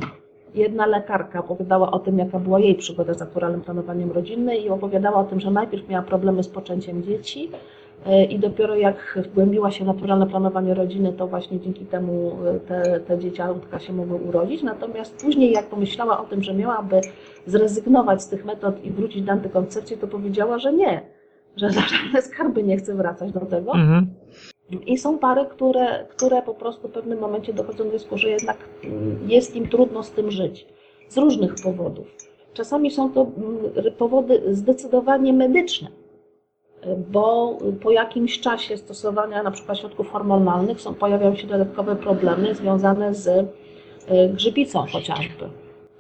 jedna 0.55 0.87
lekarka 0.87 1.39
opowiadała 1.41 1.91
o 1.91 1.99
tym, 1.99 2.19
jaka 2.19 2.39
była 2.39 2.61
jej 2.61 2.75
przygoda 2.75 3.15
z 3.15 3.21
naturalnym 3.21 3.61
planowaniem 3.61 4.13
rodzinnym 4.13 4.57
i 4.57 4.69
opowiadała 4.69 5.17
o 5.17 5.25
tym, 5.25 5.41
że 5.41 5.51
najpierw 5.51 5.89
miała 5.89 6.05
problemy 6.05 6.43
z 6.43 6.49
poczęciem 6.49 7.03
dzieci, 7.03 7.51
i 8.31 8.39
dopiero 8.39 8.77
jak 8.77 9.19
wgłębiła 9.25 9.71
się 9.71 9.85
naturalne 9.85 10.27
planowanie 10.27 10.75
rodziny, 10.75 11.13
to 11.13 11.27
właśnie 11.27 11.61
dzięki 11.61 11.87
temu 11.87 12.37
e, 12.47 12.61
te, 12.61 13.01
te 13.01 13.19
dzieciątka 13.19 13.79
się 13.79 13.93
mogły 13.93 14.17
urodzić. 14.17 14.63
Natomiast 14.63 15.23
później, 15.25 15.53
jak 15.53 15.67
pomyślała 15.67 16.21
o 16.21 16.25
tym, 16.25 16.43
że 16.43 16.55
miałaby 16.55 17.01
zrezygnować 17.47 18.23
z 18.23 18.29
tych 18.29 18.45
metod 18.45 18.85
i 18.85 18.91
wrócić 18.91 19.23
do 19.23 19.33
antykoncepcji, 19.33 19.97
to 19.97 20.07
powiedziała, 20.07 20.59
że 20.59 20.73
nie, 20.73 21.03
że 21.57 21.71
za 21.71 21.81
żadne 21.81 22.23
skarby 22.23 22.63
nie 22.63 22.77
chce 22.77 22.95
wracać 22.95 23.33
do 23.33 23.41
tego. 23.41 23.75
Mhm. 23.75 24.07
I 24.87 24.99
są 24.99 25.19
pary, 25.19 25.47
które, 25.51 26.07
które 26.11 26.43
po 26.43 26.55
prostu 26.55 26.89
w 26.89 26.93
pewnym 26.93 27.19
momencie 27.19 27.53
dochodzą 27.53 27.85
do 27.85 27.91
wniosku, 27.91 28.19
że 28.19 28.29
jednak 28.31 28.57
mm, 28.85 29.19
jest 29.27 29.57
im 29.57 29.69
trudno 29.69 30.03
z 30.03 30.11
tym 30.11 30.31
żyć. 30.31 30.67
Z 31.09 31.17
różnych 31.17 31.55
powodów. 31.65 32.07
Czasami 32.55 32.91
są 32.91 33.13
to 33.13 33.21
mm, 33.21 33.95
powody 33.99 34.43
zdecydowanie 34.55 35.33
medyczne 35.33 36.04
bo 37.13 37.59
po 37.83 37.91
jakimś 37.91 38.41
czasie 38.41 38.77
stosowania 38.77 39.43
na 39.43 39.51
przykład 39.51 39.79
środków 39.79 40.11
hormonalnych 40.11 40.81
są, 40.81 40.95
pojawiają 40.95 41.37
się 41.37 41.47
dodatkowe 41.47 41.97
problemy 41.97 42.55
związane 42.55 43.15
z 43.15 43.29
e, 43.29 44.29
grzybicą 44.29 44.87
chociażby. 44.93 45.49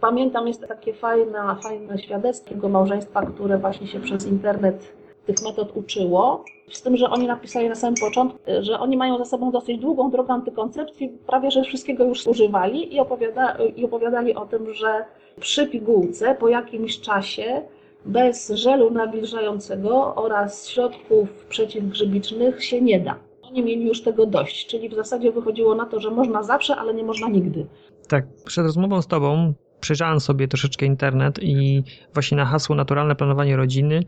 Pamiętam, 0.01 0.49
jest 0.49 0.69
takie 0.69 0.95
fajne, 0.95 1.57
fajne 1.63 1.99
świadectwo 1.99 2.69
małżeństwa, 2.69 3.27
które 3.27 3.59
właśnie 3.59 3.87
się 3.87 4.01
przez 4.01 4.27
internet 4.27 4.93
tych 5.27 5.37
metod 5.43 5.77
uczyło, 5.77 6.45
z 6.73 6.83
tym, 6.83 6.97
że 6.97 7.11
oni 7.11 7.27
napisali 7.27 7.69
na 7.69 7.75
samym 7.75 7.95
początku, 7.95 8.39
że 8.61 8.79
oni 8.79 8.97
mają 8.97 9.19
za 9.19 9.25
sobą 9.25 9.51
dosyć 9.51 9.79
długą 9.79 10.11
drogę 10.11 10.33
antykoncepcji, 10.33 11.09
prawie 11.27 11.51
że 11.51 11.63
wszystkiego 11.63 12.05
już 12.05 12.27
używali 12.27 12.95
i, 12.95 13.01
opowiada, 13.01 13.57
i 13.77 13.85
opowiadali 13.85 14.35
o 14.35 14.47
tym, 14.47 14.75
że 14.75 15.05
przy 15.41 15.67
pigułce 15.67 16.35
po 16.35 16.49
jakimś 16.49 17.01
czasie 17.01 17.63
bez 18.07 18.51
żelu 18.51 18.91
nawilżającego 18.91 20.15
oraz 20.15 20.69
środków 20.69 21.47
przeciwgrzybicznych 21.49 22.65
się 22.65 22.81
nie 22.81 23.01
da. 23.01 23.17
Oni 23.43 23.63
mieli 23.63 23.87
już 23.87 24.03
tego 24.03 24.27
dość, 24.27 24.67
czyli 24.67 24.89
w 24.89 24.95
zasadzie 24.95 25.33
wychodziło 25.33 25.75
na 25.75 25.87
to, 25.87 26.01
że 26.01 26.11
można 26.11 26.43
zawsze, 26.43 26.77
ale 26.77 26.95
nie 26.95 27.05
można 27.05 27.29
nigdy. 27.29 27.67
Tak, 28.09 28.27
przed 28.45 28.67
rozmową 28.67 29.03
z 29.03 29.07
Tobą 29.07 29.55
przejrzałem 29.81 30.21
sobie 30.21 30.49
troszeczkę 30.49 30.87
internet 30.87 31.39
i 31.43 31.83
właśnie 32.15 32.37
na 32.37 32.45
hasło 32.45 32.77
naturalne 32.77 33.17
planowanie 33.17 33.57
rodziny 33.57 34.03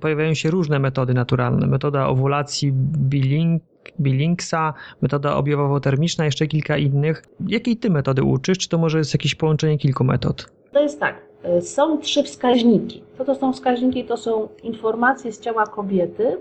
pojawiają 0.00 0.34
się 0.34 0.50
różne 0.50 0.78
metody 0.78 1.14
naturalne. 1.14 1.66
Metoda 1.66 2.06
owulacji 2.06 2.72
Billing, 2.72 3.62
Billingsa, 4.00 4.74
metoda 5.02 5.36
objawowo-termiczna, 5.36 6.24
jeszcze 6.24 6.46
kilka 6.46 6.76
innych. 6.76 7.22
Jakiej 7.46 7.76
Ty 7.76 7.90
metody 7.90 8.22
uczysz? 8.22 8.58
Czy 8.58 8.68
to 8.68 8.78
może 8.78 8.98
jest 8.98 9.14
jakieś 9.14 9.34
połączenie 9.34 9.78
kilku 9.78 10.04
metod? 10.04 10.52
To 10.72 10.82
jest 10.82 11.00
tak. 11.00 11.31
E, 11.44 11.62
są 11.62 11.98
trzy 11.98 12.22
wskaźniki. 12.22 13.02
Co 13.18 13.24
to 13.24 13.34
są 13.34 13.52
wskaźniki? 13.52 14.04
To 14.04 14.16
są 14.16 14.48
informacje 14.62 15.32
z 15.32 15.40
ciała 15.40 15.66
kobiety. 15.66 16.36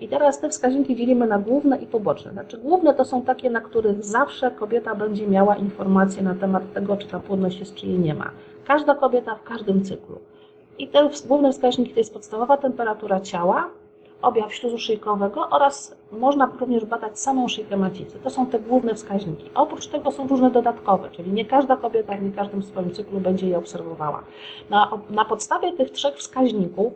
I 0.00 0.08
teraz 0.08 0.40
te 0.40 0.48
wskaźniki 0.48 0.96
dzielimy 0.96 1.26
na 1.26 1.38
główne 1.38 1.78
i 1.78 1.86
poboczne. 1.86 2.32
Znaczy 2.32 2.58
główne 2.58 2.94
to 2.94 3.04
są 3.04 3.22
takie, 3.22 3.50
na 3.50 3.60
których 3.60 4.04
zawsze 4.04 4.50
kobieta 4.50 4.94
będzie 4.94 5.26
miała 5.26 5.56
informacje 5.56 6.22
na 6.22 6.34
temat 6.34 6.72
tego, 6.72 6.96
czy 6.96 7.08
ta 7.08 7.20
płodność 7.20 7.58
jest, 7.60 7.74
czy 7.74 7.86
jej 7.86 7.98
nie 7.98 8.14
ma. 8.14 8.30
Każda 8.66 8.94
kobieta 8.94 9.34
w 9.34 9.42
każdym 9.42 9.84
cyklu. 9.84 10.18
I 10.78 10.88
te 10.88 11.10
główne 11.26 11.52
wskaźniki 11.52 11.94
to 11.94 12.00
jest 12.00 12.12
podstawowa 12.12 12.56
temperatura 12.56 13.20
ciała, 13.20 13.70
objaw 14.22 14.54
śluzu 14.54 14.78
szyjkowego 14.78 15.48
oraz 15.50 15.96
można 16.12 16.50
również 16.60 16.84
badać 16.84 17.18
samą 17.18 17.48
szyjkę 17.48 17.76
macicy. 17.76 18.18
To 18.18 18.30
są 18.30 18.46
te 18.46 18.58
główne 18.58 18.94
wskaźniki. 18.94 19.50
Oprócz 19.54 19.86
tego 19.86 20.10
są 20.10 20.28
różne 20.28 20.50
dodatkowe, 20.50 21.10
czyli 21.10 21.32
nie 21.32 21.44
każda 21.44 21.76
kobieta 21.76 22.16
w 22.16 22.22
nie 22.22 22.32
każdym 22.32 22.62
swoim 22.62 22.92
cyklu 22.92 23.20
będzie 23.20 23.48
je 23.48 23.58
obserwowała. 23.58 24.24
Na, 24.70 24.90
na 25.10 25.24
podstawie 25.24 25.72
tych 25.72 25.90
trzech 25.90 26.16
wskaźników 26.16 26.92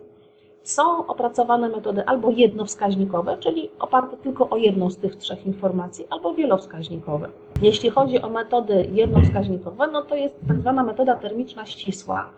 są 0.62 1.06
opracowane 1.06 1.68
metody 1.68 2.04
albo 2.06 2.30
jednowskaźnikowe, 2.30 3.38
czyli 3.38 3.70
oparte 3.78 4.16
tylko 4.16 4.48
o 4.48 4.56
jedną 4.56 4.90
z 4.90 4.96
tych 4.96 5.16
trzech 5.16 5.46
informacji, 5.46 6.06
albo 6.10 6.34
wielowskaźnikowe. 6.34 7.28
Jeśli 7.62 7.90
chodzi 7.90 8.22
o 8.22 8.28
metody 8.28 8.88
jednowskaźnikowe, 8.92 9.86
no 9.86 10.02
to 10.02 10.14
jest 10.14 10.34
tak 10.48 10.60
zwana 10.60 10.84
metoda 10.84 11.16
termiczna 11.16 11.66
ścisła, 11.66 12.30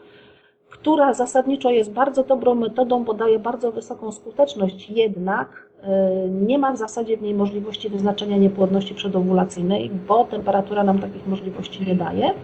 która 0.81 1.15
zasadniczo 1.15 1.71
jest 1.71 1.93
bardzo 1.93 2.25
dobrą 2.25 2.55
metodą, 2.55 3.05
bo 3.05 3.15
daje 3.15 3.39
bardzo 3.39 3.73
wysoką 3.73 4.13
skuteczność, 4.13 4.91
jednak 4.91 5.69
e, 5.83 6.29
nie 6.29 6.59
ma 6.59 6.73
w 6.73 6.77
zasadzie 6.77 7.17
w 7.17 7.23
niej 7.23 7.35
możliwości 7.35 7.89
wyznaczenia 7.89 8.37
niepłodności 8.37 8.95
przedowulacyjnej, 8.95 9.91
bo 9.91 10.25
temperatura 10.25 10.85
nam 10.85 10.99
takich 10.99 11.27
możliwości 11.27 11.87
nie 11.87 11.95
daje. 11.95 12.35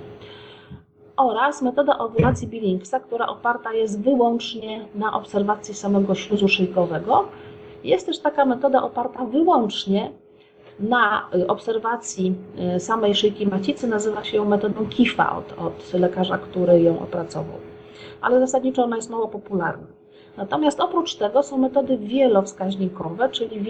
Oraz 1.17 1.63
metoda 1.63 1.99
owulacji 1.99 2.49
Billingsa, 2.49 3.01
która 3.01 3.27
oparta 3.27 3.73
jest 3.73 4.03
wyłącznie 4.03 4.85
na 4.95 5.13
obserwacji 5.13 5.75
samego 5.75 6.15
śluzu 6.15 6.49
szyjkowego. 6.49 7.25
Jest 7.85 8.07
też 8.07 8.19
taka 8.19 8.45
metoda 8.45 8.83
oparta 8.83 9.25
wyłącznie 9.25 10.11
na 10.81 11.29
obserwacji 11.49 12.35
e, 12.59 12.81
samej 12.81 13.15
szyjki 13.15 13.47
macicy, 13.47 13.87
nazywa 13.89 14.25
się 14.25 14.37
ją 14.37 14.45
metodą 14.45 14.87
Kifa 14.87 15.37
od, 15.37 15.53
od 15.59 15.93
lekarza, 15.93 16.39
który 16.39 16.81
ją 16.81 16.99
opracował 16.99 17.74
ale 18.21 18.41
zasadniczo 18.41 18.85
ona 18.85 18.97
jest 18.97 19.11
mało 19.11 19.29
popularna. 19.29 19.87
Natomiast 20.37 20.81
oprócz 20.81 21.15
tego 21.15 21.43
są 21.43 21.59
metody 21.59 21.99
wielowskaźnikowe, 21.99 23.29
czyli 23.29 23.61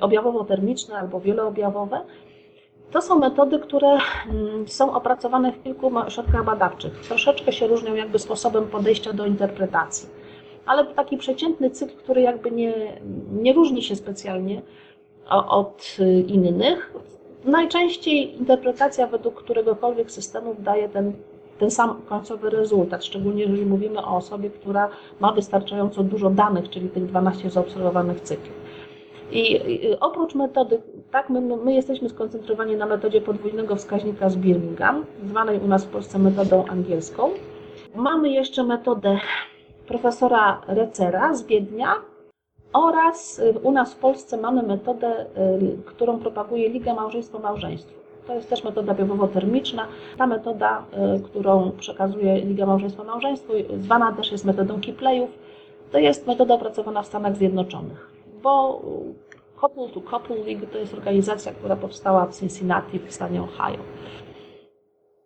objawowo-termiczne 0.00 0.94
albo 0.94 1.20
wieloobjawowe. 1.20 2.00
To 2.90 3.02
są 3.02 3.18
metody, 3.18 3.58
które 3.58 3.88
mm, 3.88 4.68
są 4.68 4.94
opracowane 4.94 5.52
w 5.52 5.62
kilku 5.62 5.98
ośrodkach 5.98 6.44
badawczych. 6.44 7.00
Troszeczkę 7.00 7.52
się 7.52 7.66
różnią 7.66 7.94
jakby 7.94 8.18
sposobem 8.18 8.66
podejścia 8.66 9.12
do 9.12 9.26
interpretacji. 9.26 10.08
ale 10.66 10.86
taki 10.86 11.16
przeciętny 11.16 11.70
cykl, 11.70 11.96
który 11.96 12.20
jakby 12.20 12.50
nie, 12.50 13.00
nie 13.32 13.52
różni 13.52 13.82
się 13.82 13.96
specjalnie 13.96 14.62
od 15.48 15.96
innych. 16.26 16.92
Najczęściej 17.44 18.36
interpretacja 18.36 19.06
według 19.06 19.34
któregokolwiek 19.34 20.10
systemu 20.10 20.54
daje 20.58 20.88
ten, 20.88 21.12
ten 21.58 21.70
sam 21.70 22.02
końcowy 22.08 22.50
rezultat, 22.50 23.04
szczególnie 23.04 23.42
jeżeli 23.42 23.66
mówimy 23.66 23.98
o 23.98 24.16
osobie, 24.16 24.50
która 24.50 24.88
ma 25.20 25.32
wystarczająco 25.32 26.02
dużo 26.02 26.30
danych, 26.30 26.70
czyli 26.70 26.88
tych 26.88 27.06
12 27.06 27.50
zaobserwowanych 27.50 28.20
cykli. 28.20 28.50
I 29.32 29.60
oprócz 30.00 30.34
metody, 30.34 30.82
tak, 31.10 31.30
my, 31.30 31.40
my 31.40 31.74
jesteśmy 31.74 32.08
skoncentrowani 32.08 32.76
na 32.76 32.86
metodzie 32.86 33.20
podwójnego 33.20 33.76
wskaźnika 33.76 34.30
z 34.30 34.36
Birmingham, 34.36 35.04
zwanej 35.26 35.60
u 35.60 35.66
nas 35.66 35.84
w 35.84 35.88
Polsce 35.88 36.18
metodą 36.18 36.64
angielską. 36.66 37.30
Mamy 37.94 38.30
jeszcze 38.30 38.64
metodę 38.64 39.18
profesora 39.86 40.60
Recera 40.66 41.34
z 41.34 41.46
Wiednia 41.46 41.94
oraz 42.72 43.38
y, 43.38 43.58
u 43.62 43.72
nas 43.72 43.94
w 43.94 43.98
Polsce 43.98 44.36
mamy 44.36 44.62
metodę, 44.62 45.26
y, 45.26 45.82
którą 45.86 46.18
propaguje 46.18 46.68
Liga 46.68 46.94
Małżeństwo-Małżeństwo. 46.94 48.07
To 48.28 48.34
jest 48.34 48.50
też 48.50 48.64
metoda 48.64 48.94
biowowo-termiczna. 48.94 49.86
Ta 50.18 50.26
metoda, 50.26 50.84
y, 51.16 51.22
którą 51.22 51.70
przekazuje 51.78 52.40
Liga 52.40 52.66
Małżeństwo-Małżeństwo, 52.66 53.52
zwana 53.80 54.12
też 54.12 54.32
jest 54.32 54.44
metodą 54.44 54.80
Kiplejów, 54.80 55.30
to 55.92 55.98
jest 55.98 56.26
metoda 56.26 56.54
opracowana 56.54 57.02
w 57.02 57.06
Stanach 57.06 57.36
Zjednoczonych, 57.36 58.10
bo 58.42 58.82
Couple 59.60 59.88
to 59.94 60.00
Couple 60.00 60.36
League 60.36 60.66
to 60.72 60.78
jest 60.78 60.94
organizacja, 60.94 61.52
która 61.52 61.76
powstała 61.76 62.26
w 62.26 62.38
Cincinnati 62.38 62.98
w 62.98 63.12
stanie 63.12 63.42
Ohio. 63.42 63.78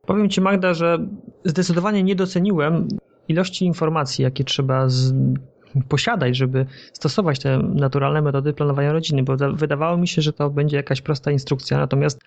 Powiem 0.06 0.28
Ci 0.28 0.40
Magda, 0.40 0.74
że 0.74 0.98
zdecydowanie 1.44 2.02
nie 2.02 2.14
doceniłem 2.14 2.88
ilości 3.28 3.64
informacji, 3.64 4.22
jakie 4.22 4.44
trzeba 4.44 4.88
z, 4.88 5.14
posiadać, 5.88 6.36
żeby 6.36 6.66
stosować 6.92 7.38
te 7.38 7.58
naturalne 7.58 8.22
metody 8.22 8.52
planowania 8.52 8.92
rodziny, 8.92 9.22
bo 9.22 9.36
wydawało 9.54 9.96
mi 9.96 10.08
się, 10.08 10.22
że 10.22 10.32
to 10.32 10.50
będzie 10.50 10.76
jakaś 10.76 11.00
prosta 11.00 11.30
instrukcja, 11.30 11.78
natomiast 11.78 12.20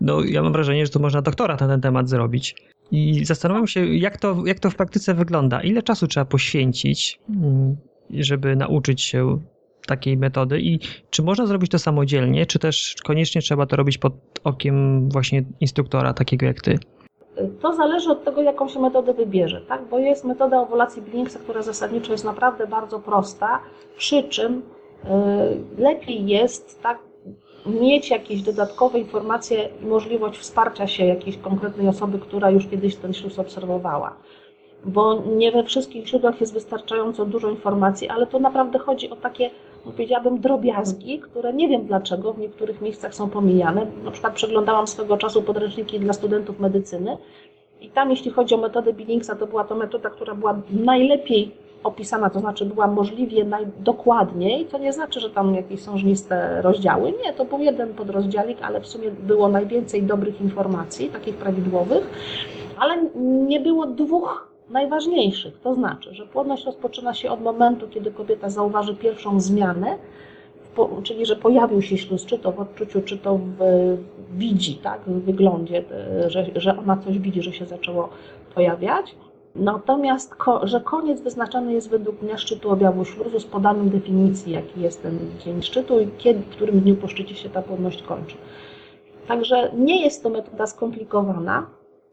no, 0.00 0.24
ja 0.24 0.42
mam 0.42 0.52
wrażenie, 0.52 0.86
że 0.86 0.92
to 0.92 0.98
można 0.98 1.22
doktorat 1.22 1.60
na 1.60 1.68
ten 1.68 1.80
temat 1.80 2.08
zrobić. 2.08 2.56
I 2.90 3.24
zastanawiam 3.24 3.66
się, 3.66 3.86
jak 3.86 4.18
to, 4.18 4.42
jak 4.46 4.60
to 4.60 4.70
w 4.70 4.74
praktyce 4.74 5.14
wygląda. 5.14 5.62
Ile 5.62 5.82
czasu 5.82 6.06
trzeba 6.06 6.26
poświęcić, 6.26 7.20
mm, 7.30 7.76
żeby 8.10 8.56
nauczyć 8.56 9.02
się 9.02 9.38
takiej 9.86 10.16
metody 10.16 10.60
i 10.60 10.78
czy 11.10 11.22
można 11.22 11.46
zrobić 11.46 11.70
to 11.70 11.78
samodzielnie, 11.78 12.46
czy 12.46 12.58
też 12.58 12.94
koniecznie 13.04 13.40
trzeba 13.40 13.66
to 13.66 13.76
robić 13.76 13.98
pod 13.98 14.12
okiem 14.44 15.08
właśnie 15.08 15.44
instruktora 15.60 16.14
takiego 16.14 16.46
jak 16.46 16.60
ty? 16.60 16.78
To 17.60 17.74
zależy 17.74 18.10
od 18.10 18.24
tego, 18.24 18.42
jaką 18.42 18.68
się 18.68 18.80
metodę 18.80 19.12
wybierze, 19.12 19.60
tak? 19.60 19.88
bo 19.90 19.98
jest 19.98 20.24
metoda 20.24 20.60
owulacji 20.60 21.02
Billingsa, 21.02 21.38
która 21.38 21.62
zasadniczo 21.62 22.12
jest 22.12 22.24
naprawdę 22.24 22.66
bardzo 22.66 23.00
prosta, 23.00 23.60
przy 23.96 24.22
czym 24.22 24.52
y, 24.54 25.08
lepiej 25.78 26.26
jest 26.26 26.82
tak, 26.82 26.98
mieć 27.66 28.10
jakieś 28.10 28.42
dodatkowe 28.42 28.98
informacje 28.98 29.68
i 29.82 29.86
możliwość 29.86 30.38
wsparcia 30.38 30.86
się 30.86 31.06
jakiejś 31.06 31.38
konkretnej 31.38 31.88
osoby, 31.88 32.18
która 32.18 32.50
już 32.50 32.66
kiedyś 32.66 32.96
ten 32.96 33.14
śluz 33.14 33.38
obserwowała. 33.38 34.16
Bo 34.84 35.22
nie 35.36 35.52
we 35.52 35.64
wszystkich 35.64 36.06
źródłach 36.06 36.40
jest 36.40 36.52
wystarczająco 36.52 37.26
dużo 37.26 37.50
informacji, 37.50 38.08
ale 38.08 38.26
to 38.26 38.38
naprawdę 38.38 38.78
chodzi 38.78 39.10
o 39.10 39.16
takie 39.16 39.50
no, 39.86 39.92
powiedziałabym, 39.92 40.40
drobiazgi, 40.40 41.18
które 41.18 41.52
nie 41.52 41.68
wiem 41.68 41.86
dlaczego 41.86 42.32
w 42.32 42.38
niektórych 42.38 42.80
miejscach 42.80 43.14
są 43.14 43.30
pomijane. 43.30 43.86
Na 44.04 44.10
przykład 44.10 44.34
przeglądałam 44.34 44.86
swego 44.86 45.16
czasu 45.16 45.42
podręczniki 45.42 46.00
dla 46.00 46.12
studentów 46.12 46.60
medycyny 46.60 47.16
i 47.80 47.90
tam, 47.90 48.10
jeśli 48.10 48.30
chodzi 48.30 48.54
o 48.54 48.58
metodę 48.58 48.92
Billingsa, 48.92 49.36
to 49.36 49.46
była 49.46 49.64
to 49.64 49.74
metoda, 49.74 50.10
która 50.10 50.34
była 50.34 50.60
najlepiej 50.70 51.65
opisana, 51.86 52.30
to 52.30 52.40
znaczy 52.40 52.64
była 52.64 52.86
możliwie 52.86 53.44
najdokładniej, 53.44 54.64
to 54.64 54.78
nie 54.78 54.92
znaczy, 54.92 55.20
że 55.20 55.30
tam 55.30 55.54
jakieś 55.54 55.80
są 55.82 55.98
żniste 55.98 56.62
rozdziały. 56.62 57.12
Nie, 57.24 57.32
to 57.32 57.44
był 57.44 57.58
jeden 57.58 57.94
podrozdziałik, 57.94 58.58
ale 58.62 58.80
w 58.80 58.86
sumie 58.86 59.10
było 59.10 59.48
najwięcej 59.48 60.02
dobrych 60.02 60.40
informacji, 60.40 61.08
takich 61.08 61.36
prawidłowych, 61.36 62.10
ale 62.78 63.02
nie 63.46 63.60
było 63.60 63.86
dwóch 63.86 64.48
najważniejszych. 64.70 65.60
To 65.60 65.74
znaczy, 65.74 66.14
że 66.14 66.26
płodność 66.26 66.64
rozpoczyna 66.64 67.14
się 67.14 67.30
od 67.30 67.42
momentu, 67.42 67.88
kiedy 67.88 68.10
kobieta 68.10 68.50
zauważy 68.50 68.94
pierwszą 68.96 69.40
zmianę, 69.40 69.98
czyli 71.02 71.26
że 71.26 71.36
pojawił 71.36 71.82
się 71.82 71.98
śluz, 71.98 72.26
czy 72.26 72.38
to 72.38 72.52
w 72.52 72.60
odczuciu, 72.60 73.02
czy 73.02 73.18
to 73.18 73.38
w, 73.38 73.58
widzi, 74.36 74.74
tak, 74.74 75.00
w 75.06 75.24
wyglądzie, 75.24 75.84
e, 76.24 76.30
że, 76.30 76.46
że 76.56 76.78
ona 76.78 76.96
coś 76.96 77.18
widzi, 77.18 77.42
że 77.42 77.52
się 77.52 77.66
zaczęło 77.66 78.08
pojawiać. 78.54 79.14
Natomiast, 79.58 80.34
że 80.62 80.80
koniec 80.80 81.20
wyznaczany 81.20 81.72
jest 81.72 81.90
według 81.90 82.16
dnia 82.16 82.38
szczytu 82.38 82.70
objawu 82.70 83.04
śluzu 83.04 83.40
z 83.40 83.44
podaniem 83.44 83.90
definicji, 83.90 84.52
jaki 84.52 84.80
jest 84.80 85.02
ten 85.02 85.18
dzień 85.44 85.62
szczytu 85.62 86.00
i 86.00 86.08
kiedy, 86.18 86.40
w 86.40 86.48
którym 86.48 86.80
dniu 86.80 86.96
po 86.96 87.08
szczycie 87.08 87.34
się 87.34 87.50
ta 87.50 87.62
płodność 87.62 88.02
kończy. 88.02 88.36
Także 89.28 89.72
nie 89.76 90.04
jest 90.04 90.22
to 90.22 90.30
metoda 90.30 90.66
skomplikowana, 90.66 91.66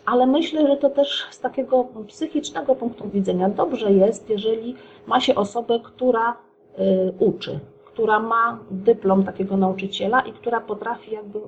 ale 0.06 0.28
myślę, 0.28 0.68
że 0.68 0.78
to 0.78 0.89
też 0.89 1.28
z 1.32 1.39
takiego 1.39 1.88
psychicznego 2.08 2.76
punktu 2.76 3.10
widzenia 3.10 3.50
dobrze 3.50 3.91
jest, 3.91 4.30
jeżeli 4.30 4.76
ma 5.08 5.20
się 5.20 5.36
osobę, 5.36 5.80
która 5.84 6.38
y, 6.80 7.14
uczy, 7.20 7.60
która 7.86 8.20
ma 8.20 8.60
dyplom 8.72 9.24
takiego 9.24 9.58
nauczyciela 9.58 10.22
i 10.22 10.34
która 10.34 10.62
potrafi 10.62 11.12
jakby 11.12 11.39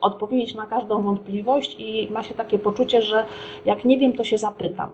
odpowiedzieć 0.00 0.54
na 0.54 0.66
każdą 0.66 1.02
wątpliwość 1.02 1.76
i 1.78 2.08
ma 2.12 2.22
się 2.22 2.34
takie 2.34 2.58
poczucie, 2.58 3.02
że 3.02 3.24
jak 3.64 3.84
nie 3.84 3.98
wiem, 3.98 4.12
to 4.12 4.24
się 4.24 4.38
zapytam. 4.38 4.90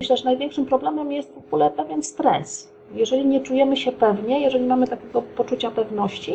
Myślę, 0.00 0.16
że 0.16 0.24
największym 0.24 0.66
problemem 0.66 1.12
jest 1.12 1.34
w 1.34 1.38
ogóle 1.38 1.70
pewien 1.70 2.02
stres. 2.02 2.72
Jeżeli 2.94 3.26
nie 3.26 3.40
czujemy 3.40 3.76
się 3.76 3.92
pewnie, 3.92 4.40
jeżeli 4.40 4.66
mamy 4.66 4.86
takiego 4.86 5.22
poczucia 5.22 5.70
pewności, 5.70 6.34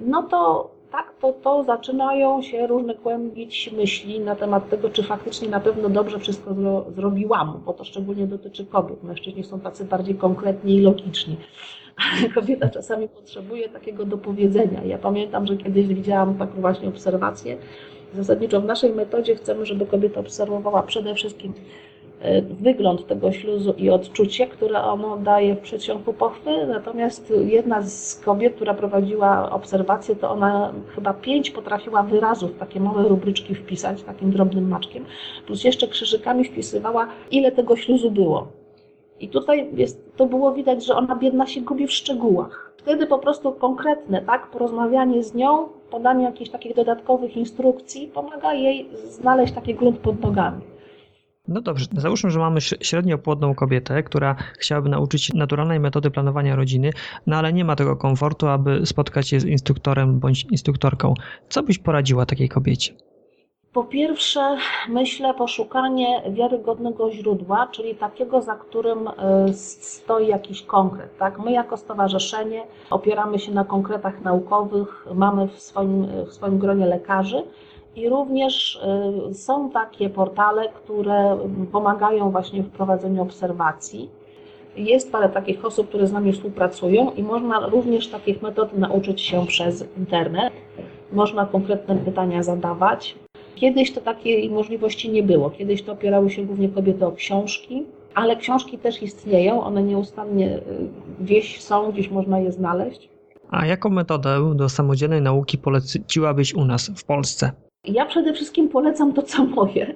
no 0.00 0.22
to 0.22 0.70
tak, 0.92 1.14
to, 1.20 1.32
to 1.32 1.64
zaczynają 1.64 2.42
się 2.42 2.66
różne 2.66 2.94
kłębić 2.94 3.70
myśli 3.76 4.20
na 4.20 4.36
temat 4.36 4.68
tego, 4.68 4.90
czy 4.90 5.02
faktycznie 5.02 5.48
na 5.48 5.60
pewno 5.60 5.88
dobrze 5.88 6.18
wszystko 6.18 6.54
zro, 6.54 6.84
zrobiłam, 6.96 7.62
bo 7.64 7.72
to 7.72 7.84
szczególnie 7.84 8.26
dotyczy 8.26 8.66
kobiet. 8.66 9.02
Mężczyźni 9.02 9.44
są 9.44 9.60
tacy 9.60 9.84
bardziej 9.84 10.14
konkretni 10.14 10.74
i 10.74 10.80
logiczni. 10.80 11.36
Ale 11.96 12.28
kobieta 12.28 12.68
czasami 12.68 13.08
potrzebuje 13.08 13.68
takiego 13.68 14.04
dopowiedzenia. 14.04 14.84
Ja 14.84 14.98
pamiętam, 14.98 15.46
że 15.46 15.56
kiedyś 15.56 15.86
widziałam 15.86 16.34
taką 16.34 16.60
właśnie 16.60 16.88
obserwację. 16.88 17.56
Zasadniczo 18.14 18.60
w 18.60 18.64
naszej 18.64 18.92
metodzie 18.92 19.36
chcemy, 19.36 19.66
żeby 19.66 19.86
kobieta 19.86 20.20
obserwowała 20.20 20.82
przede 20.82 21.14
wszystkim 21.14 21.52
wygląd 22.60 23.06
tego 23.06 23.32
śluzu 23.32 23.74
i 23.78 23.90
odczucie, 23.90 24.46
które 24.46 24.82
ono 24.82 25.16
daje 25.16 25.54
w 25.54 25.60
przedsionku 25.60 26.12
pochwy. 26.12 26.66
Natomiast 26.66 27.32
jedna 27.44 27.82
z 27.82 28.20
kobiet, 28.24 28.54
która 28.54 28.74
prowadziła 28.74 29.50
obserwację, 29.50 30.16
to 30.16 30.30
ona 30.30 30.72
chyba 30.94 31.14
pięć 31.14 31.50
potrafiła 31.50 32.02
wyrazów, 32.02 32.58
takie 32.58 32.80
małe 32.80 33.08
rubryczki 33.08 33.54
wpisać, 33.54 34.02
takim 34.02 34.30
drobnym 34.30 34.68
maczkiem, 34.68 35.04
plus 35.46 35.64
jeszcze 35.64 35.88
krzyżykami 35.88 36.44
wpisywała, 36.44 37.08
ile 37.30 37.52
tego 37.52 37.76
śluzu 37.76 38.10
było. 38.10 38.46
I 39.20 39.28
tutaj 39.28 39.70
jest, 39.74 40.16
to 40.16 40.26
było 40.26 40.52
widać, 40.52 40.86
że 40.86 40.94
ona 40.94 41.16
biedna 41.16 41.46
się 41.46 41.60
gubi 41.60 41.86
w 41.86 41.92
szczegółach. 41.92 42.72
Wtedy 42.76 43.06
po 43.06 43.18
prostu 43.18 43.52
konkretne, 43.52 44.22
tak, 44.22 44.50
porozmawianie 44.50 45.22
z 45.22 45.34
nią, 45.34 45.68
podanie 45.90 46.24
jakichś 46.24 46.50
takich 46.50 46.74
dodatkowych 46.74 47.36
instrukcji 47.36 48.08
pomaga 48.08 48.54
jej 48.54 48.88
znaleźć 49.04 49.52
taki 49.52 49.74
grunt 49.74 49.98
pod 49.98 50.20
nogami. 50.20 50.60
No 51.48 51.60
dobrze, 51.60 51.86
załóżmy, 51.92 52.30
że 52.30 52.38
mamy 52.38 52.60
średnio 52.60 53.18
płodną 53.18 53.54
kobietę, 53.54 54.02
która 54.02 54.34
chciałaby 54.58 54.88
nauczyć 54.88 55.24
się 55.24 55.36
naturalnej 55.36 55.80
metody 55.80 56.10
planowania 56.10 56.56
rodziny, 56.56 56.90
no 57.26 57.36
ale 57.36 57.52
nie 57.52 57.64
ma 57.64 57.76
tego 57.76 57.96
komfortu, 57.96 58.48
aby 58.48 58.86
spotkać 58.86 59.28
się 59.28 59.40
z 59.40 59.44
instruktorem 59.44 60.18
bądź 60.20 60.44
instruktorką. 60.44 61.14
Co 61.48 61.62
byś 61.62 61.78
poradziła 61.78 62.26
takiej 62.26 62.48
kobiecie? 62.48 62.94
Po 63.72 63.84
pierwsze, 63.84 64.56
myślę 64.88 65.34
poszukanie 65.34 66.22
wiarygodnego 66.30 67.12
źródła, 67.12 67.66
czyli 67.66 67.94
takiego, 67.94 68.42
za 68.42 68.54
którym 68.54 69.08
e, 69.08 69.12
stoi 69.54 70.28
jakiś 70.28 70.62
konkret. 70.62 71.18
Tak? 71.18 71.38
My 71.38 71.52
jako 71.52 71.76
stowarzyszenie 71.76 72.62
opieramy 72.90 73.38
się 73.38 73.52
na 73.52 73.64
konkretach 73.64 74.20
naukowych, 74.20 75.06
mamy 75.14 75.48
w 75.48 75.60
swoim, 75.60 76.06
w 76.26 76.32
swoim 76.32 76.58
gronie 76.58 76.86
lekarzy, 76.86 77.42
i 77.96 78.08
również 78.08 78.80
y, 79.30 79.34
są 79.34 79.70
takie 79.70 80.10
portale, 80.10 80.68
które 80.68 81.38
pomagają 81.72 82.30
właśnie 82.30 82.62
w 82.62 82.70
prowadzeniu 82.70 83.22
obserwacji. 83.22 84.10
Jest 84.76 85.12
parę 85.12 85.28
takich 85.28 85.64
osób, 85.64 85.88
które 85.88 86.06
z 86.06 86.12
nami 86.12 86.32
współpracują 86.32 87.10
i 87.10 87.22
można 87.22 87.66
również 87.68 88.08
takich 88.08 88.42
metod 88.42 88.78
nauczyć 88.78 89.20
się 89.20 89.46
przez 89.46 89.84
internet. 89.96 90.52
Można 91.12 91.46
konkretne 91.46 91.96
pytania 91.96 92.42
zadawać. 92.42 93.14
Kiedyś 93.54 93.92
to 93.92 94.00
takiej 94.00 94.50
możliwości 94.50 95.10
nie 95.10 95.22
było. 95.22 95.50
Kiedyś 95.50 95.82
to 95.82 95.92
opierały 95.92 96.30
się 96.30 96.46
głównie 96.46 96.68
kobiety 96.68 97.06
o 97.06 97.12
książki, 97.12 97.86
ale 98.14 98.36
książki 98.36 98.78
też 98.78 99.02
istnieją. 99.02 99.62
One 99.62 99.82
nieustannie 99.82 100.56
y, 100.56 100.62
gdzieś 101.20 101.60
są, 101.60 101.92
gdzieś 101.92 102.10
można 102.10 102.38
je 102.38 102.52
znaleźć. 102.52 103.08
A 103.50 103.66
jaką 103.66 103.90
metodę 103.90 104.52
do 104.54 104.68
samodzielnej 104.68 105.22
nauki 105.22 105.58
poleciłabyś 105.58 106.54
u 106.54 106.64
nas 106.64 106.90
w 106.96 107.04
Polsce? 107.04 107.52
Ja 107.84 108.06
przede 108.06 108.32
wszystkim 108.32 108.68
polecam 108.68 109.12
to, 109.12 109.22
co 109.22 109.44
moje, 109.56 109.94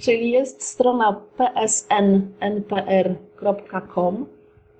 czyli 0.00 0.30
jest 0.30 0.62
strona 0.62 1.20
psnnpr.com 1.36 2.26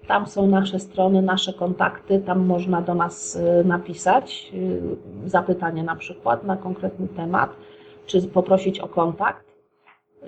Tam 0.07 0.27
są 0.27 0.47
nasze 0.47 0.81
strony, 0.81 1.23
nasze 1.23 1.53
kontakty, 1.53 2.21
tam 2.21 2.47
można 2.47 2.83
do 2.83 2.95
nas 2.95 3.37
y, 3.37 3.65
napisać 3.65 4.53
y, 4.55 4.81
zapytanie 5.27 5.83
na 5.83 5.97
przykład 5.97 6.45
na 6.45 6.57
konkretny 6.57 7.09
temat, 7.09 7.51
czy 8.07 8.23
poprosić 8.23 8.81
o 8.81 8.89
kontakt. 8.89 9.47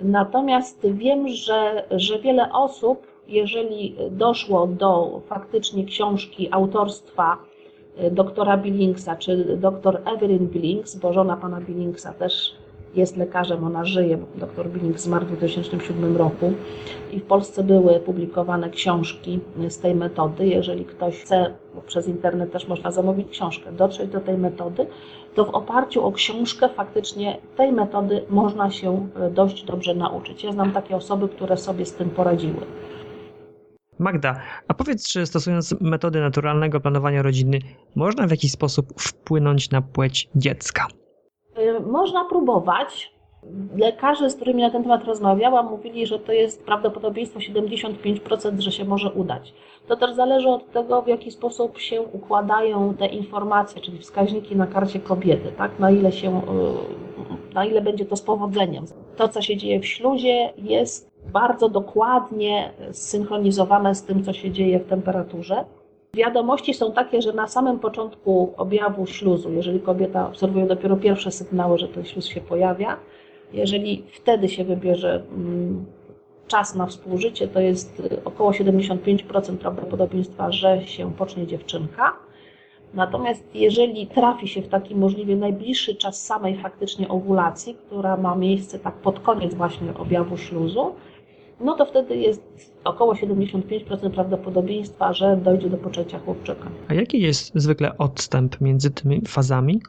Natomiast 0.01 0.87
wiem, 0.91 1.27
że, 1.27 1.87
że 1.91 2.19
wiele 2.19 2.51
osób, 2.51 3.07
jeżeli 3.27 3.95
doszło 4.11 4.67
do 4.67 5.21
faktycznie 5.27 5.85
książki 5.85 6.47
autorstwa 6.51 7.37
doktora 8.11 8.57
Billingsa, 8.57 9.15
czy 9.15 9.57
doktor 9.57 10.01
Evelyn 10.15 10.47
Billings, 10.47 10.95
bo 10.95 11.13
żona 11.13 11.37
pana 11.37 11.61
Billingsa 11.61 12.13
też 12.13 12.55
jest 12.95 13.17
lekarzem, 13.17 13.63
ona 13.63 13.85
żyje, 13.85 14.17
doktor 14.35 14.69
Billings 14.69 15.03
zmarł 15.03 15.25
w 15.25 15.27
2007 15.27 16.17
roku 16.17 16.53
i 17.11 17.19
w 17.19 17.23
Polsce 17.23 17.63
były 17.63 17.99
publikowane 17.99 18.69
książki 18.69 19.39
z 19.69 19.79
tej 19.79 19.95
metody. 19.95 20.47
Jeżeli 20.47 20.85
ktoś 20.85 21.21
chce, 21.21 21.53
bo 21.75 21.81
przez 21.81 22.07
internet 22.07 22.51
też 22.51 22.67
można 22.67 22.91
zamówić 22.91 23.29
książkę, 23.29 23.71
dotrzeć 23.71 24.09
do 24.11 24.19
tej 24.19 24.37
metody, 24.37 24.87
to 25.35 25.45
w 25.45 25.49
oparciu 25.49 26.05
o 26.05 26.11
książkę 26.11 26.69
faktycznie 26.69 27.37
tej 27.57 27.71
metody 27.71 28.21
można 28.29 28.71
się 28.71 29.07
dość 29.31 29.63
dobrze 29.63 29.95
nauczyć. 29.95 30.43
Ja 30.43 30.51
znam 30.51 30.71
takie 30.71 30.95
osoby, 30.95 31.29
które 31.29 31.57
sobie 31.57 31.85
z 31.85 31.93
tym 31.93 32.09
poradziły. 32.09 32.61
Magda, 33.99 34.41
a 34.67 34.73
powiedz, 34.73 35.07
czy 35.07 35.25
stosując 35.25 35.81
metody 35.81 36.19
naturalnego 36.19 36.79
planowania 36.79 37.21
rodziny, 37.21 37.59
można 37.95 38.27
w 38.27 38.31
jakiś 38.31 38.51
sposób 38.51 39.01
wpłynąć 39.01 39.71
na 39.71 39.81
płeć 39.81 40.29
dziecka? 40.35 40.87
Y, 41.57 41.79
można 41.79 42.25
próbować. 42.25 43.15
Lekarze, 43.77 44.29
z 44.29 44.35
którymi 44.35 44.61
na 44.61 44.69
ten 44.69 44.83
temat 44.83 45.03
rozmawiałam, 45.03 45.69
mówili, 45.69 46.07
że 46.07 46.19
to 46.19 46.31
jest 46.31 46.65
prawdopodobieństwo 46.65 47.39
75%, 47.39 48.59
że 48.59 48.71
się 48.71 48.85
może 48.85 49.11
udać. 49.11 49.53
To 49.87 49.95
też 49.95 50.15
zależy 50.15 50.49
od 50.49 50.71
tego, 50.71 51.01
w 51.01 51.07
jaki 51.07 51.31
sposób 51.31 51.77
się 51.79 52.01
układają 52.01 52.93
te 52.93 53.07
informacje, 53.07 53.81
czyli 53.81 53.99
wskaźniki 53.99 54.55
na 54.55 54.67
karcie 54.67 54.99
kobiety, 54.99 55.51
tak? 55.57 55.79
na, 55.79 55.91
ile 55.91 56.11
się, 56.11 56.41
y, 57.51 57.53
na 57.53 57.65
ile 57.65 57.81
będzie 57.81 58.05
to 58.05 58.15
z 58.15 58.21
powodzeniem. 58.21 58.85
To, 59.15 59.27
co 59.27 59.41
się 59.41 59.57
dzieje 59.57 59.79
w 59.79 59.85
śluzie, 59.85 60.53
jest 60.57 61.14
bardzo 61.33 61.69
dokładnie 61.69 62.71
zsynchronizowane 62.91 63.95
z 63.95 64.03
tym, 64.03 64.23
co 64.23 64.33
się 64.33 64.51
dzieje 64.51 64.79
w 64.79 64.87
temperaturze. 64.87 65.65
Wiadomości 66.13 66.73
są 66.73 66.91
takie, 66.91 67.21
że 67.21 67.33
na 67.33 67.47
samym 67.47 67.79
początku 67.79 68.53
objawu 68.57 69.05
śluzu, 69.05 69.51
jeżeli 69.51 69.79
kobieta 69.79 70.27
obserwuje 70.27 70.65
dopiero 70.65 70.97
pierwsze 70.97 71.31
sygnały, 71.31 71.77
że 71.77 71.87
ten 71.87 72.05
śluz 72.05 72.25
się 72.25 72.41
pojawia, 72.41 72.97
jeżeli 73.53 74.03
wtedy 74.13 74.49
się 74.49 74.63
wybierze 74.63 75.23
mm, 75.31 75.85
czas 76.47 76.75
na 76.75 76.87
współżycie, 76.87 77.47
to 77.47 77.59
jest 77.59 78.01
około 78.25 78.51
75% 78.51 79.57
prawdopodobieństwa, 79.57 80.51
że 80.51 80.87
się 80.87 81.13
pocznie 81.13 81.47
dziewczynka. 81.47 82.13
Natomiast 82.93 83.55
jeżeli 83.55 84.07
trafi 84.07 84.47
się 84.47 84.61
w 84.61 84.67
taki 84.67 84.95
możliwie 84.95 85.35
najbliższy 85.35 85.95
czas 85.95 86.25
samej 86.25 86.57
faktycznie 86.57 87.07
owulacji, 87.07 87.75
która 87.75 88.17
ma 88.17 88.35
miejsce 88.35 88.79
tak 88.79 88.93
pod 88.93 89.19
koniec 89.19 89.53
właśnie 89.53 89.93
objawu 89.97 90.37
śluzu, 90.37 90.95
no 91.59 91.75
to 91.75 91.85
wtedy 91.85 92.15
jest 92.15 92.41
około 92.83 93.13
75% 93.13 94.09
prawdopodobieństwa, 94.09 95.13
że 95.13 95.37
dojdzie 95.37 95.69
do 95.69 95.77
poczęcia 95.77 96.19
chłopczyka. 96.19 96.69
A 96.87 96.93
jaki 96.93 97.21
jest 97.21 97.51
zwykle 97.55 97.97
odstęp 97.97 98.61
między 98.61 98.91
tymi 98.91 99.21
fazami? 99.27 99.81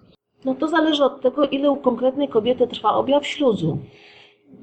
No 0.45 0.55
to 0.55 0.69
zależy 0.69 1.05
od 1.05 1.21
tego, 1.21 1.47
ile 1.47 1.71
u 1.71 1.77
konkretnej 1.77 2.29
kobiety 2.29 2.67
trwa 2.67 2.95
objaw 2.95 3.27
śluzu. 3.27 3.79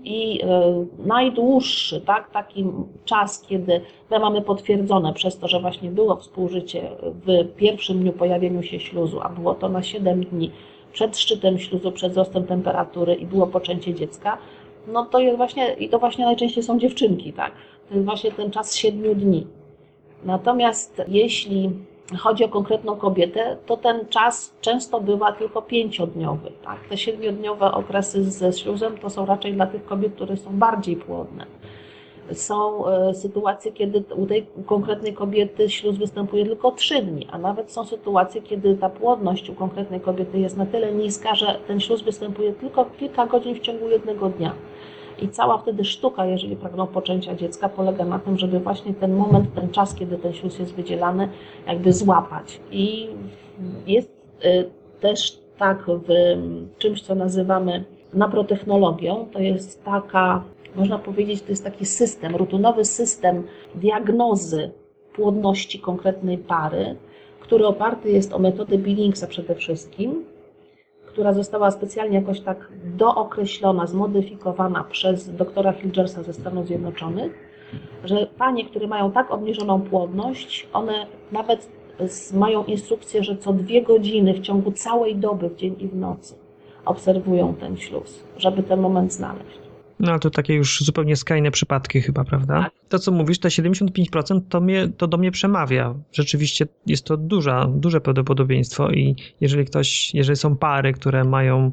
I 0.04 0.42
e, 0.44 0.86
najdłuższy, 1.06 2.02
tak, 2.02 2.32
taki 2.32 2.66
czas, 3.06 3.42
kiedy 3.42 3.82
my 4.12 4.20
mamy 4.20 4.42
potwierdzone 4.42 5.14
przez 5.14 5.38
to, 5.38 5.48
że 5.48 5.60
właśnie 5.60 5.92
było 5.92 6.16
współżycie 6.16 6.90
w 7.02 7.56
pierwszym 7.56 8.00
dniu 8.00 8.14
pojawienia 8.14 8.64
się 8.64 8.80
śluzu, 8.80 9.20
a 9.22 9.30
było 9.30 9.56
to 9.56 9.70
na 9.70 9.84
7 9.84 10.24
dni 10.24 10.52
przed 10.94 11.18
szczytem 11.18 11.60
śluzu, 11.60 11.92
przed 11.92 12.12
wzrostem 12.12 12.46
temperatury 12.46 13.16
i 13.16 13.26
było 13.26 13.48
poczęcie 13.48 13.94
dziecka, 13.94 14.38
no 14.88 15.06
to 15.06 15.20
jest 15.20 15.38
właśnie, 15.38 15.74
i 15.74 15.90
to 15.90 16.00
właśnie 16.00 16.26
najczęściej 16.26 16.64
są 16.64 16.80
dziewczynki, 16.80 17.34
tak? 17.34 17.52
To 17.90 17.94
jest 17.94 18.06
właśnie 18.06 18.32
ten 18.32 18.52
czas 18.52 18.76
siedmiu 18.76 19.16
dni. 19.16 19.48
Natomiast 20.26 21.02
jeśli 21.08 21.70
chodzi 22.18 22.44
o 22.44 22.50
konkretną 22.50 22.96
kobietę, 22.96 23.58
to 23.66 23.78
ten 23.78 24.08
czas 24.08 24.56
często 24.62 25.02
bywa 25.02 25.32
tylko 25.32 25.62
pięciodniowy. 25.62 26.52
Tak? 26.64 26.78
Te 26.90 26.98
siedmiodniowe 26.98 27.72
okresy 27.72 28.24
ze 28.24 28.54
śluzem 28.54 28.98
to 28.98 29.10
są 29.10 29.26
raczej 29.26 29.54
dla 29.54 29.68
tych 29.68 29.86
kobiet, 29.86 30.14
które 30.16 30.38
są 30.38 30.58
bardziej 30.58 30.96
płodne. 30.96 31.46
Są 32.32 32.88
e, 32.88 33.14
sytuacje, 33.14 33.72
kiedy 33.72 34.04
u 34.16 34.26
tej 34.26 34.46
konkretnej 34.66 35.14
kobiety 35.14 35.70
śluz 35.70 35.98
występuje 35.98 36.46
tylko 36.46 36.72
trzy 36.72 37.02
dni, 37.02 37.28
a 37.32 37.38
nawet 37.38 37.72
są 37.72 37.86
sytuacje, 37.86 38.42
kiedy 38.42 38.76
ta 38.76 38.90
płodność 38.90 39.50
u 39.50 39.56
konkretnej 39.56 40.00
kobiety 40.00 40.40
jest 40.40 40.58
na 40.58 40.66
tyle 40.66 40.94
niska, 40.94 41.36
że 41.36 41.60
ten 41.68 41.80
śluz 41.80 42.02
występuje 42.02 42.54
tylko 42.54 42.86
kilka 42.86 43.26
godzin 43.26 43.56
w 43.56 43.60
ciągu 43.60 43.90
jednego 43.90 44.30
dnia. 44.30 44.54
I 45.24 45.30
cała 45.30 45.58
wtedy 45.58 45.86
sztuka, 45.86 46.26
jeżeli 46.26 46.56
pragną 46.56 46.88
poczęcia 46.88 47.36
dziecka, 47.36 47.70
polega 47.70 48.06
na 48.06 48.20
tym, 48.20 48.38
żeby 48.38 48.60
właśnie 48.60 48.94
ten 48.94 49.16
moment, 49.16 49.54
ten 49.56 49.70
czas, 49.70 49.96
kiedy 49.96 50.18
ten 50.18 50.34
śluz 50.34 50.60
jest 50.60 50.76
wydzielany, 50.76 51.30
jakby 51.68 51.94
złapać. 51.94 52.60
I 52.72 53.10
jest 53.88 54.10
y, 54.46 54.70
też 55.00 55.40
tak 55.58 55.86
w 55.88 56.08
czymś, 56.78 57.02
co 57.02 57.16
nazywamy 57.16 57.84
naprotechnologią, 58.14 59.28
to 59.34 59.40
jest 59.40 59.84
taka, 59.84 60.44
można 60.76 61.00
powiedzieć, 61.00 61.42
to 61.42 61.50
jest 61.50 61.64
taki 61.64 61.86
system, 61.86 62.36
rutynowy 62.36 62.86
system 62.86 63.44
diagnozy 63.76 64.72
płodności 65.16 65.80
konkretnej 65.80 66.38
pary, 66.38 66.96
który 67.40 67.68
oparty 67.68 68.10
jest 68.12 68.34
o 68.34 68.40
metodę 68.40 68.78
Billingsa 68.78 69.28
przede 69.28 69.56
wszystkim, 69.56 70.26
która 71.14 71.34
została 71.34 71.72
specjalnie 71.72 72.16
jakoś 72.20 72.42
tak 72.42 72.70
dookreślona, 72.86 73.88
zmodyfikowana 73.88 74.84
przez 74.84 75.36
doktora 75.36 75.74
Hilgersa 75.74 76.24
ze 76.24 76.34
Stanów 76.34 76.68
Zjednoczonych, 76.68 77.34
że 78.04 78.28
panie, 78.38 78.66
które 78.66 78.88
mają 78.88 79.12
tak 79.12 79.32
obniżoną 79.32 79.82
płodność, 79.82 80.68
one 80.74 81.06
nawet 81.32 81.70
mają 82.34 82.64
instrukcję, 82.64 83.24
że 83.24 83.38
co 83.38 83.54
dwie 83.54 83.82
godziny 83.82 84.34
w 84.34 84.42
ciągu 84.42 84.72
całej 84.72 85.16
doby, 85.16 85.50
w 85.50 85.56
dzień 85.56 85.76
i 85.80 85.88
w 85.88 85.96
nocy, 85.96 86.36
obserwują 86.86 87.54
ten 87.54 87.78
śluz, 87.78 88.24
żeby 88.38 88.64
ten 88.64 88.80
moment 88.80 89.14
znaleźć. 89.14 89.60
No 90.04 90.12
ale 90.12 90.20
to 90.20 90.30
takie 90.30 90.54
już 90.54 90.82
zupełnie 90.82 91.16
skrajne 91.16 91.52
przypadki 91.52 92.02
chyba, 92.02 92.24
prawda? 92.24 92.54
Tak. 92.64 92.72
To 92.90 93.00
co 93.00 93.12
mówisz, 93.12 93.40
te 93.40 93.50
75% 93.50 94.42
to, 94.50 94.62
mnie, 94.62 94.90
to 94.98 95.08
do 95.08 95.18
mnie 95.18 95.32
przemawia. 95.32 95.96
Rzeczywiście 96.12 96.68
jest 96.86 97.06
to 97.06 97.18
duża, 97.18 97.68
duże 97.70 98.02
prawdopodobieństwo 98.02 98.92
i 98.92 99.16
jeżeli 99.42 99.66
ktoś, 99.66 100.14
jeżeli 100.14 100.38
są 100.38 100.58
pary, 100.58 100.94
które 100.94 101.24
mają 101.24 101.72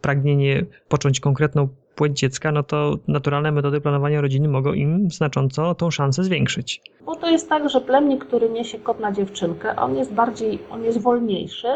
pragnienie 0.00 0.66
począć 0.88 1.20
konkretną 1.20 1.68
płeć 1.94 2.18
dziecka, 2.18 2.52
no 2.52 2.62
to 2.62 2.98
naturalne 3.08 3.52
metody 3.52 3.80
planowania 3.80 4.20
rodziny 4.20 4.48
mogą 4.48 4.72
im 4.72 5.10
znacząco 5.10 5.74
tą 5.74 5.90
szansę 5.90 6.24
zwiększyć. 6.24 6.80
Bo 7.06 7.16
to 7.16 7.30
jest 7.30 7.48
tak, 7.48 7.70
że 7.70 7.80
plemnik, 7.80 8.24
który 8.24 8.50
niesie 8.50 8.78
kot 8.78 9.00
na 9.00 9.12
dziewczynkę, 9.12 9.76
on 9.76 9.96
jest 9.96 10.12
bardziej, 10.12 10.58
on 10.70 10.84
jest 10.84 10.98
wolniejszy, 10.98 11.68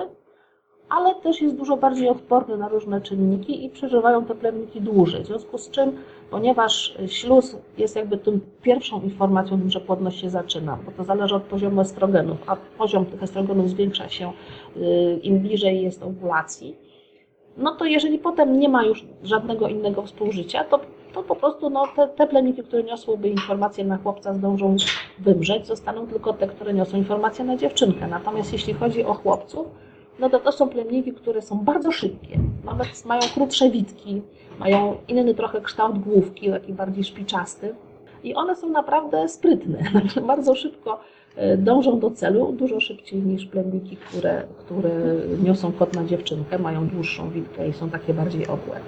ale 0.88 1.14
też 1.14 1.40
jest 1.40 1.56
dużo 1.56 1.76
bardziej 1.76 2.08
odporny 2.08 2.56
na 2.56 2.68
różne 2.68 3.00
czynniki 3.00 3.64
i 3.64 3.70
przeżywają 3.70 4.24
te 4.24 4.34
plemniki 4.34 4.80
dłużej. 4.80 5.22
W 5.22 5.26
związku 5.26 5.58
z 5.58 5.70
czym, 5.70 5.92
ponieważ 6.30 6.98
śluz 7.06 7.56
jest 7.78 7.96
jakby 7.96 8.18
tym 8.18 8.40
pierwszą 8.62 9.02
informacją, 9.02 9.60
że 9.66 9.80
płodność 9.80 10.20
się 10.20 10.30
zaczyna, 10.30 10.78
bo 10.86 10.92
to 10.92 11.04
zależy 11.04 11.34
od 11.34 11.42
poziomu 11.42 11.80
estrogenów, 11.80 12.38
a 12.46 12.56
poziom 12.56 13.06
tych 13.06 13.22
estrogenów 13.22 13.70
zwiększa 13.70 14.08
się 14.08 14.32
y, 14.76 15.20
im 15.22 15.38
bliżej 15.38 15.82
jest 15.82 16.02
ovulacji, 16.02 16.76
no 17.56 17.74
to 17.74 17.84
jeżeli 17.84 18.18
potem 18.18 18.60
nie 18.60 18.68
ma 18.68 18.84
już 18.84 19.04
żadnego 19.22 19.68
innego 19.68 20.02
współżycia, 20.02 20.64
to, 20.64 20.80
to 21.14 21.22
po 21.22 21.36
prostu 21.36 21.70
no, 21.70 21.86
te, 21.96 22.08
te 22.08 22.26
plemniki, 22.26 22.62
które 22.62 22.82
niosłyby 22.82 23.28
informacje 23.28 23.84
na 23.84 23.96
chłopca 23.96 24.34
zdążą 24.34 24.76
wymrzeć, 25.18 25.66
zostaną 25.66 26.06
tylko 26.06 26.32
te, 26.32 26.46
które 26.46 26.74
niosą 26.74 26.96
informacje 26.96 27.44
na 27.44 27.56
dziewczynkę. 27.56 28.06
Natomiast 28.06 28.52
jeśli 28.52 28.74
chodzi 28.74 29.04
o 29.04 29.14
chłopców, 29.14 29.66
no 30.18 30.30
to 30.30 30.38
to 30.38 30.52
są 30.52 30.68
plemniki, 30.68 31.12
które 31.12 31.42
są 31.42 31.58
bardzo 31.58 31.92
szybkie. 31.92 32.38
Nawet 32.64 33.04
mają 33.04 33.20
krótsze 33.34 33.70
witki, 33.70 34.22
mają 34.58 34.96
inny 35.08 35.34
trochę 35.34 35.60
kształt 35.60 35.98
główki, 35.98 36.50
taki 36.50 36.72
bardziej 36.72 37.04
szpiczasty. 37.04 37.74
I 38.24 38.34
one 38.34 38.56
są 38.56 38.68
naprawdę 38.68 39.28
sprytne. 39.28 39.78
bardzo 40.26 40.54
szybko 40.54 41.00
e, 41.36 41.56
dążą 41.56 42.00
do 42.00 42.10
celu, 42.10 42.52
dużo 42.52 42.80
szybciej 42.80 43.22
niż 43.22 43.46
plemniki, 43.46 43.96
które, 43.96 44.42
które 44.58 44.90
niosą 45.44 45.72
kot 45.72 45.94
na 45.94 46.04
dziewczynkę, 46.04 46.58
mają 46.58 46.88
dłuższą 46.88 47.30
witkę 47.30 47.68
i 47.68 47.72
są 47.72 47.90
takie 47.90 48.14
bardziej 48.14 48.46
obłe. 48.46 48.80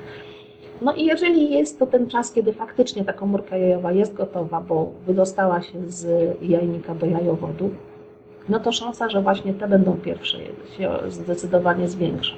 No 0.83 0.95
i 0.95 1.05
jeżeli 1.05 1.51
jest 1.51 1.79
to 1.79 1.87
ten 1.87 2.09
czas, 2.11 2.33
kiedy 2.33 2.53
faktycznie 2.53 3.05
ta 3.05 3.13
komórka 3.13 3.57
jajowa 3.57 3.93
jest 3.93 4.15
gotowa, 4.15 4.61
bo 4.61 4.91
wydostała 5.07 5.63
się 5.63 5.79
z 5.87 6.37
jajnika 6.43 6.95
do 6.95 7.07
jajowodu, 7.07 7.71
no 8.49 8.61
to 8.61 8.73
szansa, 8.73 9.11
że 9.11 9.23
właśnie 9.23 9.55
te 9.55 9.69
będą 9.69 9.97
pierwsze 9.97 10.39
się 10.77 10.99
zdecydowanie 11.09 11.89
zwiększa. 11.89 12.35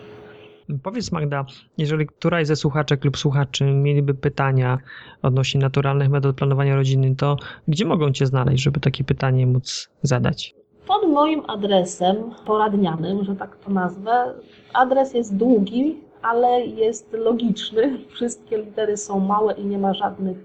Powiedz 0.83 1.13
Magda, 1.13 1.45
jeżeli 1.79 2.07
któraś 2.07 2.47
ze 2.47 2.57
słuchaczek 2.57 3.05
lub 3.05 3.19
słuchaczy 3.19 3.65
mieliby 3.65 4.15
pytania 4.15 4.79
odnośnie 5.23 5.61
naturalnych 5.61 6.09
metod 6.09 6.37
planowania 6.37 6.77
rodziny, 6.77 7.17
to 7.17 7.37
gdzie 7.69 7.85
mogą 7.85 8.13
Cię 8.13 8.27
znaleźć, 8.27 8.63
żeby 8.63 8.81
takie 8.81 9.05
pytanie 9.05 9.47
móc 9.47 9.91
zadać? 10.03 10.55
Pod 10.87 11.09
moim 11.09 11.43
adresem 11.49 12.17
poradnianym, 12.47 13.25
że 13.25 13.37
tak 13.37 13.57
to 13.57 13.71
nazwę, 13.71 14.35
adres 14.75 15.15
jest 15.15 15.37
długi, 15.37 15.97
ale 16.23 16.67
jest 16.67 17.13
logiczny. 17.13 17.99
Wszystkie 18.09 18.59
litery 18.59 18.97
są 18.97 19.21
małe 19.21 19.53
i 19.53 19.67
nie 19.67 19.79
ma 19.79 19.95
żadnych 19.95 20.37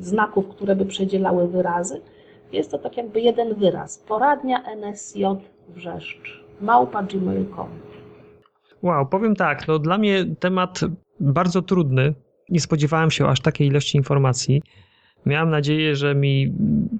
znaków, 0.00 0.48
które 0.48 0.76
by 0.76 0.86
przedzielały 0.86 1.48
wyrazy. 1.48 2.00
Jest 2.56 2.70
to 2.70 2.78
tak 2.78 2.96
jakby 2.96 3.20
jeden 3.20 3.54
wyraz. 3.54 3.98
Poradnia 3.98 4.62
NSJ 4.76 5.24
Wrzeszcz. 5.68 6.44
Małpa 6.60 7.02
gmail.com. 7.02 7.68
Wow, 8.82 9.06
powiem 9.06 9.36
tak, 9.36 9.68
no 9.68 9.78
dla 9.78 9.98
mnie 9.98 10.24
temat 10.40 10.80
bardzo 11.20 11.62
trudny. 11.62 12.14
Nie 12.48 12.60
spodziewałem 12.60 13.10
się 13.10 13.28
aż 13.28 13.40
takiej 13.40 13.68
ilości 13.68 13.96
informacji. 13.98 14.62
Miałem 15.26 15.50
nadzieję, 15.50 15.96
że 15.96 16.14
mi 16.14 16.52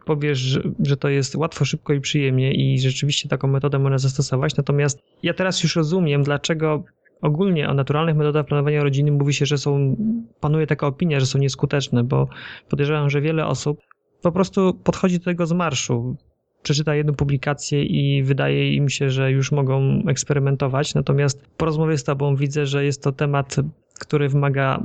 powiesz, 0.05 0.59
że, 0.85 0.97
to 0.97 1.09
jest 1.09 1.37
łatwo, 1.37 1.65
szybko 1.65 1.93
i 1.93 2.01
przyjemnie 2.01 2.55
i 2.55 2.81
rzeczywiście 2.81 3.29
taką 3.29 3.49
metodę 3.49 3.79
można 3.79 3.99
zastosować. 3.99 4.57
Natomiast 4.57 5.03
ja 5.23 5.35
teraz 5.35 5.63
już 5.63 5.77
rozumiem, 5.77 6.23
dlaczego 6.23 6.83
ogólnie 7.23 7.69
o 7.69 7.75
naturalnych 7.75 8.17
metodach 8.17 8.47
planowania 8.47 8.83
rodziny 8.83 9.13
mówi 9.13 9.35
się, 9.35 9.47
że 9.47 9.59
są, 9.59 9.97
panuje 10.41 10.67
taka 10.67 10.87
opinia, 10.87 11.21
że 11.21 11.27
są 11.27 11.39
nieskuteczne, 11.39 12.05
bo 12.05 12.29
podejrzewam, 12.69 13.11
że 13.11 13.21
wiele 13.21 13.47
osób 13.47 13.79
po 14.27 14.33
prostu 14.33 14.75
podchodzi 14.75 15.19
do 15.19 15.25
tego 15.25 15.47
z 15.47 15.53
marszu. 15.53 16.17
Przeczyta 16.63 16.95
jedną 16.95 17.15
publikację 17.15 17.85
i 17.85 18.23
wydaje 18.23 18.75
im 18.75 18.89
się, 18.89 19.11
że 19.11 19.33
już 19.33 19.53
mogą 19.53 20.03
eksperymentować. 20.09 20.95
Natomiast 20.95 21.47
po 21.57 21.65
rozmowie 21.67 21.99
z 21.99 22.05
Tobą 22.05 22.37
widzę, 22.37 22.67
że 22.67 22.85
jest 22.85 23.03
to 23.03 23.13
temat, 23.13 23.57
który 23.99 24.29
wymaga 24.29 24.83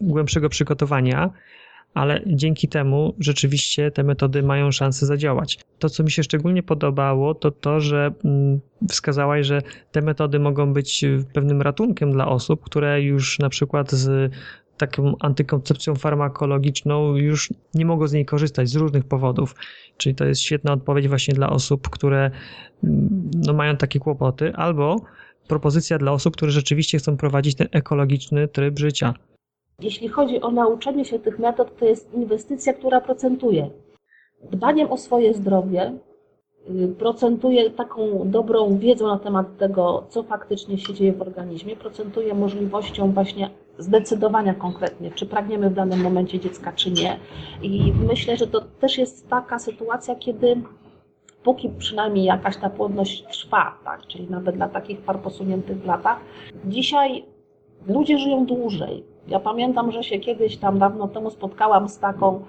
głębszego 0.00 0.48
przygotowania 0.48 1.30
ale 1.94 2.20
dzięki 2.26 2.68
temu 2.68 3.14
rzeczywiście 3.18 3.90
te 3.90 4.02
metody 4.02 4.42
mają 4.42 4.70
szansę 4.70 5.06
zadziałać. 5.06 5.58
To, 5.78 5.88
co 5.88 6.04
mi 6.04 6.10
się 6.10 6.22
szczególnie 6.22 6.62
podobało, 6.62 7.34
to 7.34 7.50
to, 7.50 7.80
że 7.80 8.12
mm, 8.24 8.60
wskazałaś, 8.88 9.46
że 9.46 9.62
te 9.92 10.02
metody 10.02 10.38
mogą 10.38 10.72
być 10.72 11.04
pewnym 11.32 11.62
ratunkiem 11.62 12.12
dla 12.12 12.28
osób, 12.28 12.64
które 12.64 13.02
już 13.02 13.38
na 13.38 13.48
przykład 13.48 13.92
z 13.92 14.32
taką 14.76 15.14
antykoncepcją 15.20 15.94
farmakologiczną 15.94 17.16
już 17.16 17.52
nie 17.74 17.86
mogą 17.86 18.06
z 18.06 18.12
niej 18.12 18.24
korzystać 18.24 18.68
z 18.68 18.76
różnych 18.76 19.04
powodów. 19.04 19.54
Czyli 19.96 20.14
to 20.14 20.24
jest 20.24 20.40
świetna 20.40 20.72
odpowiedź 20.72 21.08
właśnie 21.08 21.34
dla 21.34 21.50
osób, 21.50 21.88
które 21.88 22.30
mm, 22.84 23.30
no, 23.46 23.52
mają 23.52 23.76
takie 23.76 23.98
kłopoty, 23.98 24.52
albo 24.54 24.96
propozycja 25.48 25.98
dla 25.98 26.12
osób, 26.12 26.36
które 26.36 26.50
rzeczywiście 26.50 26.98
chcą 26.98 27.16
prowadzić 27.16 27.54
ten 27.54 27.68
ekologiczny 27.72 28.48
tryb 28.48 28.78
życia. 28.78 29.14
Jeśli 29.80 30.08
chodzi 30.08 30.40
o 30.40 30.50
nauczenie 30.50 31.04
się 31.04 31.18
tych 31.18 31.38
metod, 31.38 31.78
to 31.78 31.84
jest 31.84 32.14
inwestycja, 32.14 32.72
która 32.72 33.00
procentuje. 33.00 33.70
Dbaniem 34.50 34.92
o 34.92 34.96
swoje 34.96 35.34
zdrowie 35.34 35.98
procentuje 36.98 37.70
taką 37.70 38.30
dobrą 38.30 38.78
wiedzą 38.78 39.06
na 39.06 39.18
temat 39.18 39.56
tego, 39.56 40.04
co 40.08 40.22
faktycznie 40.22 40.78
się 40.78 40.94
dzieje 40.94 41.12
w 41.12 41.22
organizmie, 41.22 41.76
procentuje 41.76 42.34
możliwością 42.34 43.12
właśnie 43.12 43.50
zdecydowania 43.78 44.54
konkretnie, 44.54 45.10
czy 45.10 45.26
pragniemy 45.26 45.70
w 45.70 45.74
danym 45.74 46.00
momencie 46.00 46.40
dziecka, 46.40 46.72
czy 46.72 46.90
nie. 46.90 47.18
I 47.62 47.92
myślę, 48.08 48.36
że 48.36 48.46
to 48.46 48.60
też 48.60 48.98
jest 48.98 49.28
taka 49.28 49.58
sytuacja, 49.58 50.14
kiedy 50.14 50.62
póki 51.42 51.70
przynajmniej 51.78 52.24
jakaś 52.24 52.56
ta 52.56 52.70
płodność 52.70 53.24
trwa, 53.32 53.78
tak, 53.84 54.06
czyli 54.06 54.30
nawet 54.30 54.56
dla 54.56 54.68
takich 54.68 55.00
par 55.00 55.20
posuniętych 55.20 55.82
w 55.82 55.86
latach, 55.86 56.20
dzisiaj 56.64 57.24
ludzie 57.86 58.18
żyją 58.18 58.46
dłużej 58.46 59.14
ja 59.28 59.40
pamiętam, 59.40 59.92
że 59.92 60.02
się 60.02 60.18
kiedyś 60.18 60.56
tam 60.56 60.78
dawno 60.78 61.08
temu 61.08 61.30
spotkałam 61.30 61.88
z 61.88 61.98
taką, 61.98 62.44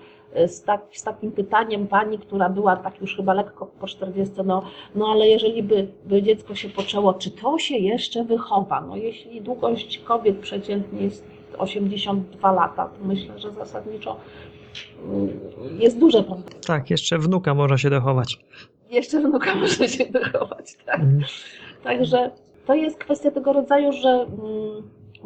z, 0.48 0.64
tak, 0.64 0.82
z 0.92 1.04
takim 1.04 1.32
pytaniem 1.32 1.88
pani, 1.88 2.20
która 2.20 2.50
była 2.50 2.76
tak 2.76 3.02
już 3.02 3.16
chyba 3.16 3.34
lekko 3.34 3.66
po 3.66 3.88
40, 3.88 4.34
no, 4.46 4.64
no 4.96 5.08
ale 5.08 5.28
jeżeli 5.28 5.64
by, 5.64 5.88
by 6.06 6.24
dziecko 6.24 6.56
się 6.56 6.70
poczęło, 6.70 7.14
czy 7.14 7.32
to 7.32 7.60
się 7.60 7.78
jeszcze 7.78 8.24
wychowa? 8.24 8.82
No 8.82 8.96
jeśli 8.96 9.42
długość 9.42 9.98
kobiet 9.98 10.38
przeciętnie 10.38 11.02
jest 11.02 11.28
82 11.58 12.52
lata, 12.52 12.86
to 12.86 13.06
myślę, 13.06 13.40
że 13.40 13.52
zasadniczo 13.52 14.18
mm, 15.04 15.30
jest 15.80 16.00
duże 16.00 16.18
prawdopodobieństwo. 16.24 16.74
Tak, 16.74 16.90
jeszcze 16.90 17.18
wnuka 17.20 17.54
może 17.54 17.78
się 17.78 17.90
dochować. 17.90 18.40
Jeszcze 18.90 19.20
wnuka 19.20 19.56
może 19.62 19.88
się 19.88 20.06
dochować, 20.06 20.76
tak. 20.86 21.00
Mhm. 21.00 21.24
Także 21.84 22.32
to 22.66 22.76
jest 22.76 22.98
kwestia 22.98 23.32
tego 23.32 23.54
rodzaju, 23.54 23.92
że 23.92 24.10
mm, 24.10 24.84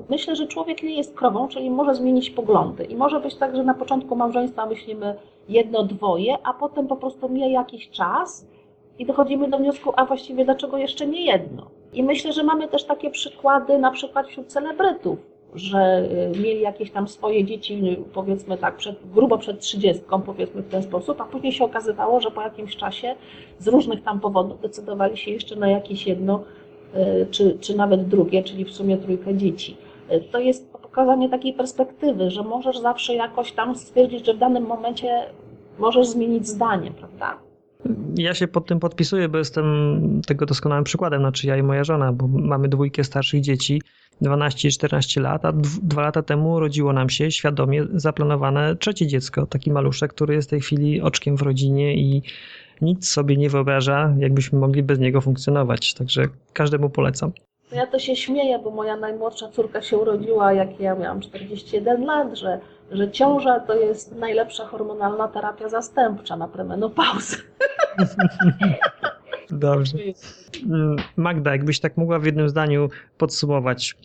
myślę, 0.09 0.35
że 0.35 0.47
człowiek 0.47 0.83
nie 0.83 0.95
jest 0.95 1.15
krową, 1.15 1.47
czyli 1.47 1.69
może 1.69 1.95
zmienić 1.95 2.29
poglądy. 2.29 2.83
I 2.83 2.95
może 2.95 3.19
być 3.19 3.35
tak, 3.35 3.55
że 3.55 3.63
na 3.63 3.73
początku 3.73 4.15
małżeństwa 4.15 4.65
myślimy 4.65 5.15
jedno, 5.49 5.83
dwoje, 5.83 6.37
a 6.43 6.53
potem 6.53 6.87
po 6.87 6.95
prostu 6.95 7.29
mija 7.29 7.47
jakiś 7.47 7.89
czas 7.89 8.47
i 8.99 9.05
dochodzimy 9.05 9.49
do 9.49 9.57
wniosku, 9.57 9.93
a 9.95 10.05
właściwie 10.05 10.45
dlaczego 10.45 10.77
jeszcze 10.77 11.07
nie 11.07 11.25
jedno. 11.25 11.67
I 11.93 12.03
myślę, 12.03 12.33
że 12.33 12.43
mamy 12.43 12.67
też 12.67 12.83
takie 12.83 13.09
przykłady 13.09 13.77
na 13.77 13.91
przykład 13.91 14.27
wśród 14.27 14.47
celebrytów, 14.47 15.19
że 15.55 16.09
y, 16.35 16.39
mieli 16.39 16.61
jakieś 16.61 16.91
tam 16.91 17.07
swoje 17.07 17.45
dzieci, 17.45 17.97
powiedzmy 18.13 18.57
tak, 18.57 18.77
przed, 18.77 19.11
grubo 19.13 19.37
przed 19.37 19.59
trzydziestką, 19.59 20.21
powiedzmy 20.21 20.61
w 20.61 20.69
ten 20.69 20.83
sposób, 20.83 21.21
a 21.21 21.25
później 21.25 21.51
się 21.51 21.65
okazywało, 21.65 22.19
że 22.21 22.31
po 22.31 22.41
jakimś 22.41 22.75
czasie 22.75 23.15
z 23.59 23.67
różnych 23.67 24.03
tam 24.03 24.19
powodów 24.19 24.61
decydowali 24.61 25.17
się 25.17 25.31
jeszcze 25.31 25.55
na 25.55 25.69
jakieś 25.69 26.07
jedno, 26.07 26.43
y, 26.95 27.27
czy, 27.31 27.57
czy 27.59 27.77
nawet 27.77 28.07
drugie, 28.07 28.43
czyli 28.43 28.65
w 28.65 28.71
sumie 28.71 28.97
trójkę 28.97 29.35
dzieci 29.35 29.77
to 30.31 30.39
jest 30.39 30.71
pokazanie 30.71 31.29
takiej 31.29 31.53
perspektywy, 31.53 32.31
że 32.31 32.43
możesz 32.43 32.79
zawsze 32.79 33.15
jakoś 33.15 33.51
tam 33.51 33.75
stwierdzić, 33.75 34.25
że 34.25 34.33
w 34.33 34.37
danym 34.37 34.63
momencie 34.63 35.25
możesz 35.79 36.07
zmienić 36.07 36.47
zdanie, 36.47 36.91
prawda? 36.91 37.37
Ja 38.17 38.33
się 38.33 38.47
pod 38.47 38.65
tym 38.65 38.79
podpisuję, 38.79 39.29
bo 39.29 39.37
jestem 39.37 39.65
tego 40.27 40.45
doskonałym 40.45 40.83
przykładem, 40.83 41.21
znaczy 41.21 41.47
ja 41.47 41.57
i 41.57 41.63
moja 41.63 41.83
żona, 41.83 42.13
bo 42.13 42.27
mamy 42.27 42.67
dwójkę 42.67 43.03
starszych 43.03 43.41
dzieci, 43.41 43.81
12 44.21 44.67
i 44.67 44.71
14 44.71 45.21
lat, 45.21 45.45
a 45.45 45.51
dwa 45.83 46.01
lata 46.01 46.21
temu 46.21 46.59
rodziło 46.59 46.93
nam 46.93 47.09
się 47.09 47.31
świadomie 47.31 47.85
zaplanowane 47.93 48.75
trzecie 48.75 49.07
dziecko, 49.07 49.45
taki 49.45 49.71
maluszek, 49.71 50.13
który 50.13 50.33
jest 50.33 50.47
w 50.47 50.51
tej 50.51 50.61
chwili 50.61 51.01
oczkiem 51.01 51.37
w 51.37 51.41
rodzinie 51.41 51.95
i 51.95 52.21
nic 52.81 53.09
sobie 53.09 53.37
nie 53.37 53.49
wyobraża, 53.49 54.15
jakbyśmy 54.17 54.59
mogli 54.59 54.83
bez 54.83 54.99
niego 54.99 55.21
funkcjonować. 55.21 55.93
Także 55.93 56.25
każdemu 56.53 56.89
polecam. 56.89 57.31
No 57.71 57.77
ja 57.77 57.87
to 57.87 57.99
się 57.99 58.15
śmieję, 58.15 58.59
bo 58.59 58.71
moja 58.71 58.97
najmłodsza 58.97 59.49
córka 59.49 59.81
się 59.81 59.97
urodziła, 59.97 60.53
jak 60.53 60.79
ja 60.79 60.95
miałam 60.95 61.21
41 61.21 62.05
lat, 62.05 62.37
że, 62.37 62.59
że 62.91 63.11
ciąża 63.11 63.59
to 63.59 63.75
jest 63.75 64.15
najlepsza 64.15 64.65
hormonalna 64.65 65.27
terapia 65.27 65.69
zastępcza 65.69 66.37
na 66.37 66.47
premenopauzę. 66.47 67.37
Dobrze. 69.49 69.97
Mm, 70.65 70.95
Magda, 71.15 71.51
jakbyś 71.51 71.79
tak 71.79 71.97
mogła 71.97 72.19
w 72.19 72.25
jednym 72.25 72.49
zdaniu 72.49 72.89
podsumować, 73.17 73.95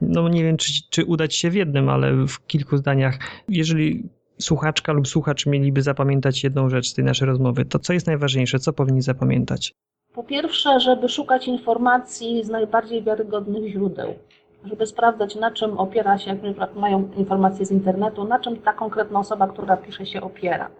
no 0.00 0.28
nie 0.28 0.44
wiem, 0.44 0.56
czy, 0.56 0.72
czy 0.90 1.04
udać 1.04 1.34
się 1.34 1.50
w 1.50 1.54
jednym, 1.54 1.88
ale 1.88 2.26
w 2.26 2.46
kilku 2.46 2.76
zdaniach, 2.76 3.18
jeżeli 3.48 4.08
słuchaczka 4.38 4.92
lub 4.92 5.08
słuchacz 5.08 5.46
mieliby 5.46 5.82
zapamiętać 5.82 6.44
jedną 6.44 6.68
rzecz 6.68 6.88
z 6.88 6.94
tej 6.94 7.04
naszej 7.04 7.26
rozmowy, 7.26 7.64
to 7.64 7.78
co 7.78 7.92
jest 7.92 8.06
najważniejsze, 8.06 8.58
co 8.58 8.72
powinni 8.72 9.02
zapamiętać? 9.02 9.74
Po 10.14 10.22
pierwsze, 10.22 10.80
żeby 10.80 11.08
szukać 11.08 11.48
informacji 11.48 12.44
z 12.44 12.48
najbardziej 12.48 13.02
wiarygodnych 13.02 13.72
źródeł, 13.72 14.14
żeby 14.64 14.86
sprawdzać, 14.86 15.34
na 15.34 15.50
czym 15.50 15.78
opiera 15.78 16.18
się, 16.18 16.38
jak 16.58 16.74
mają 16.74 17.08
informacje 17.16 17.66
z 17.66 17.70
internetu, 17.70 18.24
na 18.24 18.38
czym 18.38 18.56
ta 18.56 18.72
konkretna 18.72 19.18
osoba, 19.20 19.46
która 19.46 19.76
pisze, 19.76 20.06
się 20.06 20.20
opiera. 20.20 20.70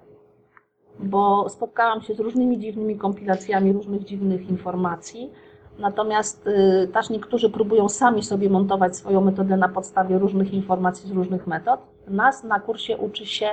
Bo 0.99 1.49
spotkałam 1.49 2.03
się 2.03 2.15
z 2.15 2.21
różnymi 2.21 2.59
dziwnymi 2.59 2.97
kompilacjami 2.97 3.73
różnych 3.73 4.05
dziwnych 4.05 4.51
informacji, 4.51 5.33
natomiast 5.79 6.47
y, 6.47 6.89
też 6.93 7.11
niektórzy 7.11 7.51
próbują 7.51 7.89
sami 7.89 8.23
sobie 8.23 8.51
montować 8.51 8.97
swoją 8.97 9.21
metodę 9.21 9.57
na 9.57 9.69
podstawie 9.69 10.19
różnych 10.19 10.53
informacji 10.53 11.09
z 11.09 11.13
różnych 11.13 11.47
metod. 11.47 11.81
Nas 12.09 12.45
na 12.45 12.61
kursie 12.61 12.97
uczy 12.97 13.27
się, 13.27 13.49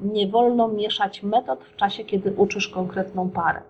nie 0.00 0.28
wolno 0.28 0.68
mieszać 0.68 1.22
metod 1.22 1.64
w 1.64 1.76
czasie, 1.76 2.04
kiedy 2.04 2.32
uczysz 2.32 2.68
konkretną 2.68 3.30
parę 3.30 3.62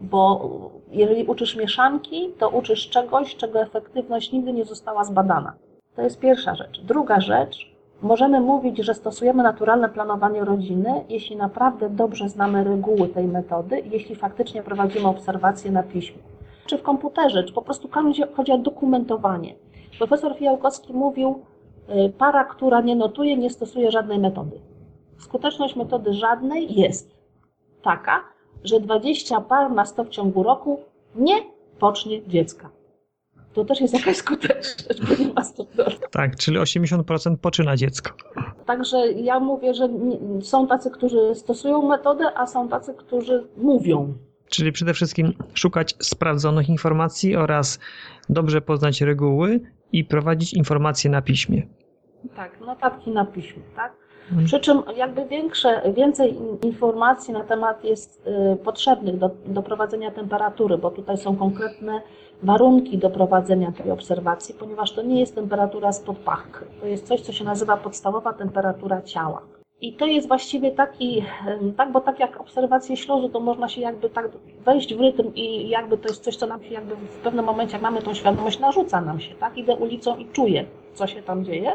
bo 0.00 0.50
jeżeli 0.90 1.24
uczysz 1.24 1.56
mieszanki, 1.56 2.32
to 2.38 2.48
uczysz 2.48 2.88
czegoś, 2.88 3.36
czego 3.36 3.60
efektywność 3.60 4.32
nigdy 4.32 4.52
nie 4.52 4.64
została 4.64 5.04
zbadana. 5.04 5.52
To 5.96 6.02
jest 6.02 6.20
pierwsza 6.20 6.54
rzecz. 6.54 6.80
Druga 6.80 7.20
rzecz, 7.20 7.78
możemy 8.02 8.40
mówić, 8.40 8.78
że 8.78 8.94
stosujemy 8.94 9.42
naturalne 9.42 9.88
planowanie 9.88 10.44
rodziny, 10.44 11.04
jeśli 11.08 11.36
naprawdę 11.36 11.90
dobrze 11.90 12.28
znamy 12.28 12.64
reguły 12.64 13.08
tej 13.08 13.26
metody, 13.26 13.82
jeśli 13.90 14.14
faktycznie 14.14 14.62
prowadzimy 14.62 15.08
obserwacje 15.08 15.70
na 15.70 15.82
piśmie. 15.82 16.22
Czy 16.66 16.78
w 16.78 16.82
komputerze, 16.82 17.44
czy 17.44 17.52
po 17.52 17.62
prostu 17.62 17.88
chodzi 18.36 18.52
o 18.52 18.58
dokumentowanie. 18.58 19.54
Profesor 19.98 20.36
Fijałkowski 20.36 20.92
mówił, 20.92 21.42
y, 22.06 22.12
para, 22.18 22.44
która 22.44 22.80
nie 22.80 22.96
notuje, 22.96 23.36
nie 23.36 23.50
stosuje 23.50 23.90
żadnej 23.90 24.18
metody. 24.18 24.60
Skuteczność 25.18 25.76
metody 25.76 26.12
żadnej 26.12 26.74
jest 26.80 27.10
taka, 27.82 28.20
że 28.64 28.80
20 28.80 29.40
par 29.40 29.72
na 29.72 29.86
100 29.86 30.04
w 30.04 30.08
ciągu 30.08 30.42
roku 30.42 30.80
nie 31.14 31.34
pocznie 31.78 32.26
dziecka. 32.28 32.70
to 33.54 33.64
też 33.64 33.80
jest 33.80 33.94
jakaś 33.94 34.16
skuteczność, 34.16 35.00
bo 35.08 35.24
nie 35.24 35.32
ma 35.32 35.44
stopniowania. 35.44 35.96
Tak, 36.10 36.36
czyli 36.36 36.58
80% 36.58 37.36
poczyna 37.36 37.76
dziecko. 37.76 38.10
Także 38.66 39.12
ja 39.12 39.40
mówię, 39.40 39.74
że 39.74 39.88
są 40.42 40.66
tacy, 40.66 40.90
którzy 40.90 41.34
stosują 41.34 41.82
metodę, 41.88 42.24
a 42.38 42.46
są 42.46 42.68
tacy, 42.68 42.94
którzy 42.94 43.46
mówią. 43.56 44.14
Czyli 44.48 44.72
przede 44.72 44.94
wszystkim 44.94 45.32
szukać 45.54 45.94
sprawdzonych 45.98 46.68
informacji 46.68 47.36
oraz 47.36 47.78
dobrze 48.28 48.60
poznać 48.60 49.00
reguły 49.00 49.60
i 49.92 50.04
prowadzić 50.04 50.54
informacje 50.54 51.10
na 51.10 51.22
piśmie. 51.22 51.62
Tak, 52.36 52.60
notatki 52.60 53.10
na 53.10 53.24
piśmie, 53.24 53.62
tak? 53.76 53.92
Mhm. 54.30 54.46
Przy 54.46 54.60
czym 54.60 54.82
jakby 54.96 55.24
większe, 55.26 55.92
więcej 55.94 56.36
informacji 56.62 57.34
na 57.34 57.44
temat 57.44 57.84
jest 57.84 58.26
y, 58.52 58.56
potrzebnych 58.56 59.18
do, 59.18 59.30
do 59.46 59.62
prowadzenia 59.62 60.10
temperatury, 60.10 60.78
bo 60.78 60.90
tutaj 60.90 61.16
są 61.16 61.36
konkretne 61.36 62.00
warunki 62.42 62.98
do 62.98 63.10
prowadzenia 63.10 63.72
tej 63.72 63.90
obserwacji, 63.90 64.54
ponieważ 64.54 64.92
to 64.92 65.02
nie 65.02 65.20
jest 65.20 65.34
temperatura 65.34 65.92
spod 65.92 66.18
pachki. 66.18 66.64
To 66.80 66.86
jest 66.86 67.06
coś, 67.06 67.20
co 67.20 67.32
się 67.32 67.44
nazywa 67.44 67.76
podstawowa 67.76 68.32
temperatura 68.32 69.02
ciała. 69.02 69.42
I 69.80 69.92
to 69.92 70.06
jest 70.06 70.28
właściwie 70.28 70.70
taki, 70.70 71.24
tak, 71.76 71.92
bo 71.92 72.00
tak 72.00 72.20
jak 72.20 72.40
obserwacje 72.40 72.96
śluzu, 72.96 73.28
to 73.28 73.40
można 73.40 73.68
się 73.68 73.80
jakby 73.80 74.10
tak 74.10 74.28
wejść 74.64 74.94
w 74.94 75.00
rytm 75.00 75.34
i 75.34 75.68
jakby 75.68 75.98
to 75.98 76.08
jest 76.08 76.24
coś, 76.24 76.36
co 76.36 76.46
nam 76.46 76.62
się 76.62 76.74
jakby 76.74 76.96
w 76.96 77.18
pewnym 77.22 77.44
momencie, 77.44 77.72
jak 77.72 77.82
mamy 77.82 78.02
tą 78.02 78.14
świadomość, 78.14 78.58
narzuca 78.60 79.00
nam 79.00 79.20
się, 79.20 79.34
tak? 79.34 79.58
Idę 79.58 79.76
ulicą 79.76 80.16
i 80.16 80.26
czuję, 80.26 80.64
co 80.94 81.06
się 81.06 81.22
tam 81.22 81.44
dzieje. 81.44 81.72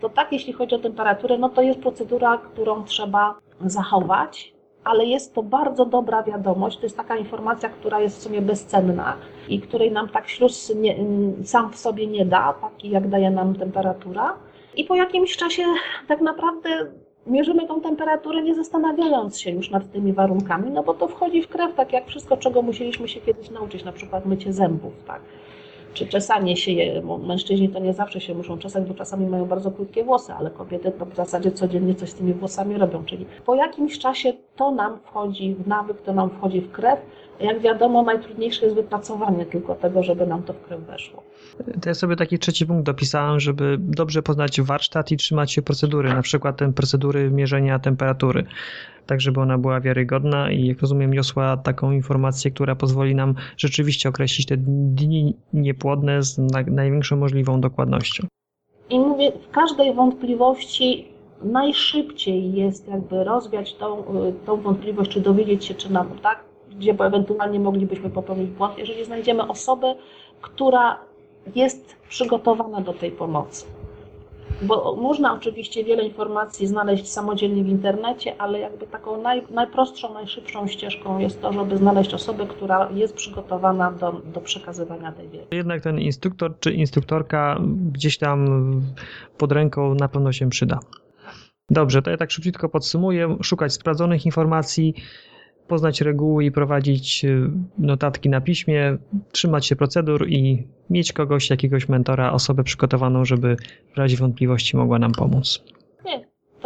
To 0.00 0.08
tak, 0.08 0.32
jeśli 0.32 0.52
chodzi 0.52 0.74
o 0.74 0.78
temperaturę, 0.78 1.38
no 1.38 1.48
to 1.48 1.62
jest 1.62 1.80
procedura, 1.80 2.38
którą 2.38 2.84
trzeba 2.84 3.34
zachować, 3.60 4.54
ale 4.84 5.04
jest 5.04 5.34
to 5.34 5.42
bardzo 5.42 5.86
dobra 5.86 6.22
wiadomość. 6.22 6.76
To 6.76 6.82
jest 6.82 6.96
taka 6.96 7.16
informacja, 7.16 7.68
która 7.68 8.00
jest 8.00 8.18
w 8.18 8.22
sumie 8.22 8.42
bezcenna 8.42 9.16
i 9.48 9.60
której 9.60 9.92
nam 9.92 10.08
tak 10.08 10.28
śluz 10.28 10.74
nie, 10.76 10.96
sam 11.44 11.72
w 11.72 11.76
sobie 11.76 12.06
nie 12.06 12.24
da, 12.24 12.52
taki 12.52 12.90
jak 12.90 13.08
daje 13.08 13.30
nam 13.30 13.54
temperatura. 13.54 14.36
I 14.76 14.84
po 14.84 14.94
jakimś 14.94 15.36
czasie 15.36 15.64
tak 16.08 16.20
naprawdę 16.20 16.70
mierzymy 17.26 17.68
tą 17.68 17.80
temperaturę, 17.80 18.42
nie 18.42 18.54
zastanawiając 18.54 19.40
się 19.40 19.50
już 19.50 19.70
nad 19.70 19.92
tymi 19.92 20.12
warunkami, 20.12 20.70
no 20.70 20.82
bo 20.82 20.94
to 20.94 21.08
wchodzi 21.08 21.42
w 21.42 21.48
krew, 21.48 21.74
tak 21.74 21.92
jak 21.92 22.06
wszystko, 22.06 22.36
czego 22.36 22.62
musieliśmy 22.62 23.08
się 23.08 23.20
kiedyś 23.20 23.50
nauczyć, 23.50 23.84
na 23.84 23.92
przykład 23.92 24.26
mycie 24.26 24.52
zębów, 24.52 24.92
tak 25.06 25.20
czy 25.98 26.06
czesanie 26.06 26.56
się 26.56 26.72
je, 26.72 27.02
bo 27.02 27.18
mężczyźni 27.18 27.68
to 27.68 27.78
nie 27.78 27.92
zawsze 27.92 28.20
się 28.20 28.34
muszą 28.34 28.58
czesać, 28.58 28.84
bo 28.84 28.94
czasami 28.94 29.26
mają 29.26 29.44
bardzo 29.44 29.70
krótkie 29.70 30.04
włosy, 30.04 30.32
ale 30.32 30.50
kobiety 30.50 30.92
to 30.92 31.06
w 31.06 31.14
zasadzie 31.14 31.52
codziennie 31.52 31.94
coś 31.94 32.10
z 32.10 32.14
tymi 32.14 32.34
włosami 32.34 32.78
robią, 32.78 33.04
czyli 33.04 33.26
po 33.46 33.54
jakimś 33.54 33.98
czasie 33.98 34.32
to 34.56 34.70
nam 34.70 34.98
wchodzi 34.98 35.54
w 35.54 35.66
nawyk, 35.66 36.02
to 36.02 36.12
nam 36.12 36.30
wchodzi 36.30 36.60
w 36.60 36.72
krew. 36.72 37.00
Jak 37.40 37.60
wiadomo, 37.60 38.02
najtrudniejsze 38.02 38.64
jest 38.64 38.76
wypracowanie 38.76 39.46
tylko 39.46 39.74
tego, 39.74 40.02
żeby 40.02 40.26
nam 40.26 40.42
to 40.42 40.52
w 40.52 40.62
krew 40.62 40.80
weszło. 40.80 41.22
To 41.82 41.88
ja 41.90 41.94
sobie 41.94 42.16
taki 42.16 42.38
trzeci 42.38 42.66
punkt 42.66 42.86
dopisałem, 42.86 43.40
żeby 43.40 43.76
dobrze 43.78 44.22
poznać 44.22 44.60
warsztat 44.60 45.12
i 45.12 45.16
trzymać 45.16 45.52
się 45.52 45.62
procedury, 45.62 46.08
na 46.08 46.22
przykład 46.22 46.56
ten 46.56 46.72
procedury 46.72 47.30
mierzenia 47.30 47.78
temperatury 47.78 48.46
tak 49.08 49.20
żeby 49.20 49.40
ona 49.40 49.58
była 49.58 49.80
wiarygodna 49.80 50.50
i 50.50 50.66
jak 50.66 50.80
rozumiem 50.80 51.14
niosła 51.14 51.56
taką 51.56 51.92
informację, 51.92 52.50
która 52.50 52.74
pozwoli 52.74 53.14
nam 53.14 53.34
rzeczywiście 53.56 54.08
określić 54.08 54.46
te 54.46 54.56
dni 54.56 55.36
niepłodne 55.52 56.22
z 56.22 56.38
największą 56.66 57.16
możliwą 57.16 57.60
dokładnością. 57.60 58.26
I 58.90 58.98
mówię, 58.98 59.32
w 59.48 59.50
każdej 59.50 59.94
wątpliwości 59.94 61.08
najszybciej 61.42 62.52
jest 62.52 62.88
jakby 62.88 63.24
rozwiać 63.24 63.74
tą, 63.74 64.04
tą 64.46 64.56
wątpliwość, 64.56 65.10
czy 65.10 65.20
dowiedzieć 65.20 65.64
się, 65.64 65.74
czy 65.74 65.92
nam, 65.92 66.08
tak, 66.22 66.44
gdzie 66.78 66.90
ewentualnie 66.90 67.60
moglibyśmy 67.60 68.10
popełnić 68.10 68.50
błąd, 68.50 68.78
jeżeli 68.78 69.04
znajdziemy 69.04 69.48
osobę, 69.48 69.94
która 70.40 70.98
jest 71.54 71.96
przygotowana 72.08 72.80
do 72.80 72.92
tej 72.92 73.10
pomocy. 73.10 73.66
Bo 74.62 74.96
można 74.96 75.34
oczywiście 75.34 75.84
wiele 75.84 76.04
informacji 76.04 76.66
znaleźć 76.66 77.08
samodzielnie 77.08 77.64
w 77.64 77.68
internecie, 77.68 78.34
ale 78.38 78.58
jakby 78.60 78.86
taką 78.86 79.22
naj, 79.22 79.42
najprostszą, 79.50 80.14
najszybszą 80.14 80.66
ścieżką 80.66 81.18
jest 81.18 81.42
to, 81.42 81.52
żeby 81.52 81.76
znaleźć 81.76 82.14
osobę, 82.14 82.46
która 82.46 82.90
jest 82.94 83.14
przygotowana 83.14 83.92
do, 83.92 84.12
do 84.12 84.40
przekazywania 84.40 85.12
tej 85.12 85.28
wiedzy. 85.28 85.46
Jednak 85.50 85.82
ten 85.82 85.98
instruktor 86.00 86.58
czy 86.60 86.72
instruktorka 86.72 87.60
gdzieś 87.92 88.18
tam 88.18 88.70
pod 89.38 89.52
ręką 89.52 89.94
na 89.94 90.08
pewno 90.08 90.32
się 90.32 90.50
przyda. 90.50 90.78
Dobrze, 91.70 92.02
to 92.02 92.10
ja 92.10 92.16
tak 92.16 92.30
szybciutko 92.30 92.68
podsumuję. 92.68 93.36
Szukać 93.42 93.72
sprawdzonych 93.72 94.26
informacji, 94.26 94.94
poznać 95.68 96.00
reguły 96.00 96.44
i 96.44 96.52
prowadzić 96.52 97.24
y, 97.24 97.50
notatki 97.78 98.28
na 98.28 98.40
piśmie, 98.40 98.96
trzymać 99.32 99.66
się 99.66 99.76
procedur 99.76 100.28
i 100.28 100.66
mieć 100.90 101.12
kogoś, 101.12 101.50
jakiegoś 101.50 101.88
mentora, 101.88 102.32
osobę 102.32 102.64
przygotowaną, 102.64 103.24
żeby 103.24 103.56
w 103.94 103.98
razie 103.98 104.16
wątpliwości 104.16 104.76
mogła 104.76 104.98
nam 104.98 105.12
pomóc. 105.12 105.64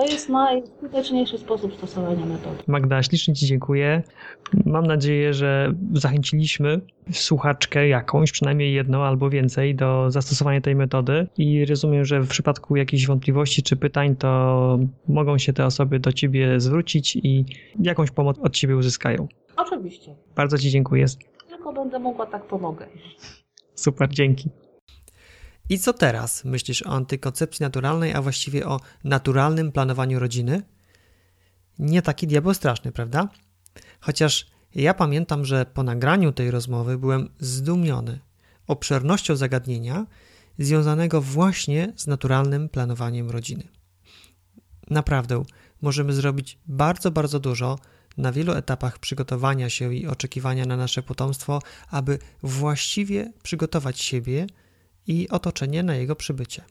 To 0.03 0.07
jest 0.07 0.28
najskuteczniejszy 0.28 1.38
sposób 1.38 1.74
stosowania 1.74 2.26
metody. 2.26 2.62
Magda, 2.66 3.03
ślicznie 3.03 3.34
Ci 3.34 3.46
dziękuję. 3.46 4.03
Mam 4.66 4.86
nadzieję, 4.86 5.34
że 5.34 5.74
zachęciliśmy 5.92 6.80
słuchaczkę 7.12 7.88
jakąś, 7.88 8.32
przynajmniej 8.32 8.74
jedną 8.74 9.03
albo 9.03 9.30
więcej, 9.30 9.74
do 9.74 10.11
zastosowania 10.11 10.61
tej 10.61 10.76
metody 10.76 11.26
i 11.38 11.64
rozumiem, 11.64 12.05
że 12.05 12.20
w 12.20 12.28
przypadku 12.28 12.76
jakichś 12.76 13.07
wątpliwości 13.07 13.62
czy 13.62 13.76
pytań, 13.76 14.16
to 14.16 14.78
mogą 15.09 15.38
się 15.38 15.53
te 15.53 15.66
osoby 15.66 15.98
do 15.98 16.12
Ciebie 16.12 16.61
zwrócić 16.61 17.16
i 17.16 17.44
jakąś 17.80 18.11
pomoc 18.11 18.38
od 18.38 18.53
Ciebie 18.53 18.76
uzyskają. 18.76 19.28
Oczywiście. 19.57 20.16
Bardzo 20.36 20.59
Ci 20.59 20.70
dziękuję. 20.70 21.07
Tylko 21.48 21.72
będę 21.72 21.98
mogła, 21.98 22.26
tak 22.26 22.46
pomogę. 22.46 22.86
Super, 23.74 24.09
dzięki. 24.09 24.50
I 25.72 25.78
co 25.78 25.92
teraz 25.92 26.44
myślisz 26.44 26.82
o 26.82 26.86
antykoncepcji 26.86 27.62
naturalnej, 27.62 28.14
a 28.14 28.22
właściwie 28.22 28.66
o 28.66 28.80
naturalnym 29.04 29.72
planowaniu 29.72 30.18
rodziny? 30.18 30.62
Nie 31.78 32.02
taki 32.02 32.26
diabeł 32.26 32.54
straszny, 32.54 32.92
prawda? 32.92 33.28
Chociaż 34.00 34.46
ja 34.74 34.94
pamiętam, 34.94 35.44
że 35.44 35.66
po 35.66 35.82
nagraniu 35.82 36.32
tej 36.32 36.50
rozmowy 36.50 36.98
byłem 36.98 37.28
zdumiony 37.38 38.18
obszernością 38.66 39.36
zagadnienia 39.36 40.06
związanego 40.58 41.20
właśnie 41.20 41.92
z 41.96 42.06
naturalnym 42.06 42.68
planowaniem 42.68 43.30
rodziny. 43.30 43.68
Naprawdę, 44.90 45.42
możemy 45.82 46.12
zrobić 46.12 46.58
bardzo, 46.66 47.10
bardzo 47.10 47.40
dużo 47.40 47.78
na 48.16 48.32
wielu 48.32 48.52
etapach 48.52 48.98
przygotowania 48.98 49.70
się 49.70 49.94
i 49.94 50.06
oczekiwania 50.06 50.64
na 50.64 50.76
nasze 50.76 51.02
potomstwo, 51.02 51.58
aby 51.90 52.18
właściwie 52.42 53.32
przygotować 53.42 54.00
siebie 54.00 54.46
i 55.07 55.28
otoczenie 55.28 55.82
na 55.82 55.94
jego 55.94 56.16
przybycie. 56.16 56.64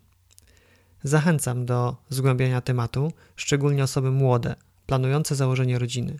Zachęcam 1.03 1.65
do 1.65 1.95
zgłębiania 2.09 2.61
tematu, 2.61 3.11
szczególnie 3.35 3.83
osoby 3.83 4.11
młode, 4.11 4.55
planujące 4.85 5.35
założenie 5.35 5.79
rodziny. 5.79 6.17